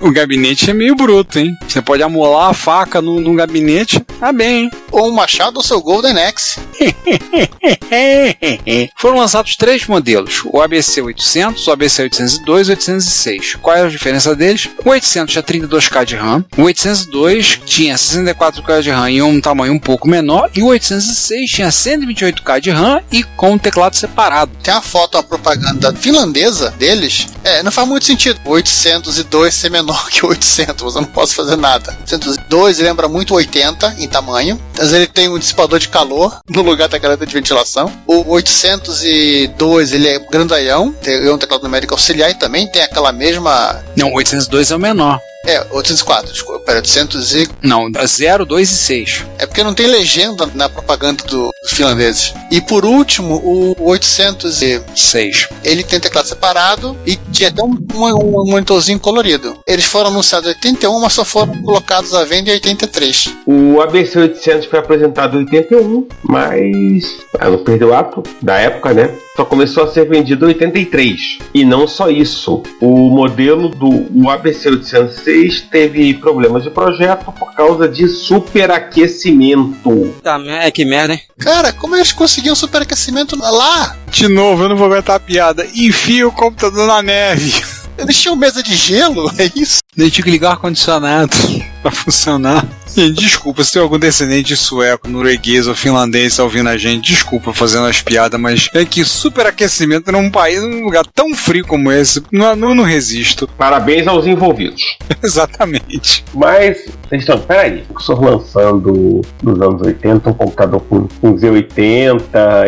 O 0.00 0.12
gabinete 0.12 0.70
é 0.70 0.72
meio 0.72 0.94
bruto, 0.94 1.40
hein? 1.40 1.52
Você 1.66 1.82
pode 1.82 2.04
amolar 2.04 2.50
a 2.50 2.54
faca 2.54 3.02
no, 3.02 3.18
no 3.18 3.34
gabinete, 3.34 3.98
tá 4.20 4.32
bem, 4.32 4.64
hein? 4.64 4.70
ou 4.92 5.08
um 5.08 5.12
machado 5.12 5.56
ou 5.56 5.62
seu 5.62 5.82
Golden 5.82 6.22
Axe. 6.22 6.60
Foram 8.96 9.18
lançados 9.18 9.56
três 9.56 9.86
modelos, 9.86 10.42
o 10.44 10.60
ABC 10.60 11.02
800, 11.02 11.66
o 11.66 11.72
ABC 11.72 12.02
802 12.02 12.68
e 12.68 12.70
o 12.70 12.74
806. 12.74 13.54
Qual 13.56 13.76
é 13.76 13.82
a 13.82 13.88
diferença 13.88 14.36
deles? 14.36 14.70
O 14.84 14.90
800 14.90 15.32
tinha 15.32 15.42
32K 15.42 16.04
de 16.04 16.14
RAM, 16.14 16.44
o 16.56 16.62
802 16.62 17.60
tinha 17.66 17.96
64K 17.96 18.82
de 18.82 18.90
RAM 18.90 19.10
e 19.10 19.20
um 19.20 19.40
tamanho 19.40 19.72
um 19.72 19.80
pouco 19.80 20.06
menor, 20.06 20.48
e 20.54 20.62
o 20.62 20.66
806 20.66 21.50
tinha 21.50 21.68
128K 21.68 22.60
de 22.60 22.70
RAM 22.70 23.02
e 23.10 23.24
com 23.24 23.52
um 23.52 23.58
teclado 23.58 23.96
separado. 23.96 24.52
Tem 24.62 24.72
uma 24.72 24.82
foto, 24.82 25.23
propaganda 25.24 25.92
finlandesa 25.94 26.70
deles. 26.78 27.28
É, 27.42 27.62
não 27.62 27.72
faz 27.72 27.86
muito 27.86 28.04
sentido. 28.04 28.40
O 28.44 28.50
802 28.50 29.54
ser 29.54 29.70
menor 29.70 30.08
que 30.10 30.24
o 30.24 30.28
800, 30.28 30.94
eu 30.94 31.02
não 31.02 31.08
posso 31.08 31.34
fazer 31.34 31.56
nada. 31.56 31.92
O 31.92 32.02
802 32.02 32.78
lembra 32.78 33.08
muito 33.08 33.32
o 33.32 33.36
80 33.36 33.96
em 33.98 34.08
tamanho, 34.08 34.60
mas 34.76 34.92
ele 34.92 35.06
tem 35.06 35.28
um 35.28 35.38
dissipador 35.38 35.78
de 35.78 35.88
calor 35.88 36.38
no 36.48 36.62
lugar 36.62 36.88
da 36.88 36.98
garanta 36.98 37.26
de 37.26 37.34
ventilação. 37.34 37.90
O 38.06 38.32
802 38.32 39.92
ele 39.92 40.08
é 40.08 40.18
grandaião, 40.18 40.92
tem 40.92 41.28
um 41.30 41.38
teclado 41.38 41.62
numérico 41.62 41.94
auxiliar 41.94 42.30
e 42.30 42.34
também 42.34 42.66
tem 42.66 42.82
aquela 42.82 43.12
mesma 43.12 43.82
Não, 43.96 44.10
o 44.10 44.16
802 44.16 44.70
é 44.70 44.76
o 44.76 44.78
menor. 44.78 45.20
É, 45.46 45.66
804, 45.70 46.32
desculpa, 46.32 46.60
pera, 46.60 46.78
800 46.78 47.34
e... 47.34 47.48
Não, 47.62 47.90
0, 48.04 48.46
2 48.46 48.70
e 48.70 48.74
6. 48.74 49.24
É 49.38 49.46
porque 49.46 49.62
não 49.62 49.74
tem 49.74 49.86
legenda 49.86 50.48
na 50.54 50.68
propaganda 50.68 51.22
do, 51.24 51.50
dos 51.62 51.72
finlandeses. 51.72 52.32
E 52.50 52.60
por 52.60 52.84
último, 52.84 53.36
o 53.36 53.90
806. 53.90 54.82
6. 54.94 55.48
Ele 55.62 55.82
tem 55.82 56.00
teclado 56.00 56.26
separado 56.26 56.96
e 57.06 57.16
tinha 57.32 57.48
até 57.48 57.62
um, 57.62 57.76
um, 57.94 58.42
um 58.42 58.50
monitorzinho 58.50 58.98
colorido. 58.98 59.58
Eles 59.66 59.84
foram 59.84 60.10
anunciados 60.10 60.48
em 60.48 60.54
81, 60.54 61.00
mas 61.00 61.12
só 61.12 61.24
foram 61.24 61.60
colocados 61.62 62.14
à 62.14 62.24
venda 62.24 62.50
em 62.50 62.54
83. 62.54 63.34
O 63.46 63.80
ABC 63.80 64.18
800 64.18 64.66
foi 64.66 64.78
apresentado 64.78 65.36
em 65.36 65.40
81, 65.40 66.08
mas 66.22 67.16
ah, 67.38 67.50
não 67.50 67.58
perdeu 67.58 67.88
o 67.88 67.94
ato 67.94 68.22
da 68.40 68.56
época, 68.56 68.92
né? 68.92 69.10
Só 69.36 69.44
começou 69.44 69.84
a 69.84 69.88
ser 69.88 70.08
vendido 70.08 70.44
em 70.46 70.48
83. 70.48 71.38
E 71.52 71.64
não 71.64 71.88
só 71.88 72.08
isso, 72.08 72.62
o 72.80 73.10
modelo 73.10 73.68
do 73.68 74.06
o 74.14 74.30
ABC 74.30 74.68
806 74.68 75.33
teve 75.70 76.14
problemas 76.14 76.62
de 76.62 76.70
projeto 76.70 77.32
por 77.32 77.54
causa 77.54 77.88
de 77.88 78.08
superaquecimento. 78.08 80.14
Tá, 80.22 80.40
é 80.60 80.70
que 80.70 80.84
merda, 80.84 81.14
hein? 81.14 81.20
Cara, 81.38 81.72
como 81.72 81.96
eles 81.96 82.12
conseguiam 82.12 82.54
superaquecimento 82.54 83.36
lá? 83.38 83.96
De 84.10 84.28
novo, 84.28 84.64
eu 84.64 84.68
não 84.68 84.76
vou 84.76 84.86
aguentar 84.86 85.16
a 85.16 85.20
piada. 85.20 85.66
Enfia 85.74 86.26
o 86.26 86.32
computador 86.32 86.86
na 86.86 87.02
neve. 87.02 87.62
Eles 87.96 88.20
tinham 88.20 88.36
mesa 88.36 88.62
de 88.62 88.74
gelo, 88.74 89.30
é 89.38 89.50
isso? 89.54 89.78
Daí 89.96 90.10
tinha 90.10 90.24
que 90.24 90.30
ligar 90.30 90.48
o 90.48 90.52
ar-condicionado 90.52 91.36
pra 91.84 91.92
funcionar. 91.92 92.66
Gente, 92.96 93.20
desculpa 93.20 93.62
se 93.62 93.72
tem 93.72 93.82
algum 93.82 93.98
descendente 93.98 94.56
sueco, 94.56 95.08
norueguês 95.08 95.66
ou 95.66 95.74
finlandês 95.74 96.36
tá 96.36 96.44
ouvindo 96.44 96.68
a 96.68 96.78
gente. 96.78 97.12
Desculpa 97.12 97.52
fazendo 97.52 97.86
as 97.86 98.00
piadas, 98.00 98.40
mas 98.40 98.70
é 98.72 98.84
que 98.84 99.04
superaquecimento 99.04 100.10
num 100.10 100.30
país, 100.30 100.62
num 100.62 100.84
lugar 100.84 101.04
tão 101.06 101.34
frio 101.34 101.66
como 101.66 101.92
esse, 101.92 102.22
não, 102.32 102.56
não, 102.56 102.74
não 102.74 102.84
resisto. 102.84 103.48
Parabéns 103.58 104.06
aos 104.06 104.26
envolvidos. 104.26 104.96
Exatamente. 105.22 106.24
Mas, 106.32 106.86
então, 107.12 107.38
peraí, 107.40 107.84
o 107.94 108.00
senhor 108.00 108.22
lançando 108.22 109.20
nos 109.42 109.60
anos 109.60 109.82
80 109.82 110.30
um 110.30 110.34
computador 110.34 110.80
com, 110.88 111.08
com 111.20 111.34
Z80 111.34 112.22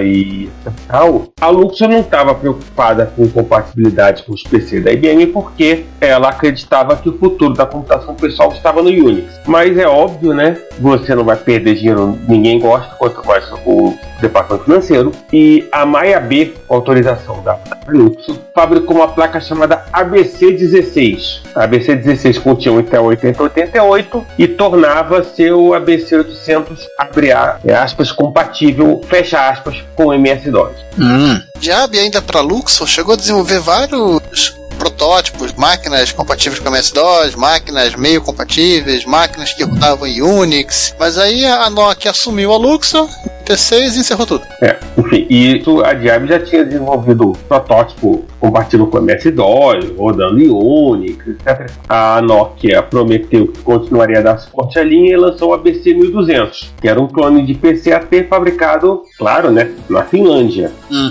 e 0.05 0.51
tal, 0.89 1.29
a 1.41 1.49
Luxor 1.49 1.89
não 1.89 2.01
estava 2.01 2.35
preocupada 2.35 3.07
com 3.17 3.29
compatibilidade 3.29 4.25
com 4.25 4.35
os 4.35 4.43
PC 4.43 4.81
da 4.81 4.93
IBM 4.93 5.29
porque 5.29 5.85
ela 6.01 6.31
acreditava 6.31 6.97
que 6.97 7.09
o 7.09 7.17
futuro 7.17 7.55
da 7.55 7.65
computação 7.65 8.15
pessoal 8.15 8.53
estava 8.53 8.83
no 8.83 8.91
Unix. 9.07 9.41
Mas 9.47 9.77
é 9.79 9.87
óbvio, 9.87 10.35
né? 10.35 10.57
Você 10.79 11.15
não 11.15 11.25
vai 11.25 11.37
perder 11.37 11.75
dinheiro, 11.75 12.19
ninguém 12.29 12.59
gosta, 12.59 12.95
quanto 12.97 13.27
mais 13.27 13.45
o 13.65 13.95
departamento 14.21 14.65
financeiro. 14.65 15.13
E 15.33 15.67
a 15.73 15.87
Maia 15.87 16.21
B, 16.21 16.55
autorização 16.69 17.43
da 17.43 17.59
Luxor, 17.89 18.37
fabricou 18.55 18.97
uma 18.97 19.09
placa 19.09 19.41
chamada 19.41 19.85
ABC16. 19.93 21.41
A 21.55 21.67
ABC16 21.67 22.41
continha 22.41 22.81
Intel 22.81 23.05
8088 23.05 24.27
e 24.39 24.49
tornava 24.49 25.23
seu 25.25 25.69
ABC800 25.69 26.79
abre 26.99 27.33
aspas 27.33 28.13
compatível, 28.13 29.01
fecha 29.09 29.49
aspas, 29.49 29.83
com 29.95 30.13
MS-DOS. 30.13 30.73
Hum. 30.99 31.41
Diab 31.59 31.99
ainda 31.99 32.21
para 32.21 32.41
Luxor 32.41 32.87
chegou 32.87 33.15
a 33.15 33.17
desenvolver 33.17 33.61
vários 33.61 34.57
protótipos, 34.77 35.53
máquinas 35.55 36.13
compatíveis 36.13 36.61
com 36.61 36.69
MS-DOS, 36.69 37.35
máquinas 37.35 37.95
meio 37.95 38.23
compatíveis, 38.23 39.05
máquinas 39.05 39.53
que 39.53 39.65
rodavam 39.65 40.07
em 40.07 40.23
Unix. 40.23 40.95
Mas 40.99 41.19
aí 41.19 41.45
a 41.45 41.69
Nokia 41.69 42.11
assumiu 42.11 42.53
a 42.53 42.57
Luxor, 42.57 43.09
T6 43.45 43.97
e 43.97 44.01
encerrou 44.01 44.27
tudo. 44.27 44.43
É, 44.61 44.77
enfim, 44.99 45.27
e 45.31 45.57
isso 45.57 45.83
a 45.85 45.95
Diab 45.95 46.27
já 46.27 46.41
tinha 46.41 46.65
desenvolvido 46.65 47.33
protótipo 47.49 48.25
compatível 48.41 48.87
com 48.89 48.99
MS-DOS, 48.99 49.93
rodando 49.97 50.41
em 50.41 50.51
Unix, 50.51 51.27
etc. 51.27 51.71
A 51.89 52.21
Nokia 52.21 52.83
prometeu 52.83 53.49
que 53.49 53.61
continuaria 53.61 54.19
a 54.19 54.23
dar 54.23 54.39
suporte 54.39 54.79
à 54.79 54.85
linha 54.85 55.13
e 55.13 55.17
lançou 55.17 55.51
o 55.51 55.55
ABC 55.55 55.95
1200, 55.95 56.75
que 56.81 56.89
era 56.89 57.01
um 57.01 57.07
clone 57.07 57.47
de 57.47 57.55
PCAT 57.55 58.29
fabricado, 58.29 59.03
claro, 59.17 59.51
né, 59.51 59.71
na 59.89 60.03
Finlândia. 60.05 60.73
Hum. 60.91 61.11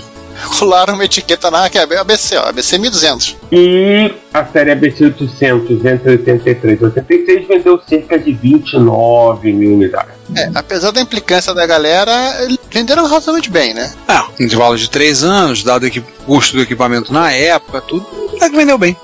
Colaram 0.60 0.96
uma 0.96 1.06
etiqueta 1.06 1.50
na 1.50 1.70
que 1.70 1.78
é 1.78 1.82
ABC, 1.82 2.38
ó, 2.38 2.50
ABC 2.50 2.78
1200. 2.78 3.38
E 3.52 4.14
a 4.34 4.46
série 4.46 4.72
ABC 4.72 5.06
800 5.06 5.86
entre 5.86 6.12
83 6.12 6.82
e 6.82 6.84
86 6.84 7.48
vendeu 7.48 7.82
cerca 7.88 8.20
de 8.20 8.34
29 8.34 9.54
mil 9.54 9.74
unidades. 9.76 10.14
É, 10.36 10.50
apesar 10.56 10.92
da 10.92 11.02
implicância 11.02 11.54
da 11.54 11.66
galera, 11.66 12.44
eles 12.44 12.58
venderam 12.72 13.04
razoavelmente 13.04 13.50
bem, 13.50 13.74
né? 13.74 13.94
É, 14.08 14.44
intervalo 14.44 14.78
de 14.78 14.90
3 14.90 15.24
anos, 15.24 15.64
dado 15.64 15.86
o 15.86 16.02
custo 16.26 16.56
do 16.56 16.62
equipamento 16.64 17.14
na 17.14 17.32
época, 17.32 17.82
tudo, 17.82 18.06
é 18.42 18.50
que 18.50 18.56
vendeu 18.56 18.78
bem. 18.78 18.96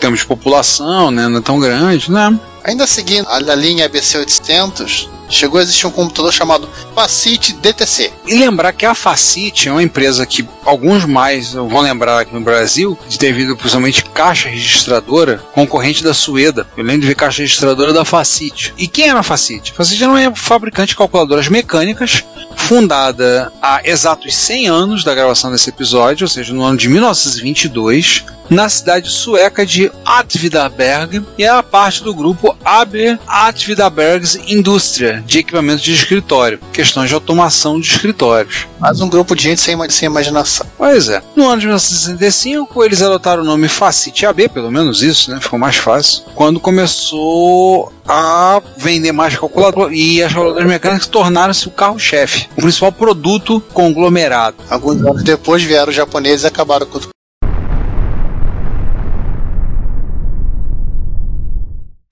Temos 0.00 0.20
de 0.20 0.26
população, 0.26 1.10
né? 1.10 1.28
Não 1.28 1.38
é 1.38 1.42
tão 1.42 1.58
grande, 1.58 2.10
né? 2.10 2.38
Ainda 2.64 2.86
seguindo 2.86 3.26
a 3.28 3.54
linha 3.54 3.86
ABC 3.86 4.18
800, 4.18 5.10
chegou 5.32 5.58
a 5.58 5.62
existir 5.62 5.86
um 5.86 5.90
computador 5.90 6.32
chamado 6.32 6.68
Facite 6.94 7.54
DTC. 7.54 8.12
E 8.26 8.34
lembrar 8.34 8.72
que 8.72 8.86
a 8.86 8.94
Facite 8.94 9.68
é 9.68 9.72
uma 9.72 9.82
empresa 9.82 10.26
que 10.26 10.46
alguns 10.64 11.04
mais 11.04 11.52
vão 11.52 11.80
lembrar 11.80 12.20
aqui 12.20 12.34
no 12.34 12.40
Brasil, 12.40 12.96
devido 13.18 13.56
principalmente 13.56 14.04
caixa 14.04 14.48
registradora, 14.48 15.38
concorrente 15.52 16.04
da 16.04 16.14
Sueda. 16.14 16.66
Eu 16.76 16.84
lembro 16.84 17.02
de 17.02 17.08
ver 17.08 17.14
caixa 17.14 17.42
registradora 17.42 17.92
da 17.92 18.04
Facite. 18.04 18.74
E 18.76 18.86
quem 18.86 19.08
era 19.08 19.20
a 19.20 19.24
Facite? 19.24 19.72
A 19.72 19.74
Facite 19.74 20.02
era 20.02 20.12
uma 20.12 20.36
fabricante 20.36 20.90
de 20.90 20.96
calculadoras 20.96 21.48
mecânicas, 21.48 22.22
fundada 22.56 23.52
há 23.60 23.80
exatos 23.84 24.34
100 24.34 24.68
anos 24.68 25.04
da 25.04 25.14
gravação 25.14 25.50
desse 25.50 25.70
episódio, 25.70 26.24
ou 26.24 26.28
seja, 26.28 26.52
no 26.52 26.62
ano 26.62 26.76
de 26.76 26.88
1922, 26.88 28.24
na 28.52 28.68
cidade 28.68 29.08
sueca 29.08 29.64
de 29.64 29.90
Atvidaberg 30.04 31.24
e 31.38 31.42
é 31.42 31.48
a 31.48 31.62
parte 31.62 32.04
do 32.04 32.14
grupo 32.14 32.54
AB 32.62 33.18
Atvidabergs 33.26 34.38
Industria 34.46 35.24
de 35.26 35.38
equipamentos 35.38 35.82
de 35.82 35.94
escritório, 35.94 36.60
questões 36.70 37.08
de 37.08 37.14
automação 37.14 37.80
de 37.80 37.88
escritórios. 37.88 38.66
Mais 38.78 39.00
um 39.00 39.08
grupo 39.08 39.34
de 39.34 39.44
gente 39.44 39.60
sem, 39.62 39.76
sem 39.88 40.06
imaginação. 40.06 40.66
Pois 40.76 41.08
é. 41.08 41.22
No 41.34 41.48
ano 41.48 41.60
de 41.60 41.66
1965, 41.66 42.84
eles 42.84 43.00
adotaram 43.00 43.42
o 43.42 43.46
nome 43.46 43.68
Facite 43.68 44.26
AB, 44.26 44.50
pelo 44.50 44.70
menos 44.70 45.02
isso, 45.02 45.30
né? 45.30 45.40
Ficou 45.40 45.58
mais 45.58 45.76
fácil. 45.76 46.22
Quando 46.34 46.60
começou 46.60 47.90
a 48.06 48.60
vender 48.76 49.12
mais 49.12 49.34
calculador 49.34 49.90
e 49.94 50.22
as 50.22 50.32
calculadoras 50.32 50.68
mecânicas 50.68 51.06
tornaram-se 51.06 51.68
o 51.68 51.70
carro-chefe, 51.70 52.48
o 52.56 52.60
principal 52.60 52.92
produto 52.92 53.62
conglomerado. 53.72 54.56
Alguns 54.68 55.00
anos 55.00 55.22
depois 55.22 55.62
vieram 55.62 55.88
os 55.88 55.94
japoneses 55.94 56.44
e 56.44 56.48
acabaram 56.48 56.84
com 56.84 57.11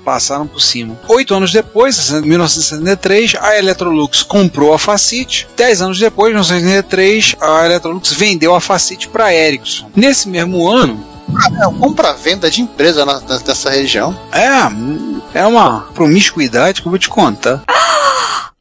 passaram 0.00 0.46
por 0.46 0.60
cima. 0.60 0.98
Oito 1.08 1.34
anos 1.34 1.52
depois, 1.52 2.10
em 2.10 2.22
1973, 2.22 3.34
a 3.40 3.58
Electrolux 3.58 4.22
comprou 4.22 4.74
a 4.74 4.78
Facit. 4.78 5.46
Dez 5.56 5.80
anos 5.80 5.98
depois, 5.98 6.30
em 6.30 6.34
1973, 6.34 7.36
a 7.40 7.66
Electrolux 7.66 8.12
vendeu 8.12 8.54
a 8.54 8.60
Facit 8.60 9.08
para 9.08 9.26
a 9.26 9.34
Ericsson. 9.34 9.90
Nesse 9.94 10.28
mesmo 10.28 10.68
ano, 10.68 11.04
é, 11.60 11.78
compra-venda 11.78 12.50
de 12.50 12.60
empresa 12.60 13.04
na, 13.04 13.20
nessa 13.20 13.70
região. 13.70 14.18
É, 14.32 15.40
é 15.40 15.46
uma 15.46 15.82
promiscuidade 15.94 16.82
que 16.82 16.88
eu 16.88 16.90
vou 16.90 16.98
te 16.98 17.08
contar. 17.08 17.62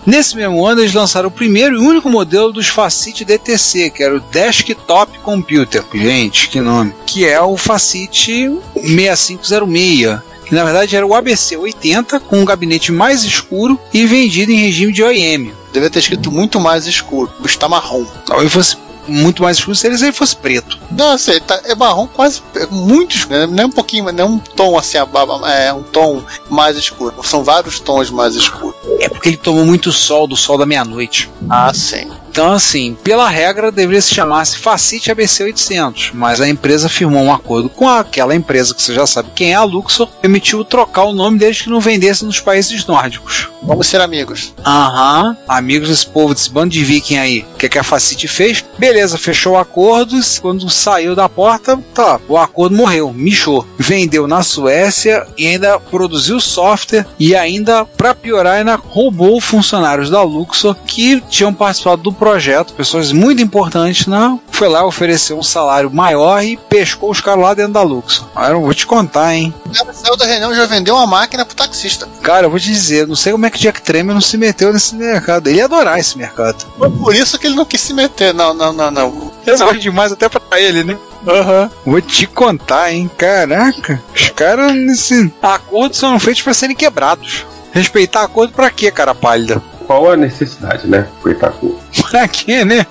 Nesse 0.05 0.35
mesmo 0.35 0.65
ano, 0.65 0.81
eles 0.81 0.93
lançaram 0.93 1.27
o 1.27 1.31
primeiro 1.31 1.75
e 1.75 1.79
único 1.79 2.09
modelo 2.09 2.53
dos 2.53 2.67
Facit 2.67 3.25
DTC, 3.25 3.89
que 3.89 4.01
era 4.01 4.15
o 4.15 4.19
Desktop 4.19 5.19
Computer. 5.19 5.83
Gente, 5.93 6.47
que 6.47 6.61
nome! 6.61 6.95
Que 7.05 7.27
é 7.27 7.41
o 7.41 7.57
Facit 7.57 8.49
6506 8.75 10.19
que 10.49 10.55
na 10.55 10.63
verdade 10.63 10.95
era 10.95 11.05
o 11.05 11.13
ABC 11.13 11.55
80 11.55 12.19
com 12.21 12.39
um 12.39 12.45
gabinete 12.45 12.91
mais 12.91 13.23
escuro 13.23 13.79
e 13.93 14.05
vendido 14.07 14.51
em 14.51 14.59
regime 14.59 14.91
de 14.91 15.03
OEM. 15.03 15.53
Deve 15.71 15.91
ter 15.91 15.99
escrito 15.99 16.31
muito 16.31 16.59
mais 16.59 16.87
escuro, 16.87 17.31
está 17.45 17.69
marrom. 17.69 18.03
Talvez 18.25 18.51
fosse 18.51 18.75
muito 19.07 19.43
mais 19.43 19.57
escuro 19.57 19.75
se 19.75 19.85
ele 19.87 20.11
fosse 20.11 20.35
preto. 20.35 20.79
Não, 20.91 21.17
sei, 21.19 21.39
tá, 21.39 21.61
é 21.65 21.75
marrom 21.75 22.07
quase 22.07 22.41
é 22.55 22.65
muito 22.65 23.15
escuro, 23.15 23.45
não 23.47 23.63
é 23.63 23.65
um 23.67 23.71
pouquinho, 23.71 24.11
não 24.11 24.23
é 24.23 24.27
um 24.27 24.39
tom 24.39 24.77
assim, 24.77 24.97
é 24.97 25.73
um 25.73 25.83
tom 25.83 26.23
mais 26.49 26.75
escuro. 26.77 27.13
São 27.23 27.43
vários 27.43 27.79
tons 27.79 28.09
mais 28.09 28.35
escuros. 28.35 28.75
É 28.99 29.07
porque 29.07 29.29
ele 29.29 29.37
tomou 29.37 29.63
muito 29.63 29.91
sol 29.91 30.27
do 30.27 30.35
sol 30.35 30.57
da 30.57 30.65
meia-noite. 30.65 31.29
Ah, 31.47 31.71
sim. 31.73 32.09
Então, 32.39 32.53
assim, 32.53 32.95
pela 33.03 33.27
regra 33.27 33.69
deveria 33.69 34.01
se 34.01 34.15
chamar-se 34.15 34.59
Facite 34.59 35.11
ABC 35.11 35.43
800, 35.43 36.11
mas 36.13 36.39
a 36.39 36.47
empresa 36.47 36.87
firmou 36.87 37.21
um 37.21 37.33
acordo 37.33 37.67
com 37.67 37.85
aquela 37.89 38.33
empresa 38.33 38.73
que 38.73 38.81
você 38.81 38.93
já 38.93 39.05
sabe 39.05 39.31
quem 39.35 39.51
é, 39.51 39.55
a 39.55 39.63
Luxor, 39.65 40.07
permitiu 40.21 40.63
trocar 40.63 41.03
o 41.03 41.13
nome 41.13 41.37
desde 41.37 41.63
que 41.63 41.69
não 41.69 41.81
vendesse 41.81 42.23
nos 42.23 42.39
países 42.39 42.85
nórdicos. 42.85 43.49
Vamos 43.61 43.87
ser 43.87 43.99
amigos. 43.99 44.53
Aham, 44.65 45.35
amigos 45.45 45.89
desse 45.89 46.07
povo, 46.07 46.33
desse 46.33 46.49
bando 46.49 46.69
de 46.69 46.81
viking 46.81 47.17
aí. 47.17 47.45
O 47.53 47.57
que, 47.57 47.65
é 47.65 47.69
que 47.69 47.77
a 47.77 47.83
Facite 47.83 48.25
fez? 48.25 48.63
Beleza, 48.77 49.17
fechou 49.17 49.53
o 49.53 49.57
acordo, 49.57 50.15
quando 50.41 50.69
saiu 50.69 51.13
da 51.13 51.27
porta, 51.27 51.77
tá, 51.93 52.21
o 52.27 52.37
acordo 52.37 52.73
morreu, 52.75 53.11
michou. 53.11 53.67
Vendeu 53.77 54.27
na 54.27 54.43
Suécia 54.43 55.27
e 55.37 55.45
ainda 55.45 55.77
produziu 55.77 56.39
software 56.39 57.05
e 57.19 57.35
ainda, 57.35 57.83
para 57.83 58.15
piorar, 58.15 58.59
ainda 58.59 58.75
roubou 58.75 59.41
funcionários 59.41 60.09
da 60.09 60.23
Luxor 60.23 60.75
que 60.87 61.21
tinham 61.29 61.53
participado 61.53 62.01
do 62.01 62.13
projeto, 62.13 62.28
pessoas 62.75 63.11
muito 63.11 63.41
importantes 63.41 64.07
na 64.07 64.37
foi 64.51 64.67
lá, 64.67 64.85
ofereceu 64.85 65.39
um 65.39 65.43
salário 65.43 65.89
maior 65.89 66.43
e 66.43 66.57
pescou 66.57 67.09
os 67.09 67.21
caras 67.21 67.41
lá 67.41 67.53
dentro 67.53 67.71
da 67.71 67.81
Luxor. 67.81 68.27
Agora 68.35 68.53
eu 68.55 68.61
vou 68.61 68.73
te 68.73 68.85
contar, 68.85 69.33
hein? 69.33 69.53
O 69.65 69.69
cara 69.69 69.93
saiu 69.93 70.17
da 70.17 70.25
reunião 70.25 70.51
e 70.51 70.55
já 70.57 70.65
vendeu 70.65 70.95
uma 70.95 71.07
máquina 71.07 71.45
pro 71.45 71.55
taxista. 71.55 72.09
Cara, 72.21 72.47
eu 72.47 72.49
vou 72.49 72.59
te 72.59 72.65
dizer, 72.65 73.07
não 73.07 73.15
sei 73.15 73.31
como 73.31 73.45
é 73.45 73.49
que 73.49 73.57
Jack 73.57 73.81
Tremor 73.81 74.13
não 74.13 74.21
se 74.21 74.37
meteu 74.37 74.73
nesse 74.73 74.95
mercado. 74.95 75.47
Ele 75.47 75.59
ia 75.59 75.65
adorar 75.65 75.97
esse 75.97 76.17
mercado. 76.17 76.65
Foi 76.77 76.89
por 76.89 77.15
isso 77.15 77.39
que 77.39 77.47
ele 77.47 77.55
não 77.55 77.63
quis 77.63 77.79
se 77.79 77.93
meter. 77.93 78.33
Não, 78.33 78.53
não, 78.53 78.73
não, 78.73 78.91
não. 78.91 79.31
Resolve 79.45 79.79
demais 79.79 80.11
até 80.11 80.27
pra 80.27 80.59
ele, 80.59 80.83
né? 80.83 80.97
Aham. 81.25 81.71
Vou 81.85 82.01
te 82.01 82.27
contar, 82.27 82.91
hein? 82.91 83.09
Caraca. 83.17 84.01
Os 84.13 84.29
caras 84.29 84.73
nesse. 84.73 85.31
Acordos 85.41 85.97
são 85.97 86.19
feitos 86.19 86.41
pra 86.41 86.53
serem 86.53 86.75
quebrados. 86.75 87.45
Respeitar 87.71 88.23
acordo 88.23 88.51
pra 88.51 88.69
quê, 88.69 88.91
cara 88.91 89.15
pálida? 89.15 89.61
Qual 89.87 90.11
a 90.11 90.17
necessidade, 90.17 90.87
né? 90.87 91.07
Coitado. 91.21 91.79
Pra 92.09 92.27
quê, 92.27 92.65
né? 92.65 92.87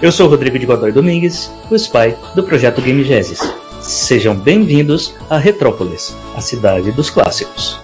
Eu 0.00 0.12
sou 0.12 0.28
Rodrigo 0.28 0.56
de 0.58 0.64
Godoy 0.64 0.92
Domingues, 0.92 1.50
o 1.68 1.74
spy 1.74 2.14
do 2.36 2.44
projeto 2.44 2.80
Game 2.80 3.02
Genesis. 3.02 3.40
Sejam 3.80 4.34
bem-vindos 4.34 5.12
a 5.28 5.38
Retrópolis, 5.38 6.14
a 6.36 6.40
cidade 6.40 6.92
dos 6.92 7.10
clássicos. 7.10 7.80